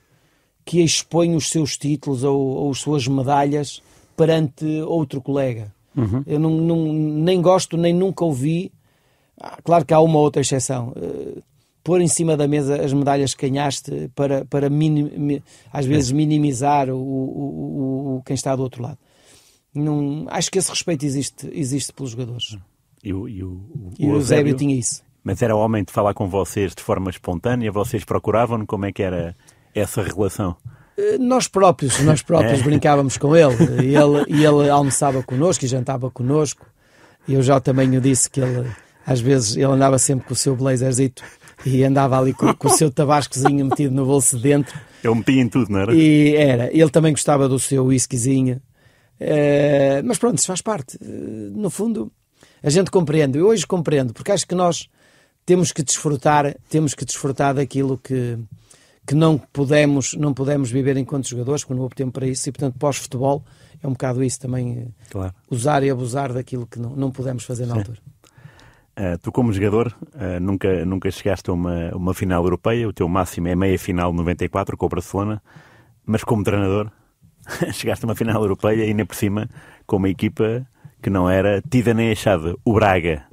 que 0.65 0.81
expõe 0.83 1.35
os 1.35 1.51
seus 1.51 1.77
títulos 1.77 2.25
ou, 2.25 2.39
ou 2.41 2.71
as 2.71 2.79
suas 2.79 3.07
medalhas 3.07 3.83
perante 4.17 4.65
outro 4.83 5.21
colega. 5.21 5.75
Uhum. 5.95 6.23
Eu 6.27 6.39
não, 6.39 6.51
não, 6.51 6.93
nem 6.93 7.43
gosto, 7.43 7.77
nem 7.77 7.93
nunca 7.93 8.25
ouvi 8.25 8.73
claro 9.65 9.85
que 9.85 9.95
há 9.95 10.01
uma 10.01 10.19
outra 10.19 10.41
exceção. 10.41 10.93
Uh, 10.97 11.43
pôr 11.83 12.01
em 12.01 12.09
cima 12.09 12.37
da 12.37 12.47
mesa 12.47 12.83
as 12.83 12.93
medalhas 12.93 13.35
que 13.35 13.49
ganhaste 13.49 14.11
para, 14.15 14.45
para 14.45 14.69
minim, 14.69 15.43
às 15.73 15.87
vezes 15.87 16.13
minimizar 16.13 16.91
o, 16.91 16.97
o, 16.97 18.17
o, 18.17 18.23
quem 18.25 18.35
está 18.35 18.55
do 18.55 18.63
outro 18.63 18.83
lado. 18.83 18.99
Não, 19.75 20.27
acho 20.29 20.51
que 20.51 20.59
esse 20.59 20.71
respeito 20.71 21.05
existe, 21.05 21.49
existe 21.53 21.93
pelos 21.93 22.11
jogadores. 22.11 22.57
E 23.03 23.13
o, 23.15 23.29
e 23.29 23.43
o, 23.43 23.93
e 23.99 24.07
o 24.07 24.15
Eusébio 24.15 24.55
tinha 24.55 24.75
isso. 24.75 25.03
Mas 25.23 25.41
era 25.43 25.55
homem 25.55 25.85
de 25.85 25.93
falar 25.93 26.13
com 26.15 26.29
vocês 26.29 26.75
de 26.75 26.83
forma 26.83 27.11
espontânea? 27.11 27.71
Vocês 27.71 28.05
procuravam? 28.05 28.65
Como 28.67 28.87
é 28.87 28.93
que 28.93 29.03
era 29.03 29.37
essa 29.75 30.03
relação? 30.03 30.57
Eh, 30.97 31.19
nós 31.19 31.47
próprios, 31.47 32.01
nós 32.01 32.23
próprios 32.23 32.61
é. 32.61 32.63
brincávamos 32.63 33.17
com 33.17 33.37
ele. 33.37 33.55
E 33.83 33.95
ele, 33.95 34.25
e 34.29 34.45
ele 34.45 34.69
almoçava 34.69 35.23
connosco 35.23 35.65
e 35.65 35.69
jantava 35.69 36.11
connosco. 36.11 36.67
E 37.29 37.35
eu 37.35 37.43
já 37.43 37.61
também 37.61 37.97
o 37.97 38.01
disse 38.01 38.31
que 38.31 38.41
ele 38.41 38.71
às 39.07 39.21
vezes 39.21 39.57
ele 39.57 39.65
andava 39.65 39.99
sempre 39.99 40.27
com 40.27 40.33
o 40.33 40.37
seu 40.37 40.55
blazerzito 40.55 41.23
e 41.65 41.85
andava 41.85 42.19
ali 42.19 42.33
com, 42.33 42.55
com 42.55 42.69
o 42.69 42.71
seu 42.71 42.91
tabascozinho 42.91 43.67
metido 43.67 43.95
no 43.95 44.07
bolso 44.07 44.37
de 44.37 44.43
dentro. 44.43 44.79
Ele 45.03 45.15
metia 45.15 45.43
em 45.43 45.49
tudo, 45.49 45.71
não 45.71 45.81
era? 45.81 45.95
E 45.95 46.35
era. 46.35 46.71
Ele 46.73 46.91
também 46.91 47.13
gostava 47.13 47.49
do 47.49 47.59
seu 47.59 47.87
whiskyzinho. 47.87 48.61
Uh, 49.21 50.03
mas 50.05 50.19
pronto, 50.19 50.39
isso 50.39 50.47
faz 50.47 50.63
parte. 50.63 50.97
Uh, 50.97 51.51
no 51.55 51.71
fundo, 51.71 52.11
a 52.63 52.71
gente 52.71 52.91
compreende. 52.91 53.39
Eu 53.39 53.49
hoje 53.49 53.67
compreendo, 53.67 54.13
porque 54.13 54.33
acho 54.33 54.47
que 54.47 54.55
nós 54.55 54.89
temos 55.45 55.73
que 55.73 55.83
desfrutar, 55.83 56.55
temos 56.69 56.95
que 56.95 57.05
desfrutar 57.05 57.55
daquilo 57.55 57.99
que, 57.99 58.39
que 59.07 59.15
não 59.15 59.39
podemos, 59.39 60.15
não 60.15 60.33
podemos 60.33 60.71
viver 60.71 60.97
enquanto 60.97 61.29
jogadores, 61.29 61.65
porque 61.65 61.75
não 61.75 61.83
houve 61.83 61.95
tempo 61.95 62.13
para 62.13 62.27
isso, 62.27 62.49
e 62.49 62.53
portanto 62.53 62.79
pós-futebol 62.79 63.45
é 63.83 63.87
um 63.89 63.93
bocado 63.93 64.23
isso 64.23 64.39
também, 64.39 64.79
eh, 64.79 64.89
claro. 65.11 65.35
usar 65.51 65.83
e 65.83 65.91
abusar 65.91 66.33
daquilo 66.33 66.67
que 66.67 66.79
não, 66.79 66.95
não 66.95 67.11
podemos 67.11 67.45
fazer 67.45 67.67
na 67.67 67.75
Sim. 67.75 67.79
altura. 67.81 67.99
Uh, 69.01 69.17
tu, 69.17 69.33
como 69.33 69.51
jogador, 69.51 69.97
uh, 70.13 70.39
nunca, 70.39 70.85
nunca 70.85 71.11
chegaste 71.11 71.49
a 71.49 71.55
uma, 71.55 71.89
uma 71.95 72.13
final 72.13 72.45
europeia, 72.45 72.87
o 72.87 72.93
teu 72.93 73.09
máximo 73.09 73.49
é 73.49 73.57
meia 73.57 73.79
final 73.79 74.13
94 74.13 74.77
com 74.77 74.85
o 74.85 74.89
Barcelona, 74.91 75.43
mas 76.05 76.23
como 76.23 76.45
treinador, 76.45 76.91
chegaste 77.73 78.05
a 78.05 78.09
uma 78.09 78.15
final 78.15 78.43
europeia 78.43 78.85
e 78.85 78.89
ainda 78.89 79.07
por 79.07 79.17
cima 79.17 79.49
com 79.87 79.97
uma 79.97 80.11
equipa 80.11 80.67
que 81.01 81.09
não 81.09 81.31
era 81.31 81.63
tida 81.63 81.95
nem 81.95 82.13
achada, 82.13 82.55
o 82.63 82.75
Braga. 82.75 83.25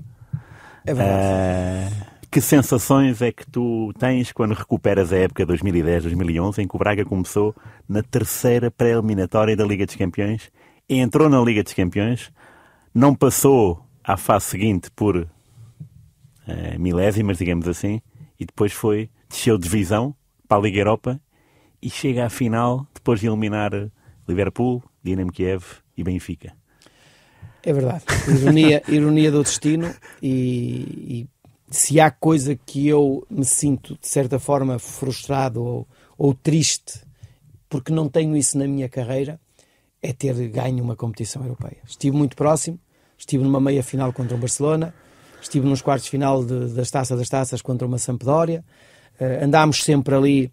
É 0.85 0.93
verdade. 0.93 1.93
Uh, 1.93 2.05
que 2.31 2.39
sensações 2.39 3.21
é 3.21 3.33
que 3.33 3.45
tu 3.45 3.91
tens 3.99 4.31
quando 4.31 4.53
recuperas 4.53 5.11
a 5.11 5.17
época 5.17 5.45
2010-2011, 5.45 6.59
em 6.59 6.67
que 6.67 6.75
o 6.77 6.79
Braga 6.79 7.03
começou 7.03 7.53
na 7.89 8.01
terceira 8.01 8.71
pré-eliminatória 8.71 9.53
da 9.53 9.65
Liga 9.65 9.85
dos 9.85 9.97
Campeões, 9.97 10.49
entrou 10.87 11.27
na 11.27 11.41
Liga 11.41 11.61
dos 11.61 11.73
Campeões, 11.73 12.31
não 12.95 13.13
passou 13.13 13.83
à 14.01 14.15
fase 14.15 14.45
seguinte 14.45 14.89
por 14.95 15.27
uh, 16.47 16.79
milésimas, 16.79 17.37
digamos 17.37 17.67
assim, 17.67 18.01
e 18.39 18.45
depois 18.45 18.73
foi, 18.73 19.09
desceu 19.29 19.57
de 19.57 19.63
divisão 19.63 20.15
para 20.47 20.57
a 20.57 20.61
Liga 20.61 20.79
Europa 20.79 21.19
e 21.81 21.89
chega 21.89 22.25
à 22.25 22.29
final 22.29 22.87
depois 22.93 23.19
de 23.19 23.27
eliminar 23.27 23.71
Liverpool, 24.27 24.83
Dinamo 25.03 25.31
Kiev 25.31 25.63
e 25.95 26.03
Benfica. 26.03 26.53
É 27.63 27.73
verdade. 27.73 28.05
Ironia, 28.27 28.81
ironia 28.87 29.31
do 29.31 29.43
destino 29.43 29.93
e, 30.21 31.27
e, 31.27 31.27
se 31.69 31.99
há 31.99 32.09
coisa 32.09 32.55
que 32.55 32.87
eu 32.87 33.25
me 33.29 33.43
sinto 33.43 33.97
de 33.99 34.07
certa 34.07 34.39
forma 34.39 34.79
frustrado 34.79 35.61
ou, 35.61 35.87
ou 36.17 36.33
triste 36.33 37.01
porque 37.69 37.91
não 37.91 38.07
tenho 38.07 38.35
isso 38.37 38.57
na 38.57 38.67
minha 38.67 38.87
carreira 38.87 39.39
é 40.01 40.13
ter 40.13 40.33
ganho 40.49 40.83
uma 40.83 40.95
competição 40.95 41.43
europeia. 41.43 41.77
Estive 41.85 42.15
muito 42.15 42.35
próximo, 42.35 42.79
estive 43.17 43.43
numa 43.43 43.59
meia 43.59 43.83
final 43.83 44.13
contra 44.13 44.35
o 44.35 44.39
Barcelona, 44.39 44.93
estive 45.41 45.67
nos 45.67 45.81
quartos 45.81 46.07
final 46.07 46.43
de, 46.43 46.73
das 46.73 46.89
Taças 46.89 47.17
das 47.17 47.29
Taças 47.29 47.61
contra 47.61 47.87
uma 47.87 47.97
Sampdoria, 47.97 48.63
uh, 49.19 49.43
andámos 49.43 49.83
sempre 49.83 50.15
ali 50.15 50.45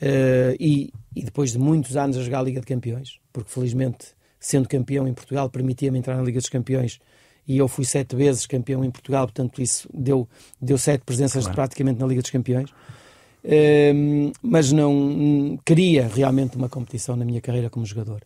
uh, 0.00 0.56
e, 0.58 0.92
e, 1.14 1.22
depois 1.22 1.52
de 1.52 1.58
muitos 1.58 1.96
anos 1.96 2.16
a 2.16 2.22
jogar 2.22 2.40
a 2.40 2.42
Liga 2.42 2.60
de 2.60 2.66
Campeões, 2.66 3.18
porque 3.32 3.50
felizmente 3.50 4.08
sendo 4.38 4.68
campeão 4.68 5.06
em 5.06 5.14
Portugal 5.14 5.48
permitia-me 5.48 5.98
entrar 5.98 6.16
na 6.16 6.22
Liga 6.22 6.40
dos 6.40 6.48
Campeões 6.48 6.98
e 7.46 7.58
eu 7.58 7.68
fui 7.68 7.84
sete 7.84 8.14
vezes 8.14 8.46
campeão 8.46 8.84
em 8.84 8.90
Portugal, 8.90 9.26
portanto 9.26 9.60
isso 9.60 9.88
deu, 9.92 10.28
deu 10.60 10.78
sete 10.78 11.02
presenças 11.04 11.44
claro. 11.44 11.56
praticamente 11.56 12.00
na 12.00 12.06
Liga 12.06 12.22
dos 12.22 12.30
Campeões. 12.30 12.70
Uh, 13.44 14.32
mas 14.40 14.70
não 14.70 15.58
queria 15.64 16.06
realmente 16.06 16.56
uma 16.56 16.68
competição 16.68 17.16
na 17.16 17.24
minha 17.24 17.40
carreira 17.40 17.68
como 17.68 17.84
jogador. 17.84 18.22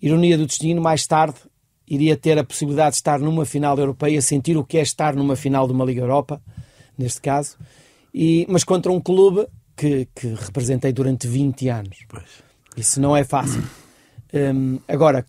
Ironia 0.00 0.38
do 0.38 0.46
destino, 0.46 0.80
mais 0.80 1.06
tarde 1.06 1.36
iria 1.86 2.16
ter 2.16 2.38
a 2.38 2.44
possibilidade 2.44 2.90
de 2.90 2.96
estar 2.96 3.18
numa 3.18 3.44
final 3.44 3.78
europeia, 3.78 4.20
sentir 4.20 4.56
o 4.56 4.64
que 4.64 4.78
é 4.78 4.82
estar 4.82 5.14
numa 5.14 5.36
final 5.36 5.66
de 5.66 5.72
uma 5.72 5.84
Liga 5.84 6.00
Europa, 6.00 6.42
neste 6.98 7.20
caso, 7.20 7.56
e, 8.12 8.46
mas 8.48 8.64
contra 8.64 8.90
um 8.90 9.00
clube 9.00 9.46
que, 9.76 10.08
que 10.14 10.28
representei 10.28 10.92
durante 10.92 11.28
20 11.28 11.68
anos. 11.68 11.98
Pois. 12.08 12.46
Isso 12.76 13.00
não 13.00 13.16
é 13.16 13.24
fácil. 13.24 13.62
Um, 14.32 14.78
agora, 14.88 15.26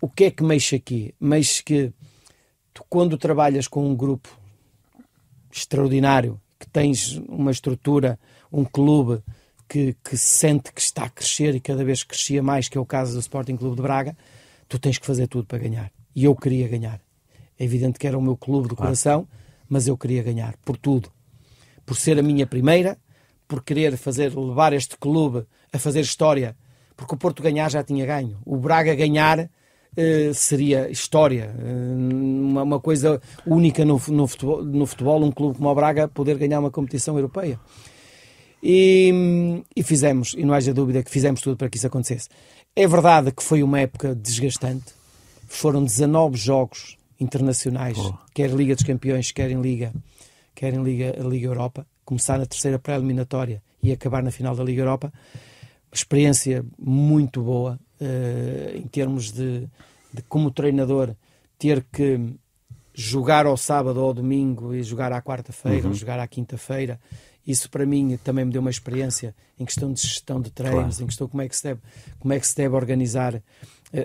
o 0.00 0.08
que 0.08 0.24
é 0.24 0.30
que 0.30 0.42
mexe 0.42 0.76
aqui? 0.76 1.14
Mexe 1.20 1.62
que 1.62 1.92
tu, 2.72 2.84
quando 2.88 3.16
trabalhas 3.18 3.68
com 3.68 3.88
um 3.88 3.94
grupo 3.94 4.28
extraordinário, 5.52 6.40
que 6.58 6.68
tens 6.68 7.16
uma 7.28 7.50
estrutura, 7.50 8.18
um 8.52 8.64
clube 8.64 9.22
que, 9.68 9.96
que 10.04 10.16
sente 10.16 10.72
que 10.72 10.80
está 10.80 11.04
a 11.04 11.10
crescer 11.10 11.54
e 11.54 11.60
cada 11.60 11.84
vez 11.84 12.02
crescia 12.02 12.42
mais, 12.42 12.68
que 12.68 12.78
é 12.78 12.80
o 12.80 12.86
caso 12.86 13.14
do 13.14 13.20
Sporting 13.20 13.56
Clube 13.56 13.76
de 13.76 13.82
Braga, 13.82 14.16
tu 14.68 14.78
tens 14.78 14.98
que 14.98 15.06
fazer 15.06 15.26
tudo 15.26 15.46
para 15.46 15.58
ganhar. 15.58 15.90
E 16.14 16.24
eu 16.24 16.34
queria 16.34 16.68
ganhar. 16.68 17.00
É 17.58 17.64
evidente 17.64 17.98
que 17.98 18.06
era 18.06 18.18
o 18.18 18.22
meu 18.22 18.36
clube 18.36 18.68
do 18.68 18.76
coração, 18.76 19.28
mas 19.68 19.86
eu 19.86 19.96
queria 19.96 20.22
ganhar, 20.22 20.56
por 20.64 20.76
tudo. 20.76 21.10
Por 21.86 21.96
ser 21.96 22.18
a 22.18 22.22
minha 22.22 22.46
primeira, 22.46 22.98
por 23.46 23.62
querer 23.62 23.96
fazer 23.96 24.36
levar 24.36 24.72
este 24.72 24.96
clube 24.96 25.44
a 25.72 25.78
fazer 25.78 26.00
história, 26.00 26.56
porque 26.96 27.14
o 27.14 27.18
Porto 27.18 27.42
ganhar 27.42 27.70
já 27.70 27.82
tinha 27.82 28.06
ganho. 28.06 28.38
O 28.44 28.56
Braga 28.56 28.94
ganhar 28.94 29.50
eh, 29.96 30.32
seria 30.32 30.90
história, 30.90 31.54
eh, 31.56 31.94
uma, 31.94 32.62
uma, 32.62 32.80
coisa 32.80 33.20
única 33.46 33.84
no, 33.84 34.00
no, 34.08 34.26
futebol, 34.26 34.64
no 34.64 34.86
futebol, 34.86 35.22
um 35.22 35.30
clube 35.30 35.56
como 35.56 35.68
o 35.68 35.74
Braga 35.74 36.08
poder 36.08 36.36
ganhar 36.36 36.58
uma 36.58 36.70
competição 36.70 37.16
europeia. 37.16 37.60
E, 38.66 39.62
e, 39.76 39.82
fizemos, 39.82 40.34
e 40.38 40.42
não 40.42 40.54
haja 40.54 40.72
dúvida 40.72 41.02
que 41.02 41.10
fizemos 41.10 41.42
tudo 41.42 41.54
para 41.54 41.68
que 41.68 41.76
isso 41.76 41.86
acontecesse. 41.86 42.30
É 42.74 42.88
verdade 42.88 43.30
que 43.30 43.42
foi 43.42 43.62
uma 43.62 43.78
época 43.78 44.14
desgastante. 44.14 44.86
Foram 45.46 45.84
19 45.84 46.34
jogos 46.38 46.96
internacionais, 47.20 47.98
oh. 47.98 48.14
quer 48.32 48.48
Liga 48.48 48.74
dos 48.74 48.82
Campeões, 48.82 49.30
quer 49.30 49.50
em 49.50 49.60
Liga, 49.60 49.92
quer 50.54 50.72
em 50.72 50.82
Liga, 50.82 51.14
Liga 51.20 51.46
Europa. 51.46 51.86
Começar 52.06 52.38
na 52.38 52.46
terceira 52.46 52.78
pré-eliminatória 52.78 53.62
e 53.82 53.92
acabar 53.92 54.22
na 54.22 54.30
final 54.30 54.56
da 54.56 54.64
Liga 54.64 54.80
Europa. 54.80 55.12
Experiência 55.92 56.64
muito 56.78 57.42
boa 57.42 57.78
uh, 58.00 58.76
em 58.78 58.86
termos 58.88 59.30
de, 59.30 59.68
de, 60.12 60.22
como 60.26 60.50
treinador, 60.50 61.14
ter 61.58 61.84
que 61.92 62.18
jogar 62.94 63.44
ao 63.44 63.58
sábado 63.58 64.00
ou 64.00 64.06
ao 64.06 64.14
domingo 64.14 64.74
e 64.74 64.82
jogar 64.82 65.12
à 65.12 65.20
quarta-feira, 65.20 65.82
uhum. 65.82 65.90
ou 65.90 65.94
jogar 65.94 66.18
à 66.18 66.26
quinta-feira 66.26 66.98
Isso 67.46 67.68
para 67.70 67.84
mim 67.84 68.18
também 68.22 68.44
me 68.44 68.52
deu 68.52 68.60
uma 68.60 68.70
experiência 68.70 69.34
em 69.58 69.64
questão 69.64 69.92
de 69.92 70.00
gestão 70.00 70.40
de 70.40 70.50
treinos, 70.50 70.96
claro. 70.96 71.02
em 71.02 71.06
questão 71.06 71.26
de 71.26 71.30
como 71.30 71.42
é 71.42 71.48
que 71.48 71.56
se 71.56 71.62
deve, 71.62 71.80
como 72.18 72.32
é 72.32 72.40
que 72.40 72.46
se 72.46 72.56
deve 72.56 72.74
organizar 72.74 73.34
uh, 73.34 73.42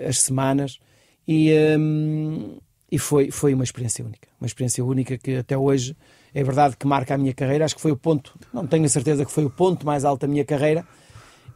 as 0.08 0.20
semanas. 0.20 0.78
E, 1.26 1.52
um, 1.78 2.58
e 2.90 2.98
foi, 2.98 3.30
foi 3.30 3.54
uma 3.54 3.64
experiência 3.64 4.04
única. 4.04 4.28
Uma 4.40 4.46
experiência 4.46 4.84
única 4.84 5.16
que 5.16 5.36
até 5.36 5.56
hoje 5.56 5.96
é 6.34 6.42
verdade 6.42 6.76
que 6.76 6.86
marca 6.86 7.14
a 7.14 7.18
minha 7.18 7.32
carreira. 7.32 7.64
Acho 7.64 7.76
que 7.76 7.80
foi 7.80 7.92
o 7.92 7.96
ponto, 7.96 8.38
não 8.52 8.66
tenho 8.66 8.84
a 8.84 8.88
certeza 8.88 9.24
que 9.24 9.32
foi 9.32 9.44
o 9.44 9.50
ponto 9.50 9.86
mais 9.86 10.04
alto 10.04 10.22
da 10.22 10.28
minha 10.28 10.44
carreira. 10.44 10.86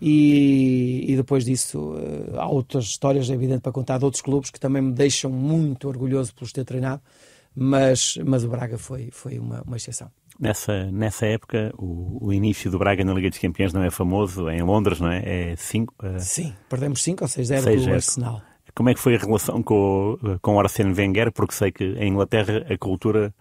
E, 0.01 1.05
e 1.09 1.17
depois 1.17 1.45
disso 1.45 1.95
uh, 1.95 2.39
há 2.39 2.49
outras 2.49 2.85
histórias, 2.85 3.31
é 3.31 3.35
evidente, 3.35 3.61
para 3.61 3.73
contar 3.73 3.99
de 3.99 4.05
outros 4.05 4.23
clubes 4.23 4.51
que 4.51 4.61
também 4.61 4.83
me 4.83 4.93
deixam 4.93 5.31
muito 5.31 5.89
orgulhoso 5.89 6.35
por 6.35 6.45
os 6.45 6.53
ter 6.53 6.65
treinado, 6.65 7.01
mas, 7.55 8.19
mas 8.25 8.45
o 8.45 8.49
Braga 8.49 8.77
foi, 8.77 9.09
foi 9.13 9.39
uma, 9.39 9.63
uma 9.63 9.77
exceção. 9.77 10.11
Nessa, 10.39 10.91
nessa 10.91 11.27
época, 11.27 11.73
o, 11.79 12.27
o, 12.27 12.33
início 12.33 12.71
do 12.71 12.79
Braga 12.79 13.05
na 13.05 13.15
Liga 13.15 13.31
dos 13.31 13.39
Campeões 13.39 13.73
não 13.73 13.85
é 13.85 13.91
famoso, 13.91 14.49
é 14.49 14.57
em 14.57 14.63
Londres, 14.63 15.01
não 15.01 15.11
é? 15.11 15.53
É 15.53 15.57
5? 15.57 15.95
Uh... 15.95 16.07
Eh, 16.07 16.19
Sim, 16.19 16.55
perdemos 16.69 17.03
5 17.03 17.23
ou 17.23 17.29
6-0 17.29 17.85
do 17.85 17.93
Arsenal. 17.93 18.43
Como 18.75 18.89
é 18.89 18.95
que 18.95 19.01
foi 19.01 19.15
a 19.15 19.19
relação 19.19 19.63
com, 19.63 20.19
com 20.43 20.57
o 20.57 20.61
Arsene 20.61 20.93
Wenger? 20.93 21.31
Porque 21.31 21.55
sei 21.55 21.71
que 21.71 21.85
em 21.85 22.09
Inglaterra 22.09 22.67
a 22.69 22.77
cultura 22.77 23.33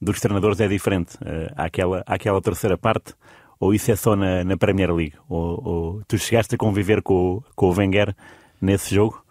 dos 0.00 0.20
treinadores 0.20 0.60
é 0.60 0.68
diferente. 0.68 1.16
Uh, 1.16 1.52
há, 1.56 1.64
aquela, 1.64 2.04
há 2.06 2.14
aquela 2.14 2.40
terceira 2.42 2.76
parte, 2.76 3.14
ou 3.58 3.72
isso 3.72 3.90
é 3.90 3.96
só 3.96 4.14
na, 4.14 4.44
na 4.44 4.56
Premier 4.56 4.92
League? 4.92 5.14
Ou, 5.28 5.62
ou, 5.66 6.02
tu 6.06 6.18
chegaste 6.18 6.54
a 6.54 6.58
conviver 6.58 7.02
com, 7.02 7.42
com 7.54 7.70
o 7.70 7.74
Wenger 7.74 8.14
nesse 8.60 8.94
jogo? 8.94 9.24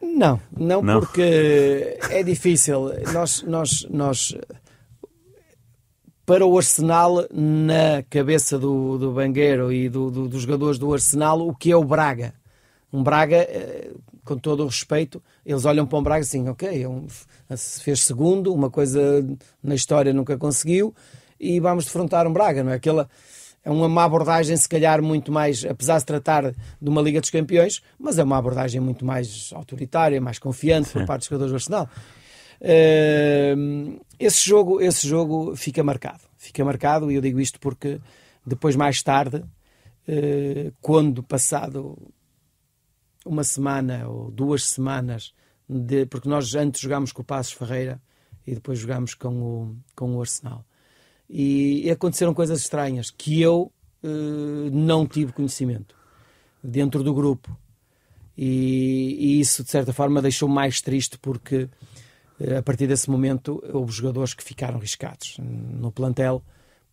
Não, 0.00 0.40
não, 0.56 0.82
não, 0.82 1.00
porque 1.00 1.98
é 2.10 2.22
difícil. 2.22 2.92
Nós, 3.12 3.42
nós, 3.42 3.86
nós, 3.90 4.36
para 6.28 6.44
o 6.44 6.58
Arsenal, 6.58 7.24
na 7.32 8.02
cabeça 8.10 8.58
do, 8.58 8.98
do 8.98 9.12
Bangueiro 9.12 9.72
e 9.72 9.88
do, 9.88 10.10
do, 10.10 10.28
dos 10.28 10.42
jogadores 10.42 10.78
do 10.78 10.92
Arsenal, 10.92 11.40
o 11.40 11.54
que 11.54 11.72
é 11.72 11.76
o 11.76 11.82
Braga? 11.82 12.34
Um 12.92 13.02
Braga, 13.02 13.36
eh, 13.36 13.92
com 14.26 14.36
todo 14.36 14.62
o 14.62 14.66
respeito, 14.66 15.22
eles 15.42 15.64
olham 15.64 15.86
para 15.86 15.98
um 15.98 16.02
Braga 16.02 16.20
assim, 16.20 16.46
ok, 16.46 16.84
é 16.84 17.56
fez 17.80 18.04
segundo, 18.04 18.52
uma 18.52 18.68
coisa 18.68 19.26
na 19.62 19.74
história 19.74 20.12
nunca 20.12 20.36
conseguiu, 20.36 20.94
e 21.40 21.58
vamos 21.60 21.86
defrontar 21.86 22.26
um 22.26 22.32
Braga, 22.34 22.62
não 22.62 22.72
é? 22.72 22.74
Aquela, 22.74 23.08
é 23.64 23.70
uma 23.70 24.04
abordagem, 24.04 24.54
se 24.54 24.68
calhar, 24.68 25.00
muito 25.00 25.32
mais, 25.32 25.64
apesar 25.64 25.94
de 25.94 26.00
se 26.00 26.06
tratar 26.06 26.52
de 26.52 26.90
uma 26.90 27.00
Liga 27.00 27.22
dos 27.22 27.30
Campeões, 27.30 27.80
mas 27.98 28.18
é 28.18 28.22
uma 28.22 28.36
abordagem 28.36 28.82
muito 28.82 29.02
mais 29.02 29.50
autoritária, 29.54 30.20
mais 30.20 30.38
confiante 30.38 30.88
Sim. 30.88 30.98
por 30.98 31.06
parte 31.06 31.20
dos 31.20 31.28
jogadores 31.28 31.52
do 31.52 31.54
Arsenal. 31.54 31.88
Esse 34.18 34.48
jogo, 34.48 34.80
esse 34.80 35.06
jogo 35.06 35.54
fica 35.54 35.82
marcado, 35.84 36.22
fica 36.36 36.64
marcado, 36.64 37.10
e 37.10 37.14
eu 37.14 37.20
digo 37.20 37.40
isto 37.40 37.60
porque 37.60 38.00
depois, 38.48 38.74
mais 38.74 39.02
tarde, 39.02 39.36
uh, 39.36 40.72
quando 40.80 41.22
passado 41.22 41.96
uma 43.24 43.44
semana 43.44 44.08
ou 44.08 44.30
duas 44.30 44.64
semanas, 44.64 45.34
de, 45.68 46.06
porque 46.06 46.28
nós 46.28 46.54
antes 46.54 46.80
jogámos 46.80 47.12
com 47.12 47.20
o 47.20 47.24
Passos 47.24 47.52
Ferreira 47.52 48.00
e 48.46 48.54
depois 48.54 48.78
jogámos 48.78 49.12
com 49.14 49.42
o, 49.42 49.76
com 49.94 50.16
o 50.16 50.20
Arsenal. 50.20 50.64
E, 51.28 51.86
e 51.86 51.90
aconteceram 51.90 52.32
coisas 52.32 52.60
estranhas 52.60 53.10
que 53.10 53.38
eu 53.40 53.70
uh, 54.02 54.70
não 54.72 55.06
tive 55.06 55.32
conhecimento 55.32 55.94
dentro 56.64 57.02
do 57.02 57.12
grupo. 57.12 57.54
E, 58.34 59.16
e 59.18 59.40
isso, 59.40 59.62
de 59.62 59.70
certa 59.70 59.92
forma, 59.92 60.22
deixou 60.22 60.48
mais 60.48 60.80
triste 60.80 61.18
porque 61.18 61.68
a 62.56 62.62
partir 62.62 62.86
desse 62.86 63.10
momento 63.10 63.62
houve 63.72 63.92
jogadores 63.92 64.34
que 64.34 64.44
ficaram 64.44 64.78
riscados 64.78 65.36
no 65.38 65.90
plantel 65.90 66.42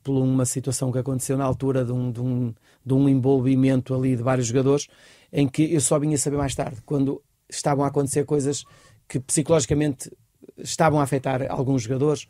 por 0.04 0.22
uma 0.22 0.46
situação 0.46 0.92
que 0.92 1.00
aconteceu 1.00 1.38
na 1.38 1.44
altura 1.44 1.84
de 1.84 1.92
um, 1.92 2.12
de 2.12 2.22
um, 2.22 2.54
de 2.86 2.94
um 2.94 3.10
envolvimento 3.10 3.94
ali 3.94 4.16
de 4.16 4.22
vários 4.22 4.48
jogadores 4.48 4.88
em 5.34 5.48
que 5.48 5.74
eu 5.74 5.82
só 5.82 6.00
vinha 6.00 6.18
saber 6.18 6.38
mais 6.38 6.56
tarde, 6.56 6.78
quando 6.86 7.22
estavam 7.50 7.84
a 7.84 7.88
acontecer 7.88 8.24
coisas 8.24 8.64
que 9.08 9.20
psicologicamente 9.20 10.12
estavam 10.58 11.00
a 11.00 11.04
afetar 11.04 11.46
alguns 11.50 11.84
jogadores, 11.84 12.28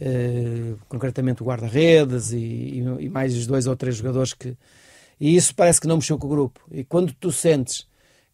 uh, 0.00 0.78
concretamente 0.88 1.42
o 1.42 1.46
guarda-redes 1.46 2.32
e, 2.32 2.36
e, 2.38 2.78
e, 3.00 3.08
mais 3.08 3.46
dois 3.46 3.66
ou 3.66 3.76
três 3.76 3.96
jogadores 3.96 4.34
que. 4.34 4.56
E 5.20 5.36
isso 5.36 5.54
parece 5.54 5.80
que 5.80 5.86
não 5.86 5.96
mexeu 5.96 6.18
com 6.18 6.26
o 6.26 6.30
grupo. 6.30 6.60
E 6.70 6.82
quando 6.82 7.12
tu 7.12 7.30
sentes 7.30 7.86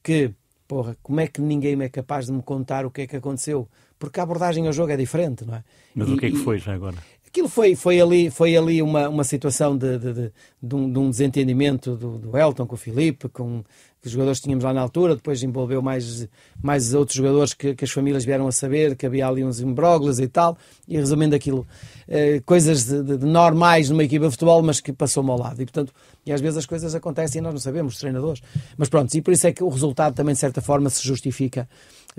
que, 0.02 0.32
porra, 0.66 0.96
como 1.02 1.20
é 1.20 1.26
que 1.26 1.40
ninguém 1.40 1.80
é 1.82 1.88
capaz 1.88 2.26
de 2.26 2.32
me 2.32 2.42
contar 2.42 2.86
o 2.86 2.90
que 2.90 3.02
é 3.02 3.06
que 3.06 3.16
aconteceu? 3.16 3.68
Porque 4.01 4.18
a 4.18 4.22
abordagem 4.22 4.66
ao 4.66 4.72
jogo 4.72 4.90
é 4.90 4.96
diferente, 4.96 5.44
não 5.44 5.55
é? 5.55 5.64
Mas 5.94 6.09
e, 6.09 6.12
o 6.14 6.16
que 6.16 6.26
é 6.26 6.30
que 6.30 6.38
foi 6.38 6.59
já 6.59 6.72
agora? 6.72 6.96
Aquilo 7.26 7.48
foi, 7.48 7.76
foi 7.76 8.01
ali, 8.01 8.30
foi 8.30 8.57
ali 8.57 8.82
uma, 8.82 9.09
uma 9.09 9.22
situação 9.22 9.76
de, 9.76 9.98
de, 9.98 10.12
de, 10.12 10.32
de, 10.61 10.74
um, 10.74 10.86
um 10.98 11.11
desentendimento 11.11 11.94
do, 11.94 12.18
do 12.18 12.36
Elton 12.36 12.66
com 12.66 12.74
o 12.74 12.78
Filipe, 12.78 13.28
com, 13.28 13.62
que 14.01 14.07
os 14.07 14.12
jogadores 14.12 14.38
que 14.38 14.44
tínhamos 14.44 14.64
lá 14.64 14.72
na 14.72 14.80
altura, 14.80 15.14
depois 15.14 15.42
envolveu 15.42 15.82
mais, 15.82 16.26
mais 16.62 16.94
outros 16.94 17.16
jogadores 17.16 17.53
que, 17.53 17.74
que 17.74 17.84
as 17.84 17.90
famílias 17.90 18.24
vieram 18.24 18.48
a 18.48 18.53
saber, 18.53 18.96
que 18.96 19.05
havia 19.05 19.28
ali 19.28 19.44
uns 19.44 19.61
imbróglios 19.61 20.18
e 20.18 20.26
tal, 20.26 20.57
e 20.88 20.96
resumindo 20.96 21.36
aquilo, 21.36 21.66
eh, 22.09 22.40
coisas 22.46 22.86
de, 22.86 23.18
normais 23.18 23.90
numa 23.90 24.03
equipa 24.03 24.24
de 24.24 24.30
futebol, 24.32 24.62
mas 24.62 24.80
que 24.80 24.92
passou-me 24.92 25.30
ao 25.30 25.38
lado. 25.38 25.61
E 25.61 25.66
portanto, 25.66 25.92
e 26.24 26.32
às 26.32 26.40
vezes 26.40 26.57
as 26.57 26.66
coisas 26.66 26.94
acontecem 26.94 27.40
e 27.40 27.42
nós 27.42 27.53
não 27.53 27.61
sabemos, 27.61 27.92
os 27.92 28.01
treinadores. 28.01 28.42
Mas 28.76 28.88
pronto, 28.88 29.14
e 29.14 29.20
por 29.20 29.32
isso 29.32 29.46
é 29.46 29.53
que 29.53 29.62
o 29.62 29.68
resultado 29.68 30.14
também, 30.14 30.32
de 30.32 30.40
certa 30.40 30.62
forma, 30.62 30.88
se 30.88 31.07
justifica 31.07 31.68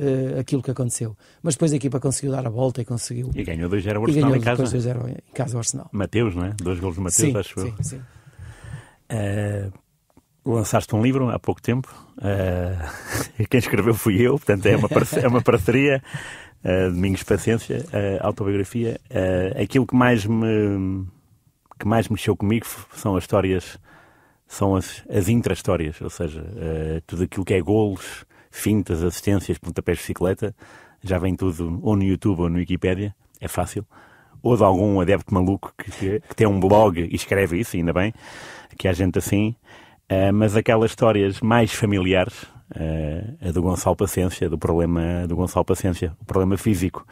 eh, 0.01 0.39
aquilo 0.39 0.63
que 0.63 0.71
aconteceu. 0.71 1.15
Mas 1.43 1.53
depois 1.53 1.71
a 1.71 1.75
equipa 1.75 1.99
conseguiu 1.99 2.31
dar 2.31 2.45
a 2.47 2.49
volta 2.49 2.81
e 2.81 2.85
conseguiu. 2.85 3.29
E 3.35 3.43
ganhou 3.43 3.69
2-0 3.69 3.99
o 3.99 4.05
Arsenal 4.05 4.35
em 4.35 4.41
casa. 4.41 4.63
2-0 4.63 5.09
em 5.09 5.33
casa 5.33 5.55
o 5.55 5.59
Arsenal. 5.59 5.89
Mateus, 5.91 6.35
não 6.35 6.45
é? 6.45 6.53
Dois 6.61 6.79
golos 6.79 6.95
de 6.95 7.01
Mateus, 7.01 7.31
sim, 7.31 7.37
acho 7.37 7.59
sim, 7.59 7.67
eu. 7.67 7.75
Sim, 7.77 7.83
sim. 7.83 8.01
Uh, 9.11 10.51
lançaste 10.53 10.95
um 10.95 11.03
livro 11.03 11.29
há 11.29 11.37
pouco 11.37 11.61
tempo. 11.61 11.93
Uh, 12.17 13.45
quem 13.47 13.59
escreveu 13.59 13.93
fui 13.93 14.19
eu, 14.19 14.37
portanto 14.37 14.65
é 14.65 14.75
uma, 14.75 14.89
é 15.21 15.27
uma 15.27 15.41
parceria. 15.41 16.01
Uh, 16.63 16.91
Domingos 16.91 17.23
Paciência, 17.23 17.85
uh, 17.87 18.25
autobiografia. 18.25 18.99
Uh, 19.09 19.61
aquilo 19.61 19.85
que 19.85 19.95
mais 19.95 20.25
me 20.25 21.05
que 21.79 21.87
mais 21.87 22.07
mexeu 22.07 22.37
comigo 22.37 22.67
são 22.93 23.15
as 23.15 23.23
histórias, 23.23 23.79
são 24.47 24.75
as, 24.75 25.03
as 25.09 25.27
intra-histórias, 25.27 25.99
ou 25.99 26.11
seja, 26.11 26.41
uh, 26.41 27.01
tudo 27.07 27.23
aquilo 27.23 27.43
que 27.43 27.55
é 27.55 27.61
golos, 27.61 28.23
fintas, 28.51 29.03
assistências, 29.03 29.57
pontapés 29.57 29.97
de 29.97 30.03
bicicleta, 30.03 30.55
já 31.03 31.17
vem 31.17 31.35
tudo 31.35 31.79
ou 31.81 31.95
no 31.95 32.03
YouTube 32.03 32.41
ou 32.41 32.49
no 32.49 32.57
Wikipedia, 32.57 33.15
é 33.39 33.47
fácil. 33.47 33.85
Ou 34.43 34.55
de 34.55 34.63
algum 34.63 34.99
adepto 34.99 35.33
maluco 35.33 35.73
que, 35.77 36.19
que, 36.19 36.35
tem 36.35 36.47
um 36.47 36.59
blog 36.59 36.99
e 36.99 37.15
escreve 37.15 37.59
isso, 37.59 37.75
ainda 37.75 37.93
bem, 37.93 38.13
que 38.77 38.87
há 38.87 38.93
gente 38.93 39.17
assim. 39.17 39.55
Uh, 40.09 40.33
mas 40.33 40.55
aquelas 40.55 40.91
histórias 40.91 41.39
mais 41.41 41.71
familiares, 41.73 42.43
uh, 42.43 43.47
a 43.47 43.51
do 43.51 43.61
Gonçalo 43.61 43.95
Paciência, 43.95 44.49
do 44.49 44.57
problema 44.57 45.25
do 45.27 45.35
Gonçalo 45.35 45.65
Paciência, 45.65 46.15
o 46.19 46.25
problema 46.25 46.57
físico, 46.57 47.05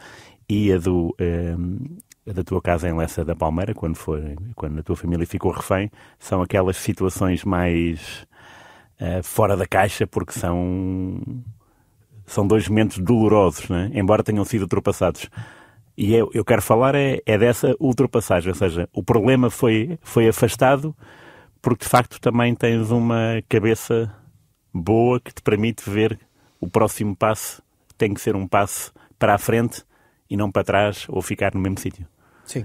e 0.48 0.72
a 0.72 0.78
do 0.78 1.14
uh, 1.20 2.32
da 2.32 2.44
tua 2.44 2.60
casa 2.60 2.88
em 2.88 2.96
Lessa 2.96 3.24
da 3.24 3.34
Palmeira, 3.34 3.74
quando 3.74 3.96
foi, 3.96 4.36
quando 4.54 4.78
a 4.78 4.82
tua 4.82 4.96
família 4.96 5.26
ficou 5.26 5.50
refém, 5.50 5.90
são 6.18 6.42
aquelas 6.42 6.76
situações 6.76 7.44
mais 7.44 8.26
fora 9.22 9.56
da 9.56 9.66
caixa, 9.66 10.06
porque 10.06 10.32
são 10.32 11.20
são 12.26 12.46
dois 12.46 12.68
momentos 12.68 12.98
dolorosos, 12.98 13.68
né? 13.68 13.90
embora 13.92 14.22
tenham 14.22 14.44
sido 14.44 14.62
ultrapassados. 14.62 15.28
E 15.96 16.14
eu, 16.14 16.30
eu 16.32 16.44
quero 16.44 16.62
falar 16.62 16.94
é, 16.94 17.20
é 17.26 17.36
dessa 17.36 17.74
ultrapassagem, 17.80 18.50
ou 18.50 18.54
seja, 18.54 18.88
o 18.92 19.02
problema 19.02 19.50
foi, 19.50 19.98
foi 20.02 20.28
afastado 20.28 20.94
porque 21.60 21.84
de 21.84 21.90
facto 21.90 22.20
também 22.20 22.54
tens 22.54 22.90
uma 22.90 23.42
cabeça 23.48 24.14
boa 24.72 25.20
que 25.20 25.34
te 25.34 25.42
permite 25.42 25.88
ver 25.90 26.18
o 26.60 26.68
próximo 26.68 27.16
passo 27.16 27.62
tem 27.98 28.14
que 28.14 28.20
ser 28.20 28.34
um 28.34 28.46
passo 28.46 28.92
para 29.18 29.34
a 29.34 29.38
frente 29.38 29.84
e 30.28 30.36
não 30.36 30.50
para 30.50 30.64
trás 30.64 31.04
ou 31.08 31.20
ficar 31.20 31.52
no 31.54 31.60
mesmo 31.60 31.78
sítio. 31.78 32.06
Sim. 32.44 32.64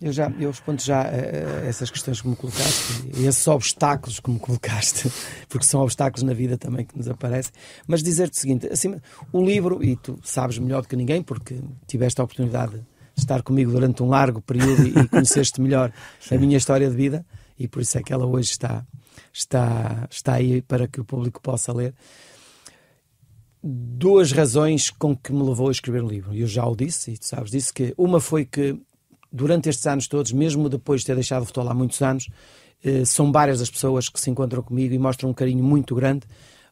Eu, 0.00 0.12
já, 0.12 0.30
eu 0.38 0.50
respondo 0.50 0.82
já 0.82 1.00
a, 1.00 1.08
a 1.08 1.66
essas 1.66 1.90
questões 1.90 2.20
que 2.20 2.28
me 2.28 2.36
colocaste 2.36 3.10
e 3.16 3.26
esses 3.26 3.46
obstáculos 3.48 4.20
que 4.20 4.30
me 4.30 4.38
colocaste, 4.38 5.10
porque 5.48 5.64
são 5.64 5.80
obstáculos 5.80 6.22
na 6.22 6.34
vida 6.34 6.58
também 6.58 6.84
que 6.84 6.96
nos 6.96 7.08
aparecem. 7.08 7.52
Mas 7.86 8.02
dizer-te 8.02 8.36
o 8.36 8.40
seguinte: 8.40 8.66
assim, 8.66 9.00
o 9.32 9.42
livro, 9.42 9.82
e 9.82 9.96
tu 9.96 10.18
sabes 10.22 10.58
melhor 10.58 10.82
do 10.82 10.88
que 10.88 10.96
ninguém, 10.96 11.22
porque 11.22 11.58
tiveste 11.86 12.20
a 12.20 12.24
oportunidade 12.24 12.74
de 12.74 13.22
estar 13.22 13.42
comigo 13.42 13.72
durante 13.72 14.02
um 14.02 14.08
largo 14.08 14.42
período 14.42 14.86
e, 14.86 14.98
e 14.98 15.08
conheceste 15.08 15.60
melhor 15.60 15.90
a 16.30 16.34
minha 16.36 16.58
história 16.58 16.90
de 16.90 16.96
vida, 16.96 17.24
e 17.58 17.66
por 17.66 17.80
isso 17.80 17.96
é 17.96 18.02
que 18.02 18.12
ela 18.12 18.26
hoje 18.26 18.50
está, 18.50 18.84
está, 19.32 20.06
está 20.10 20.34
aí 20.34 20.60
para 20.60 20.86
que 20.86 21.00
o 21.00 21.04
público 21.04 21.40
possa 21.40 21.72
ler. 21.72 21.94
Duas 23.62 24.30
razões 24.30 24.90
com 24.90 25.16
que 25.16 25.32
me 25.32 25.42
levou 25.42 25.68
a 25.68 25.72
escrever 25.72 26.02
um 26.02 26.06
livro. 26.06 26.34
Eu 26.34 26.46
já 26.46 26.64
o 26.66 26.76
disse, 26.76 27.12
e 27.12 27.18
tu 27.18 27.26
sabes 27.26 27.50
disso, 27.50 27.72
que 27.72 27.94
uma 27.96 28.20
foi 28.20 28.44
que 28.44 28.78
durante 29.32 29.68
estes 29.68 29.86
anos 29.86 30.08
todos, 30.08 30.32
mesmo 30.32 30.68
depois 30.68 31.00
de 31.00 31.06
ter 31.06 31.14
deixado 31.14 31.42
o 31.42 31.46
futebol 31.46 31.68
há 31.70 31.74
muitos 31.74 32.00
anos, 32.02 32.28
eh, 32.84 33.04
são 33.04 33.32
várias 33.32 33.60
as 33.60 33.70
pessoas 33.70 34.08
que 34.08 34.20
se 34.20 34.30
encontram 34.30 34.62
comigo 34.62 34.94
e 34.94 34.98
mostram 34.98 35.30
um 35.30 35.34
carinho 35.34 35.64
muito 35.64 35.94
grande 35.94 36.26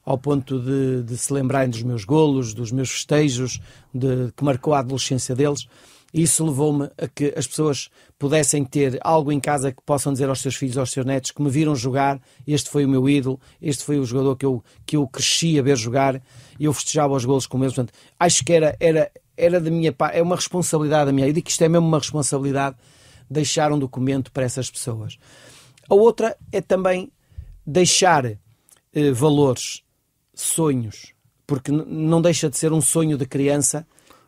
ao 0.05 0.18
ponto 0.18 0.61
de, 0.61 1.02
de 1.02 1.16
se 1.16 1.32
lembrarem 1.32 1.70
dos 1.70 1.82
meus 1.82 2.05
golos, 2.05 2.52
dos 2.52 2.70
meus 2.70 2.90
festejos, 2.90 3.61
de, 3.92 4.30
que 4.36 4.44
marcou 4.44 4.74
a 4.74 4.80
adolescência 4.80 5.34
deles. 5.34 5.66
Isso 6.12 6.46
levou-me 6.46 6.88
a 6.96 7.09
que 7.09 7.34
as 7.36 7.44
pessoas 7.44 7.90
pudessem 8.16 8.64
ter 8.64 9.00
algo 9.02 9.32
em 9.32 9.40
casa 9.40 9.72
que 9.72 9.82
possam 9.84 10.12
dizer 10.12 10.28
aos 10.28 10.40
seus 10.40 10.55
filhos, 10.55 10.78
aos 10.78 10.92
seus 10.92 11.05
netos, 11.05 11.32
que 11.32 11.42
me 11.42 11.50
viram 11.50 11.74
jogar, 11.74 12.20
este 12.46 12.70
foi 12.70 12.84
o 12.84 12.88
meu 12.88 13.09
ídolo, 13.09 13.40
este 13.61 13.82
foi 13.82 13.98
o 13.98 14.05
jogador 14.05 14.36
que 14.36 14.46
eu, 14.46 14.62
que 14.86 14.96
eu 14.96 15.09
cresci 15.09 15.59
a 15.59 15.62
ver 15.62 15.76
jogar, 15.76 16.22
e 16.61 16.66
eu 16.66 16.72
festejava 16.72 17.14
os 17.14 17.24
golos 17.24 17.48
com 17.48 17.59
eles. 17.59 17.74
Portanto, 17.74 17.98
acho 18.20 18.44
que 18.44 18.52
era, 18.52 18.76
era, 18.78 19.11
era 19.37 19.61
da 19.61 19.70
minha 19.70 19.93
parte, 19.93 20.18
é 20.18 20.22
uma 20.22 20.37
responsabilidade 20.37 21.07
da 21.07 21.12
minha. 21.12 21.26
Eu 21.26 21.32
digo 21.32 21.45
que 21.45 21.51
isto 21.51 21.62
é 21.62 21.68
mesmo 21.68 21.87
uma 21.87 21.99
responsabilidade 21.99 22.76
deixar 23.28 23.72
um 23.72 23.78
documento 23.78 24.30
para 24.30 24.45
essas 24.45 24.70
pessoas. 24.70 25.18
A 25.89 25.95
outra 25.95 26.37
é 26.53 26.61
também 26.61 27.11
deixar 27.66 28.24
eh, 28.26 29.11
valores, 29.12 29.82
sonhos, 30.35 31.12
porque 31.47 31.70
não 31.70 32.20
deixa 32.20 32.49
de 32.49 32.57
ser 32.57 32.72
um 32.72 32.80
sonho 32.80 33.16
de 33.16 33.26
criança 33.26 33.87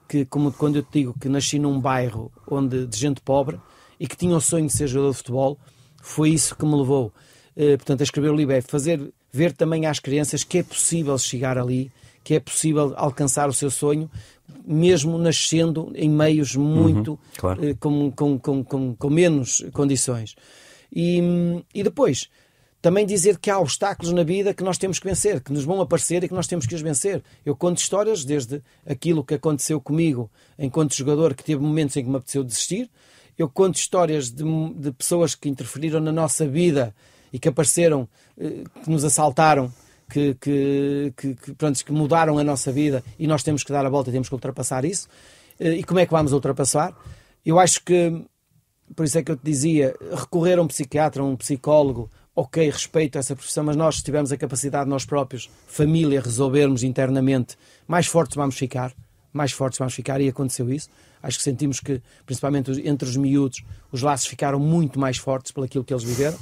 que, 0.09 0.25
como 0.25 0.53
quando 0.53 0.77
eu 0.77 0.83
te 0.83 1.01
digo 1.01 1.15
que 1.19 1.29
nasci 1.29 1.59
num 1.59 1.81
bairro 1.81 2.31
onde, 2.49 2.87
de 2.87 2.97
gente 2.97 3.21
pobre 3.21 3.61
e 3.99 4.07
que 4.07 4.17
tinha 4.17 4.37
o 4.37 4.41
sonho 4.41 4.67
de 4.67 4.73
ser 4.73 4.87
jogador 4.87 5.13
de 5.13 5.17
futebol, 5.19 5.59
foi 6.01 6.31
isso 6.31 6.55
que 6.55 6.65
me 6.65 6.77
levou, 6.77 7.13
eh, 7.57 7.77
portanto, 7.77 8.01
a 8.01 8.05
escrever 8.05 8.31
o 8.31 8.37
livro, 8.37 8.55
é 8.55 8.61
fazer 8.61 9.13
ver 9.33 9.53
também 9.53 9.87
às 9.87 9.99
crianças 9.99 10.45
que 10.45 10.59
é 10.59 10.63
possível 10.63 11.17
chegar 11.19 11.59
ali, 11.59 11.91
que 12.27 12.35
é 12.35 12.41
possível 12.41 12.93
alcançar 12.97 13.49
o 13.49 13.53
seu 13.53 13.71
sonho, 13.71 14.11
mesmo 14.67 15.17
nascendo 15.17 15.93
em 15.95 16.11
meios 16.11 16.57
muito 16.57 17.13
uhum, 17.13 17.19
claro. 17.37 17.65
eh, 17.65 17.75
com, 17.79 18.11
com, 18.11 18.37
com, 18.37 18.97
com, 18.97 19.11
menos 19.11 19.65
condições. 19.73 20.35
E, 20.93 21.21
e 21.73 21.85
depois, 21.85 22.29
também 22.83 23.07
dizer 23.07 23.39
que 23.39 23.49
há 23.49 23.61
obstáculos 23.61 24.13
na 24.13 24.25
vida 24.25 24.53
que 24.53 24.65
nós 24.65 24.77
temos 24.77 24.99
que 24.99 25.07
vencer, 25.07 25.41
que 25.41 25.53
nos 25.53 25.63
vão 25.63 25.81
aparecer 25.81 26.25
e 26.25 26.29
que 26.29 26.35
nós 26.35 26.49
temos 26.49 26.67
que 26.67 26.75
os 26.75 26.83
vencer. 26.83 27.23
Eu 27.45 27.55
conto 27.55 27.79
histórias 27.79 28.25
desde 28.25 28.61
aquilo 28.85 29.23
que 29.23 29.35
aconteceu 29.35 29.81
comigo 29.81 30.29
enquanto 30.59 30.97
jogador, 30.97 31.33
que 31.33 31.45
teve 31.45 31.63
momentos 31.63 31.97
em 31.97 32.03
que 32.03 32.11
me 32.11 32.17
apeteceu 32.17 32.43
desistir. 32.43 32.91
Eu 33.39 33.49
conto 33.49 33.77
histórias 33.77 34.33
de, 34.33 34.43
de 34.75 34.91
pessoas 34.91 35.37
que 35.37 35.49
interferiram 35.49 36.01
na 36.01 36.11
nossa 36.11 36.45
vida 36.45 36.93
e 37.33 37.39
que 37.39 37.47
apareceram, 37.47 38.09
eh, 38.37 38.65
que 38.83 38.91
nos 38.91 39.05
assaltaram, 39.05 39.73
que, 40.09 40.35
que, 40.35 41.13
que, 41.17 41.35
que, 41.35 41.55
pronto, 41.55 41.85
que 41.85 41.93
mudaram 41.93 42.39
a 42.39 42.45
nossa 42.45 42.71
vida 42.73 43.03
e 43.19 43.27
nós 43.27 43.43
temos 43.43 43.63
que 43.65 43.73
dar 43.73 43.85
a 43.85 43.89
volta 43.89 44.11
e 44.11 44.13
temos 44.13 44.29
que 44.29 44.35
ultrapassar 44.35 44.85
isso. 44.85 45.09
Eh, 45.59 45.77
e 45.77 45.85
como 45.85 46.01
é 46.01 46.07
que 46.07 46.13
vamos 46.13 46.33
ultrapassar? 46.33 46.95
Eu 47.45 47.59
acho 47.59 47.83
que, 47.85 48.25
por 48.95 49.05
isso 49.05 49.19
é 49.19 49.23
que 49.23 49.31
eu 49.31 49.37
te 49.37 49.45
dizia, 49.45 49.95
recorrer 50.13 50.59
a 50.59 50.63
um 50.63 50.67
psiquiatra, 50.67 51.23
a 51.23 51.25
um 51.25 51.37
psicólogo, 51.37 52.11
ok, 52.35 52.69
respeito 52.71 53.19
essa 53.19 53.35
profissão, 53.35 53.65
mas 53.65 53.77
nós, 53.77 53.97
se 53.97 54.05
tivermos 54.05 54.31
a 54.31 54.37
capacidade, 54.37 54.89
nós 54.89 55.05
próprios, 55.05 55.49
família, 55.67 56.21
resolvermos 56.21 56.83
internamente, 56.83 57.57
mais 57.89 58.07
fortes 58.07 58.37
vamos 58.37 58.57
ficar, 58.57 58.93
mais 59.33 59.53
fortes 59.53 59.79
vamos 59.79 59.95
ficar, 59.95 60.21
e 60.21 60.29
aconteceu 60.29 60.71
isso. 60.71 60.91
Acho 61.27 61.39
que 61.39 61.45
sentimos 61.45 61.81
que, 61.81 62.01
principalmente 62.25 62.71
entre 62.87 63.09
os 63.09 63.17
miúdos, 63.17 63.63
os 63.91 64.03
laços 64.03 64.27
ficaram 64.27 64.59
muito 64.59 64.99
mais 64.99 65.17
fortes 65.17 65.53
pelo 65.53 65.67
aquilo 65.67 65.85
que 65.85 65.93
eles 65.93 66.05
viveram, 66.05 66.39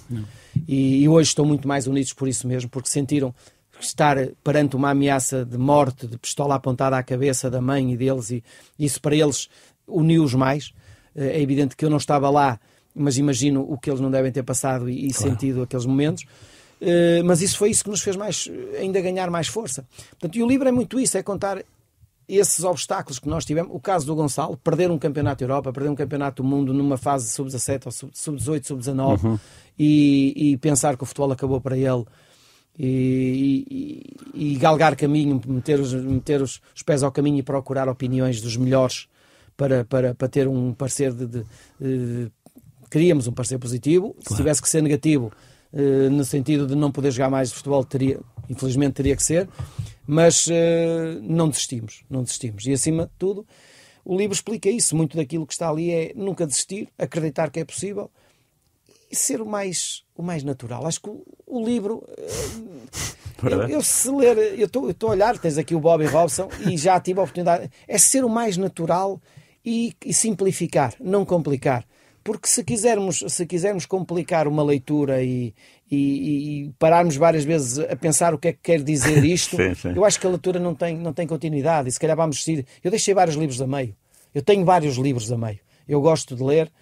e, 0.68 1.02
e, 1.02 1.08
hoje 1.08 1.28
estão 1.28 1.44
muito 1.44 1.66
mais 1.66 1.86
unidos 1.86 2.12
por 2.12 2.28
isso 2.28 2.46
mesmo, 2.46 2.68
porque 2.70 2.88
sentiram 2.88 3.34
estar 3.80 4.16
perante 4.42 4.76
uma 4.76 4.90
ameaça 4.90 5.44
de 5.44 5.58
morte, 5.58 6.06
de 6.06 6.16
pistola 6.18 6.54
apontada 6.54 6.96
à 6.96 7.02
cabeça 7.02 7.50
da 7.50 7.60
mãe 7.60 7.92
e 7.92 7.96
deles, 7.96 8.30
e 8.30 8.44
isso 8.78 9.00
para 9.00 9.14
eles 9.16 9.48
uniu-os 9.86 10.34
mais. 10.34 10.72
É 11.16 11.40
evidente 11.40 11.76
que 11.76 11.84
eu 11.84 11.90
não 11.90 11.98
estava 11.98 12.28
lá 12.28 12.58
mas 12.94 13.18
imagino 13.18 13.66
o 13.68 13.76
que 13.76 13.90
eles 13.90 14.00
não 14.00 14.10
devem 14.10 14.30
ter 14.30 14.44
passado 14.44 14.88
e, 14.88 15.08
e 15.08 15.12
claro. 15.12 15.30
sentido 15.30 15.62
aqueles 15.62 15.84
momentos. 15.84 16.22
Uh, 16.80 17.24
mas 17.24 17.40
isso 17.40 17.58
foi 17.58 17.70
isso 17.70 17.82
que 17.82 17.90
nos 17.90 18.02
fez 18.02 18.14
mais, 18.14 18.48
ainda 18.78 19.00
ganhar 19.00 19.30
mais 19.30 19.48
força. 19.48 19.86
Portanto, 20.10 20.36
e 20.36 20.42
o 20.42 20.46
livro 20.46 20.68
é 20.68 20.72
muito 20.72 21.00
isso, 21.00 21.16
é 21.18 21.22
contar 21.22 21.62
esses 22.28 22.64
obstáculos 22.64 23.18
que 23.18 23.28
nós 23.28 23.44
tivemos. 23.44 23.70
O 23.74 23.80
caso 23.80 24.06
do 24.06 24.14
Gonçalo, 24.14 24.56
perder 24.56 24.90
um 24.90 24.98
campeonato 24.98 25.40
da 25.40 25.44
Europa, 25.44 25.72
perder 25.72 25.90
um 25.90 25.94
campeonato 25.94 26.42
do 26.42 26.48
mundo 26.48 26.72
numa 26.72 26.96
fase 26.96 27.30
sub-17 27.30 27.86
ou 27.86 27.92
sub-18, 27.92 28.66
sub-19 28.66 29.24
uhum. 29.24 29.38
e, 29.78 30.52
e, 30.52 30.56
pensar 30.56 30.96
que 30.96 31.02
o 31.02 31.06
futebol 31.06 31.32
acabou 31.32 31.60
para 31.60 31.76
ele 31.76 32.04
e, 32.78 34.14
e, 34.34 34.52
e 34.52 34.56
galgar 34.56 34.96
caminho, 34.96 35.40
meter, 35.46 35.78
os, 35.78 35.92
meter 35.92 36.42
os, 36.42 36.60
os, 36.74 36.82
pés 36.82 37.02
ao 37.02 37.12
caminho 37.12 37.38
e 37.38 37.42
procurar 37.42 37.88
opiniões 37.88 38.40
dos 38.40 38.56
melhores 38.56 39.06
para, 39.56 39.84
para, 39.84 40.14
para 40.14 40.28
ter 40.28 40.48
um 40.48 40.72
parecer 40.72 41.12
de, 41.12 41.26
de, 41.26 41.44
de 41.80 42.32
queríamos 42.90 43.26
um 43.26 43.32
parecer 43.32 43.58
positivo. 43.58 44.10
Claro. 44.10 44.28
Se 44.28 44.36
tivesse 44.36 44.62
que 44.62 44.68
ser 44.68 44.82
negativo, 44.82 45.32
no 46.10 46.24
sentido 46.24 46.66
de 46.66 46.74
não 46.74 46.92
poder 46.92 47.10
jogar 47.10 47.30
mais 47.30 47.48
de 47.48 47.56
futebol, 47.56 47.84
teria, 47.84 48.20
infelizmente 48.48 48.94
teria 48.94 49.16
que 49.16 49.22
ser. 49.22 49.48
Mas 50.06 50.46
uh, 50.46 50.52
não 51.22 51.48
desistimos, 51.48 52.04
não 52.10 52.22
desistimos. 52.22 52.66
E 52.66 52.72
acima 52.72 53.06
de 53.06 53.12
tudo, 53.18 53.46
o 54.04 54.16
livro 54.16 54.34
explica 54.34 54.68
isso. 54.68 54.94
Muito 54.94 55.16
daquilo 55.16 55.46
que 55.46 55.52
está 55.54 55.68
ali 55.68 55.90
é 55.90 56.12
nunca 56.14 56.46
desistir, 56.46 56.88
acreditar 56.98 57.50
que 57.50 57.60
é 57.60 57.64
possível 57.64 58.10
e 59.10 59.16
ser 59.16 59.40
o 59.40 59.46
mais, 59.46 60.02
o 60.14 60.22
mais 60.22 60.42
natural. 60.42 60.86
Acho 60.86 61.00
que 61.00 61.08
o, 61.08 61.24
o 61.46 61.64
livro. 61.64 62.04
Uh, 62.08 63.48
eu, 63.48 63.68
eu, 63.68 63.82
se 63.82 64.10
ler, 64.10 64.58
eu 64.58 64.66
estou 64.66 65.08
a 65.08 65.12
olhar, 65.12 65.38
tens 65.38 65.58
aqui 65.58 65.74
o 65.74 65.80
Bobby 65.80 66.06
Robson 66.06 66.48
e 66.68 66.76
já 66.76 66.98
tive 67.00 67.20
a 67.20 67.22
oportunidade. 67.22 67.70
É 67.86 67.98
ser 67.98 68.24
o 68.24 68.28
mais 68.28 68.56
natural 68.56 69.20
e, 69.64 69.94
e 70.04 70.14
simplificar, 70.14 70.94
não 71.00 71.24
complicar. 71.24 71.86
Porque 72.24 72.48
se 72.48 72.64
quisermos, 72.64 73.22
se 73.28 73.44
quisermos 73.44 73.84
complicar 73.84 74.48
uma 74.48 74.64
leitura 74.64 75.22
e, 75.22 75.54
e, 75.90 76.64
e 76.64 76.72
pararmos 76.78 77.16
várias 77.16 77.44
vezes 77.44 77.78
a 77.78 77.94
pensar 77.94 78.32
o 78.32 78.38
que 78.38 78.48
é 78.48 78.52
que 78.52 78.60
quer 78.62 78.82
dizer 78.82 79.22
isto, 79.26 79.56
sim, 79.56 79.74
sim. 79.74 79.92
eu 79.94 80.04
acho 80.06 80.18
que 80.18 80.26
a 80.26 80.30
leitura 80.30 80.58
não 80.58 80.74
tem, 80.74 80.96
não 80.96 81.12
tem 81.12 81.26
continuidade. 81.26 81.90
E 81.90 81.92
se 81.92 82.00
calhar 82.00 82.16
vamos 82.16 82.36
decidir. 82.36 82.66
Eu 82.82 82.90
deixei 82.90 83.12
vários 83.12 83.36
livros 83.36 83.60
a 83.60 83.66
meio. 83.66 83.94
Eu 84.34 84.42
tenho 84.42 84.64
vários 84.64 84.96
livros 84.96 85.30
a 85.30 85.36
meio. 85.36 85.60
Eu 85.86 86.00
gosto 86.00 86.34
de 86.34 86.42
ler 86.42 86.72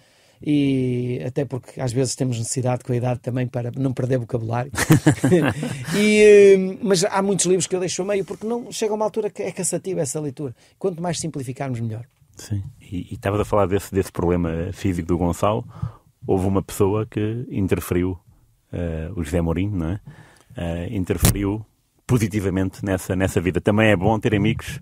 e 0.41 1.21
até 1.25 1.45
porque 1.45 1.79
às 1.79 1.93
vezes 1.93 2.15
temos 2.15 2.37
necessidade 2.37 2.83
com 2.83 2.91
a 2.91 2.95
idade 2.95 3.19
também 3.19 3.45
para 3.45 3.69
não 3.75 3.93
perder 3.93 4.19
vocabulário. 4.19 4.71
e, 5.97 6.21
eh, 6.21 6.77
mas 6.81 7.03
há 7.03 7.21
muitos 7.21 7.45
livros 7.45 7.67
que 7.67 7.75
eu 7.75 7.81
deixo 7.81 8.01
a 8.01 8.05
meio 8.05 8.23
porque 8.23 8.47
não 8.47 8.71
chega 8.71 8.93
a 8.93 8.95
uma 8.95 9.05
altura 9.05 9.29
que 9.29 9.43
é 9.43 9.51
cansativa 9.51 9.99
essa 10.01 10.19
leitura. 10.19 10.55
Quanto 10.79 11.01
mais 11.01 11.19
simplificarmos, 11.19 11.81
melhor. 11.81 12.05
Sim. 12.35 12.63
E, 12.81 13.07
e 13.11 13.13
estavas 13.13 13.39
a 13.39 13.45
falar 13.45 13.65
desse, 13.65 13.93
desse 13.93 14.11
problema 14.11 14.71
físico 14.73 15.07
do 15.07 15.17
Gonçalo. 15.17 15.65
Houve 16.25 16.47
uma 16.47 16.61
pessoa 16.61 17.05
que 17.05 17.45
interferiu, 17.49 18.17
uh, 18.71 19.19
o 19.19 19.23
José 19.23 19.41
Mourinho, 19.41 19.75
não 19.75 19.89
é? 19.89 19.99
Uh, 20.55 20.93
interferiu 20.95 21.65
positivamente 22.05 22.83
nessa, 22.83 23.15
nessa 23.15 23.41
vida. 23.41 23.59
Também 23.59 23.89
é 23.89 23.95
bom 23.95 24.17
ter 24.19 24.35
amigos 24.35 24.79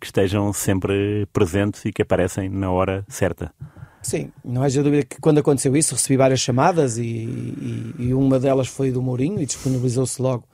que 0.00 0.06
estejam 0.06 0.52
sempre 0.52 1.26
presentes 1.32 1.84
e 1.84 1.92
que 1.92 2.02
aparecem 2.02 2.48
na 2.48 2.70
hora 2.70 3.04
certa. 3.08 3.54
Sim, 4.02 4.32
não 4.44 4.62
haja 4.62 4.82
dúvida 4.82 5.04
que 5.04 5.20
quando 5.20 5.38
aconteceu 5.38 5.76
isso 5.76 5.94
recebi 5.94 6.16
várias 6.16 6.40
chamadas 6.40 6.98
e, 6.98 7.04
e, 7.04 7.94
e 7.98 8.14
uma 8.14 8.40
delas 8.40 8.66
foi 8.66 8.90
do 8.90 9.00
Mourinho 9.00 9.40
e 9.40 9.46
disponibilizou-se 9.46 10.20
logo. 10.20 10.44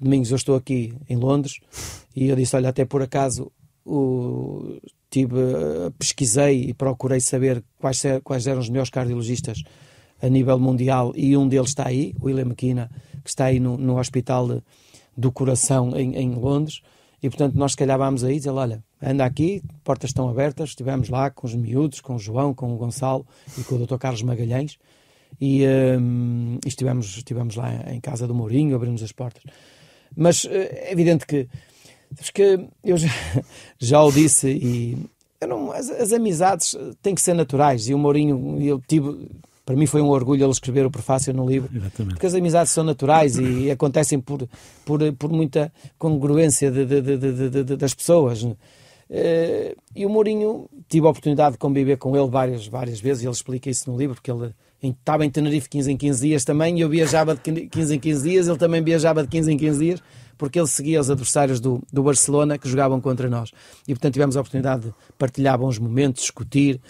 Domingos, 0.00 0.30
eu 0.30 0.36
estou 0.36 0.56
aqui 0.56 0.92
em 1.08 1.16
Londres 1.16 1.60
e 2.14 2.28
eu 2.28 2.36
disse: 2.36 2.56
Olha, 2.56 2.68
até 2.68 2.84
por 2.84 3.00
acaso 3.00 3.50
o, 3.84 4.76
tive, 5.16 5.40
eh, 5.40 5.90
pesquisei 5.98 6.64
e 6.68 6.74
procurei 6.74 7.20
saber 7.20 7.64
quais, 7.78 8.02
quais 8.22 8.46
eram 8.46 8.60
os 8.60 8.68
melhores 8.68 8.90
cardiologistas 8.90 9.62
a 10.20 10.28
nível 10.28 10.58
mundial 10.58 11.12
e 11.16 11.34
um 11.36 11.48
deles 11.48 11.70
está 11.70 11.88
aí, 11.88 12.14
o 12.20 12.26
William 12.26 12.44
McKenna, 12.44 12.90
que 13.24 13.30
está 13.30 13.46
aí 13.46 13.58
no, 13.58 13.78
no 13.78 13.98
Hospital 13.98 14.46
de, 14.46 14.62
do 15.16 15.32
Coração 15.32 15.96
em, 15.96 16.14
em, 16.16 16.34
Londres. 16.34 16.82
E 17.22 17.30
portanto, 17.30 17.54
nós 17.54 17.72
se 17.72 17.78
calhar 17.78 17.96
vamos 17.96 18.24
aí 18.24 18.36
dizer: 18.36 18.50
olha, 18.50 18.84
anda 19.02 19.24
aqui, 19.24 19.62
portas 19.82 20.10
estão 20.10 20.28
abertas. 20.28 20.70
Estivemos 20.70 21.08
lá 21.08 21.30
com 21.30 21.46
os 21.46 21.54
miúdos, 21.54 22.00
com 22.00 22.16
o 22.16 22.18
João, 22.18 22.52
com 22.52 22.74
o 22.74 22.76
Gonçalo 22.76 23.26
e 23.58 23.64
com 23.64 23.76
o 23.76 23.86
Dr. 23.86 23.96
Carlos 23.96 24.22
Magalhães. 24.22 24.76
E, 25.40 25.64
um, 25.98 26.58
e 26.64 26.68
estivemos, 26.68 27.16
estivemos 27.16 27.56
lá 27.56 27.70
em 27.90 28.00
casa 28.00 28.26
do 28.26 28.34
Mourinho, 28.34 28.76
abrimos 28.76 29.02
as 29.02 29.12
portas. 29.12 29.42
Mas 30.14 30.44
eh, 30.44 30.88
é 30.88 30.92
evidente 30.92 31.26
que 31.26 31.48
Sabes 32.14 32.30
que 32.30 32.68
eu 32.84 32.96
já, 32.96 33.08
já 33.78 34.02
o 34.02 34.12
disse 34.12 34.48
e 34.48 34.98
não, 35.46 35.70
as, 35.72 35.90
as, 35.90 36.12
amizades 36.12 36.76
têm 37.02 37.14
que 37.14 37.20
ser 37.20 37.34
naturais 37.34 37.88
e 37.88 37.94
o 37.94 37.98
Mourinho, 37.98 38.58
eu 38.60 38.80
tive, 38.86 39.28
para 39.64 39.76
mim 39.76 39.86
foi 39.86 40.00
um 40.00 40.08
orgulho 40.08 40.42
ele 40.42 40.50
escrever 40.50 40.86
o 40.86 40.90
prefácio 40.90 41.32
no 41.34 41.46
livro, 41.46 41.68
Exatamente. 41.74 42.14
porque 42.14 42.26
as 42.26 42.34
amizades 42.34 42.72
são 42.72 42.82
naturais 42.82 43.36
e, 43.36 43.70
acontecem 43.70 44.18
por, 44.18 44.48
por, 44.84 45.00
por 45.14 45.30
muita 45.30 45.72
congruência 45.98 46.70
de, 46.70 46.84
de, 46.86 47.64
de, 47.64 47.76
das 47.76 47.92
pessoas. 47.92 48.46
Eh, 49.10 49.76
e 49.94 50.06
o 50.06 50.08
Mourinho, 50.08 50.68
tive 50.88 51.06
a 51.06 51.10
oportunidade 51.10 51.52
de 51.52 51.58
conviver 51.58 51.96
com 51.96 52.16
ele 52.16 52.28
várias, 52.28 52.66
várias 52.66 52.98
vezes 52.98 53.22
e 53.22 53.26
ele 53.26 53.32
explica 53.32 53.68
isso 53.68 53.90
no 53.90 53.96
livro, 53.96 54.14
porque 54.14 54.30
ele 54.30 54.52
estava 54.82 55.24
em 55.24 55.30
Tenerife 55.30 55.68
15 55.68 55.92
em 55.92 55.96
15 55.96 56.26
dias 56.26 56.44
também, 56.44 56.78
e 56.78 56.80
eu 56.80 56.88
viajava 56.88 57.34
de 57.34 57.68
15 57.68 57.94
em 57.94 57.98
15 57.98 58.28
dias, 58.28 58.48
ele 58.48 58.58
também 58.58 58.82
viajava 58.82 59.22
de 59.22 59.28
15 59.28 59.52
em 59.52 59.56
15 59.56 59.84
dias, 59.84 60.02
porque 60.36 60.58
ele 60.58 60.66
seguia 60.66 61.00
os 61.00 61.10
adversários 61.10 61.60
do, 61.60 61.82
do 61.92 62.02
Barcelona 62.02 62.58
que 62.58 62.68
jogavam 62.68 63.00
contra 63.00 63.28
nós. 63.28 63.50
E 63.86 63.94
portanto 63.94 64.12
tivemos 64.12 64.36
a 64.36 64.40
oportunidade 64.40 64.86
de 64.86 64.94
partilhar 65.18 65.58
bons 65.58 65.78
momentos, 65.78 66.22
discutir 66.22 66.80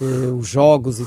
eh, 0.00 0.04
os 0.04 0.48
jogos 0.48 1.00
e, 1.00 1.02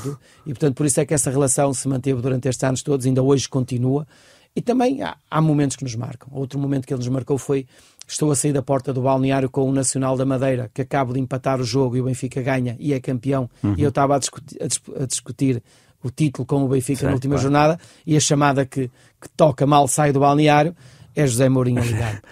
e 0.46 0.50
portanto 0.52 0.74
por 0.74 0.86
isso 0.86 1.00
é 1.00 1.04
que 1.04 1.14
essa 1.14 1.30
relação 1.30 1.72
se 1.72 1.86
manteve 1.88 2.20
durante 2.20 2.48
estes 2.48 2.64
anos 2.64 2.82
todos, 2.82 3.06
ainda 3.06 3.22
hoje 3.22 3.48
continua. 3.48 4.06
E 4.54 4.60
também 4.60 5.02
há, 5.02 5.16
há, 5.30 5.40
momentos 5.40 5.76
que 5.76 5.84
nos 5.84 5.94
marcam. 5.94 6.28
Outro 6.32 6.58
momento 6.58 6.86
que 6.86 6.92
ele 6.92 6.98
nos 6.98 7.08
marcou 7.08 7.38
foi: 7.38 7.66
estou 8.06 8.32
a 8.32 8.36
sair 8.36 8.52
da 8.52 8.62
porta 8.62 8.92
do 8.92 9.02
balneário 9.02 9.48
com 9.48 9.68
o 9.68 9.72
Nacional 9.72 10.16
da 10.16 10.24
Madeira, 10.24 10.70
que 10.74 10.82
acabo 10.82 11.12
de 11.12 11.20
empatar 11.20 11.60
o 11.60 11.64
jogo 11.64 11.96
e 11.96 12.00
o 12.00 12.04
Benfica 12.04 12.42
ganha 12.42 12.76
e 12.80 12.92
é 12.92 12.98
campeão. 12.98 13.48
Uhum. 13.62 13.74
E 13.78 13.82
eu 13.82 13.90
estava 13.90 14.16
a 14.16 14.18
discutir, 14.18 14.58
a 14.60 15.06
discutir, 15.06 15.62
o 16.02 16.10
título 16.10 16.46
com 16.46 16.64
o 16.64 16.68
Benfica 16.68 17.06
na 17.06 17.12
última 17.12 17.34
claro. 17.34 17.42
jornada 17.42 17.80
e 18.06 18.16
a 18.16 18.20
chamada 18.20 18.64
que, 18.64 18.90
que, 19.20 19.28
toca 19.36 19.66
mal 19.66 19.86
sai 19.86 20.12
do 20.12 20.20
balneário 20.20 20.74
é 21.14 21.26
José 21.26 21.48
Mourinho 21.48 21.80
a 21.80 21.84
ligar. 21.84 22.22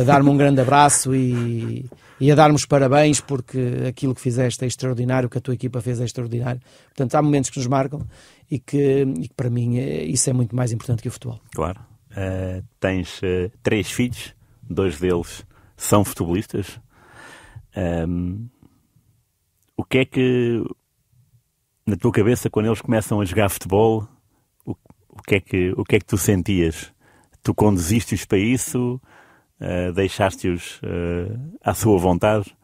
a 0.00 0.04
dar-me 0.04 0.28
um 0.28 0.36
grande 0.36 0.60
abraço 0.60 1.14
e, 1.14 1.88
e 2.20 2.30
a 2.30 2.34
dar-me 2.34 2.58
parabéns 2.66 3.20
porque 3.20 3.84
aquilo 3.88 4.14
que 4.14 4.20
fizeste 4.20 4.62
é 4.64 4.66
extraordinário, 4.66 5.26
o 5.26 5.30
que 5.30 5.38
a 5.38 5.40
tua 5.40 5.54
equipa 5.54 5.80
fez 5.80 6.00
é 6.00 6.04
extraordinário. 6.04 6.60
Portanto, 6.88 7.14
há 7.14 7.22
momentos 7.22 7.50
que 7.50 7.58
nos 7.58 7.66
marcam 7.66 8.06
e 8.50 8.58
que, 8.58 9.02
e 9.18 9.28
que 9.28 9.34
para 9.34 9.48
mim 9.48 9.78
é, 9.78 10.04
isso 10.04 10.28
é 10.28 10.32
muito 10.32 10.54
mais 10.54 10.72
importante 10.72 11.02
que 11.02 11.08
o 11.08 11.12
futebol. 11.12 11.40
Claro. 11.54 11.80
Uh, 12.10 12.62
tens 12.78 13.18
uh, 13.22 13.50
três 13.62 13.90
filhos, 13.90 14.34
dois 14.62 14.98
deles 14.98 15.46
são 15.76 16.04
futebolistas. 16.04 16.78
Um, 17.76 18.48
o 19.76 19.84
que 19.84 19.98
é 19.98 20.04
que, 20.04 20.62
na 21.86 21.96
tua 21.96 22.12
cabeça, 22.12 22.50
quando 22.50 22.66
eles 22.66 22.82
começam 22.82 23.20
a 23.20 23.24
jogar 23.24 23.48
futebol, 23.48 24.06
o, 24.66 24.72
o 25.08 25.22
que, 25.22 25.36
é 25.36 25.40
que, 25.40 25.72
o 25.76 25.84
que 25.84 25.96
é 25.96 25.98
que 25.98 26.04
tu 26.04 26.18
sentias? 26.18 26.92
Tu 27.42 27.54
conduziste-os 27.54 28.24
para 28.24 28.38
isso? 28.38 29.00
Uh, 29.60 29.92
Deixaste-os 29.92 30.80
à 31.62 31.74
sua 31.74 31.98
vontade? 31.98 32.54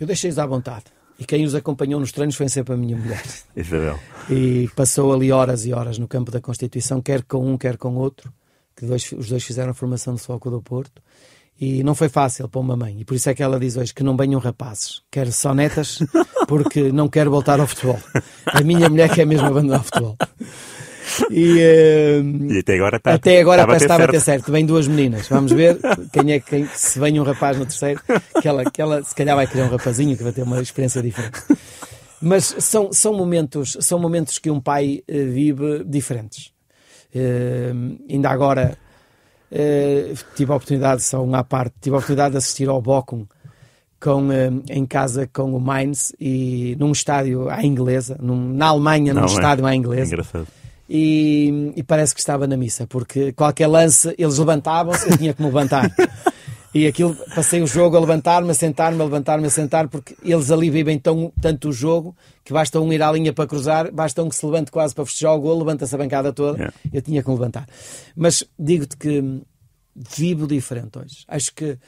Eu 0.00 0.06
deixei-os 0.06 0.38
à 0.38 0.46
vontade. 0.46 0.84
E 1.18 1.24
quem 1.24 1.44
os 1.44 1.54
acompanhou 1.54 1.98
nos 1.98 2.12
treinos 2.12 2.36
foi 2.36 2.48
sempre 2.48 2.74
a 2.74 2.76
minha 2.76 2.96
mulher. 2.96 3.22
Isabel. 3.56 3.98
E 4.30 4.68
passou 4.76 5.12
ali 5.12 5.32
horas 5.32 5.66
e 5.66 5.72
horas 5.72 5.98
no 5.98 6.06
campo 6.06 6.30
da 6.30 6.40
Constituição, 6.40 7.02
quer 7.02 7.24
com 7.24 7.52
um, 7.52 7.58
quer 7.58 7.76
com 7.76 7.96
outro, 7.96 8.32
que 8.76 8.86
dois, 8.86 9.10
os 9.12 9.28
dois 9.28 9.42
fizeram 9.42 9.72
a 9.72 9.74
formação 9.74 10.14
do 10.14 10.20
Foco 10.20 10.48
do 10.50 10.62
Porto. 10.62 11.02
E 11.60 11.82
não 11.82 11.96
foi 11.96 12.08
fácil 12.08 12.48
para 12.48 12.60
uma 12.60 12.76
mãe. 12.76 13.00
E 13.00 13.04
por 13.04 13.14
isso 13.14 13.28
é 13.28 13.34
que 13.34 13.42
ela 13.42 13.58
diz 13.58 13.76
hoje 13.76 13.92
que 13.92 14.04
não 14.04 14.16
venham 14.16 14.38
rapazes, 14.38 15.02
quer 15.10 15.32
só 15.32 15.52
netas, 15.52 15.98
porque 16.46 16.92
não 16.92 17.08
quero 17.08 17.32
voltar 17.32 17.58
ao 17.58 17.66
futebol. 17.66 17.98
A 18.46 18.60
minha 18.60 18.88
mulher 18.88 19.12
quer 19.12 19.26
mesmo 19.26 19.48
abandonar 19.48 19.80
o 19.80 19.82
futebol. 19.82 20.16
E, 21.30 21.58
uh, 21.58 22.52
e 22.52 22.58
até 22.58 22.74
agora 22.74 22.96
está 22.96 23.14
Até 23.14 23.40
agora 23.40 23.66
parece 23.66 23.90
a 23.90 24.08
ter 24.08 24.20
certo. 24.20 24.52
Vem 24.52 24.64
duas 24.64 24.86
meninas. 24.86 25.28
Vamos 25.28 25.52
ver 25.52 25.78
quem 26.12 26.32
é 26.32 26.40
quem, 26.40 26.66
se 26.66 26.98
vem 26.98 27.18
um 27.18 27.22
rapaz 27.22 27.58
no 27.58 27.66
terceiro, 27.66 28.00
que 28.40 28.48
ela, 28.48 28.64
que 28.64 28.80
ela 28.80 29.02
se 29.02 29.14
calhar 29.14 29.36
vai 29.36 29.46
querer 29.46 29.64
um 29.64 29.70
rapazinho 29.70 30.16
que 30.16 30.22
vai 30.22 30.32
ter 30.32 30.42
uma 30.42 30.60
experiência 30.60 31.02
diferente. 31.02 31.40
Mas 32.20 32.56
são, 32.58 32.92
são, 32.92 33.14
momentos, 33.14 33.76
são 33.80 33.98
momentos 33.98 34.38
que 34.38 34.50
um 34.50 34.60
pai 34.60 35.02
uh, 35.08 35.32
vive 35.32 35.84
diferentes. 35.84 36.52
Uh, 37.14 37.98
ainda 38.10 38.28
agora 38.28 38.76
uh, 39.52 40.18
tive 40.34 40.52
a 40.52 40.56
oportunidade, 40.56 41.02
só 41.02 41.22
uma 41.22 41.38
à 41.38 41.44
parte, 41.44 41.74
tive 41.80 41.94
a 41.94 41.98
oportunidade 41.98 42.32
de 42.32 42.38
assistir 42.38 42.68
ao 42.68 42.82
Bochum 42.82 43.24
com, 44.00 44.28
em 44.68 44.86
casa 44.86 45.28
com 45.32 45.54
o 45.54 45.60
Mainz 45.60 46.14
e 46.20 46.76
num 46.78 46.92
estádio 46.92 47.48
à 47.50 47.64
inglesa, 47.64 48.16
num, 48.20 48.52
na 48.52 48.66
Alemanha, 48.66 49.12
num 49.12 49.22
Não, 49.22 49.26
estádio 49.26 49.66
à 49.66 49.74
inglesa. 49.74 50.06
Engraçado 50.06 50.57
e, 50.88 51.72
e, 51.76 51.82
parece 51.82 52.14
que 52.14 52.20
estava 52.20 52.46
na 52.46 52.56
missa, 52.56 52.86
porque 52.86 53.32
qualquer 53.32 53.66
lance 53.66 54.14
eles 54.16 54.38
levantavam-se, 54.38 55.10
eu 55.10 55.18
tinha 55.18 55.34
que 55.34 55.42
me 55.42 55.48
levantar. 55.48 55.92
E 56.74 56.86
aquilo, 56.86 57.16
passei 57.34 57.62
o 57.62 57.66
jogo 57.66 57.96
a 57.96 58.00
levantar-me, 58.00 58.50
a 58.50 58.54
sentar-me, 58.54 59.00
a 59.00 59.04
levantar-me, 59.04 59.46
a 59.46 59.50
sentar, 59.50 59.88
porque 59.88 60.14
eles 60.22 60.50
ali 60.50 60.68
vivem 60.68 60.98
tão, 60.98 61.32
tanto 61.40 61.70
o 61.70 61.72
jogo 61.72 62.14
que 62.44 62.52
basta 62.52 62.78
um 62.78 62.92
ir 62.92 63.02
à 63.02 63.10
linha 63.10 63.32
para 63.32 63.46
cruzar, 63.46 63.90
basta 63.90 64.22
um 64.22 64.28
que 64.28 64.36
se 64.36 64.44
levante 64.44 64.70
quase 64.70 64.94
para 64.94 65.04
festejar 65.06 65.34
o 65.34 65.40
gol, 65.40 65.58
levanta-se 65.58 65.94
a 65.94 65.98
bancada 65.98 66.32
toda. 66.32 66.58
Yeah. 66.58 66.74
Eu 66.92 67.02
tinha 67.02 67.22
que 67.22 67.28
me 67.28 67.34
levantar. 67.34 67.66
Mas 68.14 68.44
digo-te 68.58 68.96
que 68.98 69.40
vivo 69.96 70.46
diferente 70.46 70.98
hoje. 70.98 71.24
Acho 71.26 71.54
que 71.54 71.78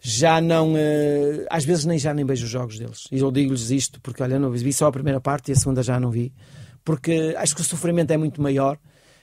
já 0.00 0.40
não. 0.40 0.74
Uh, 0.74 1.44
às 1.50 1.64
vezes 1.64 1.84
nem 1.84 1.98
já 1.98 2.14
nem 2.14 2.24
vejo 2.24 2.44
os 2.44 2.50
jogos 2.50 2.78
deles. 2.78 3.08
E 3.10 3.18
eu 3.18 3.30
digo-lhes 3.30 3.70
isto 3.70 4.00
porque, 4.00 4.22
olha, 4.22 4.38
não 4.38 4.50
vi 4.50 4.72
só 4.72 4.86
a 4.86 4.92
primeira 4.92 5.20
parte 5.20 5.50
e 5.50 5.52
a 5.52 5.56
segunda 5.56 5.82
já 5.82 5.98
não 5.98 6.10
vi 6.10 6.32
porque 6.84 7.34
acho 7.38 7.54
que 7.54 7.60
o 7.60 7.64
sofrimento 7.64 8.10
é 8.10 8.16
muito 8.16 8.40
maior. 8.40 8.78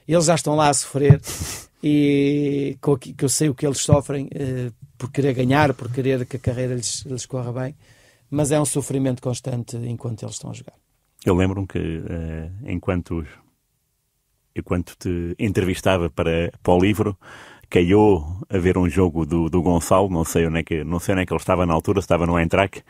Eles 0.07 0.26
já 0.26 0.36
estão 0.36 0.55
lá 0.55 0.70
a 0.70 0.74
sofrer 0.74 1.22
e 1.84 2.78
que 3.16 3.24
eu 3.24 3.30
sei 3.30 3.49
o 3.49 3.55
que 3.55 3.66
eles 3.66 3.80
sofrem 3.80 4.28
eh, 4.34 4.72
por 4.97 5.12
querer 5.12 5.34
ganhar, 5.34 5.74
por 5.74 5.91
querer 5.91 6.26
que 6.26 6.36
a 6.36 6.39
carreira 6.39 6.76
lhes, 6.76 7.05
lhes 7.05 7.26
corra 7.26 7.53
bem, 7.53 7.76
mas 8.30 8.51
é 8.51 8.60
um 8.60 8.66
sofrimento 8.66 9.22
constante 9.22 9.78
enquanto 9.78 10.24
eles 10.24 10.36
estão 10.36 10.51
a 10.51 10.53
jogar. 10.53 10.74
Eu 11.26 11.36
lembro-me 11.36 11.68
que 11.68 11.80
uh, 11.80 12.51
enquanto, 12.66 13.26
enquanto 14.55 14.95
te 14.97 15.36
entrevistava 15.39 16.10
para, 16.10 16.51
para 16.62 16.74
o 16.74 16.80
livro, 16.80 17.18
caiu 17.70 18.24
a 18.49 18.57
ver 18.57 18.78
um 18.78 18.89
jogo 18.89 19.26
do, 19.26 19.49
do 19.49 19.62
Gonçalo, 19.62 20.10
não 20.10 20.26
sei, 20.26 20.47
onde 20.47 20.60
é 20.60 20.64
que, 20.64 20.84
não 20.84 20.99
sei 20.99 21.14
onde 21.14 21.24
é 21.24 21.26
que 21.26 21.34
ele 21.34 21.39
estava 21.39 21.66
na 21.66 21.74
altura, 21.74 21.99
estava 21.99 22.26
no 22.26 22.38
Eintracht, 22.38 22.84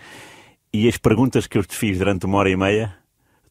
e 0.71 0.87
as 0.87 0.97
perguntas 0.97 1.47
que 1.47 1.57
eu 1.57 1.63
te 1.63 1.75
fiz 1.75 1.97
durante 1.97 2.25
uma 2.25 2.37
hora 2.37 2.49
e 2.49 2.55
meia 2.55 2.95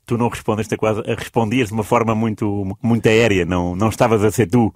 tu 0.08 0.16
não 0.16 0.28
respondeste 0.28 0.74
quase, 0.78 1.02
respondias 1.02 1.68
de 1.68 1.74
uma 1.74 1.84
forma 1.84 2.14
muito, 2.14 2.76
muito 2.82 3.06
aérea, 3.06 3.44
não, 3.44 3.76
não 3.76 3.90
estavas 3.90 4.24
a 4.24 4.30
ser 4.30 4.46
tu. 4.46 4.74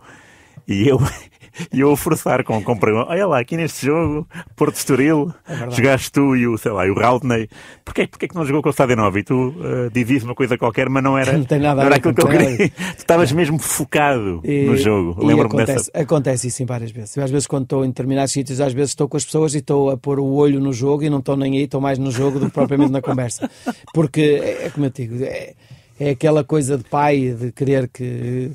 E 0.67 0.89
eu, 0.89 0.99
e 1.73 1.81
eu 1.81 1.93
a 1.93 1.97
forçar 1.97 2.45
com, 2.45 2.63
perguntas. 2.63 3.09
Olha 3.09 3.27
lá, 3.27 3.41
aqui 3.41 3.57
neste 3.57 3.87
jogo, 3.87 4.27
Porto 4.57 4.77
Estoril, 4.77 5.33
é 5.47 5.71
jogaste 5.71 6.11
tu 6.13 6.37
e 6.37 6.47
o, 6.47 6.57
sei 6.57 6.73
lá, 6.73 6.85
o 6.85 6.95
Routney. 6.95 7.49
Porquê, 7.85 8.07
porquê 8.07 8.29
que 8.29 8.35
não 8.35 8.45
jogou 8.45 8.63
com 8.63 8.69
o 8.69 8.73
Stadio 8.73 8.97
Nova? 8.97 9.19
E 9.19 9.23
tu 9.23 9.49
uh, 9.49 9.91
dizias 9.93 10.23
uma 10.23 10.35
coisa 10.35 10.57
qualquer, 10.57 10.89
mas 10.89 11.03
não 11.03 11.19
era, 11.19 11.33
não 11.37 11.45
tem 11.45 11.59
nada 11.59 11.81
não 11.81 11.87
era 11.87 11.97
aquilo 11.97 12.15
que 12.15 12.23
eu 12.23 12.29
queria. 12.29 12.69
tu 12.69 12.99
estavas 12.99 13.31
é. 13.31 13.35
mesmo 13.35 13.59
focado 13.59 14.41
e, 14.45 14.65
no 14.65 14.77
jogo. 14.77 15.25
Lembro-me 15.25 15.65
dessa. 15.65 15.91
Acontece 15.95 16.49
isso 16.49 16.65
várias 16.65 16.91
vezes. 16.91 17.17
às 17.19 17.31
vezes, 17.31 17.47
quando 17.47 17.65
estou 17.65 17.85
em 17.85 17.89
determinados 17.89 18.33
sítios, 18.33 18.61
às 18.61 18.73
vezes 18.73 18.91
estou 18.91 19.09
com 19.09 19.17
as 19.17 19.25
pessoas 19.25 19.55
e 19.55 19.59
estou 19.59 19.91
a 19.91 19.97
pôr 19.97 20.19
o 20.19 20.33
olho 20.35 20.61
no 20.61 20.73
jogo 20.73 21.03
e 21.03 21.11
não 21.11 21.19
estou 21.19 21.37
nem 21.37 21.59
aí, 21.59 21.65
estou 21.65 21.81
mais 21.81 21.99
no 21.99 22.11
jogo 22.11 22.39
do 22.39 22.47
que 22.47 22.53
propriamente 22.53 22.93
na 22.93 23.03
conversa. 23.03 23.51
Porque, 23.93 24.41
é, 24.43 24.67
é 24.67 24.71
como 24.71 24.87
eu 24.87 24.91
digo, 24.91 25.23
é, 25.25 25.55
é 25.99 26.11
aquela 26.11 26.43
coisa 26.45 26.79
de 26.79 26.85
pai, 26.85 27.35
de 27.39 27.53
querer 27.53 27.89
que 27.89 28.51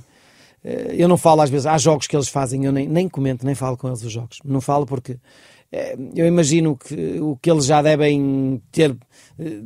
eu 0.98 1.08
não 1.08 1.18
falo 1.18 1.42
às 1.42 1.50
vezes, 1.50 1.66
há 1.66 1.78
jogos 1.78 2.08
que 2.08 2.16
eles 2.16 2.28
fazem, 2.28 2.66
eu 2.66 2.72
nem, 2.72 2.88
nem 2.88 3.08
comento, 3.08 3.46
nem 3.46 3.56
falo 3.56 3.78
com 3.78 3.88
eles 3.88 4.04
os 4.04 4.12
jogos. 4.12 4.40
Não 4.44 4.60
falo 4.60 4.86
porque 4.86 5.18
é, 5.72 5.98
eu 6.16 6.26
imagino 6.26 6.78
que 6.78 7.20
o 7.20 7.38
que 7.42 7.52
eles 7.52 7.66
já 7.66 7.82
devem 7.82 8.62
ter 8.72 8.96
eh, 9.38 9.60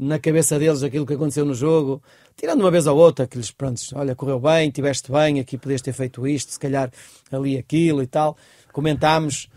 na 0.00 0.18
cabeça 0.18 0.58
deles, 0.58 0.82
aquilo 0.82 1.04
que 1.04 1.14
aconteceu 1.14 1.44
no 1.44 1.54
jogo, 1.54 2.00
tirando 2.36 2.60
uma 2.60 2.70
vez 2.70 2.86
ou 2.86 2.96
outra, 2.96 3.26
que 3.26 3.36
lhes, 3.36 3.50
pronto, 3.50 3.80
olha, 3.94 4.14
correu 4.14 4.38
bem, 4.38 4.70
tiveste 4.70 5.10
bem, 5.10 5.40
aqui 5.40 5.58
podias 5.58 5.82
ter 5.82 5.92
feito 5.92 6.26
isto, 6.28 6.52
se 6.52 6.58
calhar 6.58 6.90
ali 7.30 7.58
aquilo 7.58 8.02
e 8.02 8.06
tal. 8.06 8.36
Comentámos, 8.72 9.48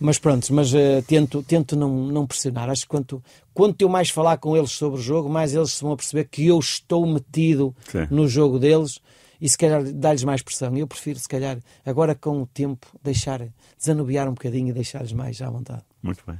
mas 0.00 0.18
pronto, 0.18 0.52
mas 0.52 0.72
uh, 0.72 1.02
tento, 1.06 1.42
tento 1.42 1.76
não, 1.76 1.90
não 1.90 2.26
pressionar. 2.26 2.70
Acho 2.70 2.82
que 2.82 2.88
quanto, 2.88 3.22
quanto 3.52 3.82
eu 3.82 3.88
mais 3.88 4.08
falar 4.08 4.38
com 4.38 4.56
eles 4.56 4.72
sobre 4.72 4.98
o 4.98 5.02
jogo, 5.02 5.28
mais 5.28 5.54
eles 5.54 5.72
se 5.72 5.82
vão 5.82 5.94
perceber 5.94 6.24
que 6.24 6.46
eu 6.46 6.58
estou 6.58 7.06
metido 7.06 7.74
Sim. 7.90 8.06
no 8.10 8.26
jogo 8.26 8.58
deles 8.58 9.00
e 9.40 9.48
se 9.48 9.56
calhar 9.56 9.82
dar-lhes 9.92 10.24
mais 10.24 10.42
pressão. 10.42 10.76
Eu 10.76 10.86
prefiro, 10.86 11.18
se 11.18 11.28
calhar, 11.28 11.58
agora 11.84 12.14
com 12.14 12.42
o 12.42 12.46
tempo, 12.46 12.86
deixar 13.02 13.40
desanuviar 13.78 14.28
um 14.28 14.34
bocadinho 14.34 14.68
e 14.68 14.72
deixar-lhes 14.72 15.12
mais 15.12 15.40
à 15.40 15.50
vontade. 15.50 15.84
Muito 16.02 16.22
bem. 16.26 16.38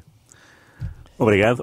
Obrigado. 1.18 1.62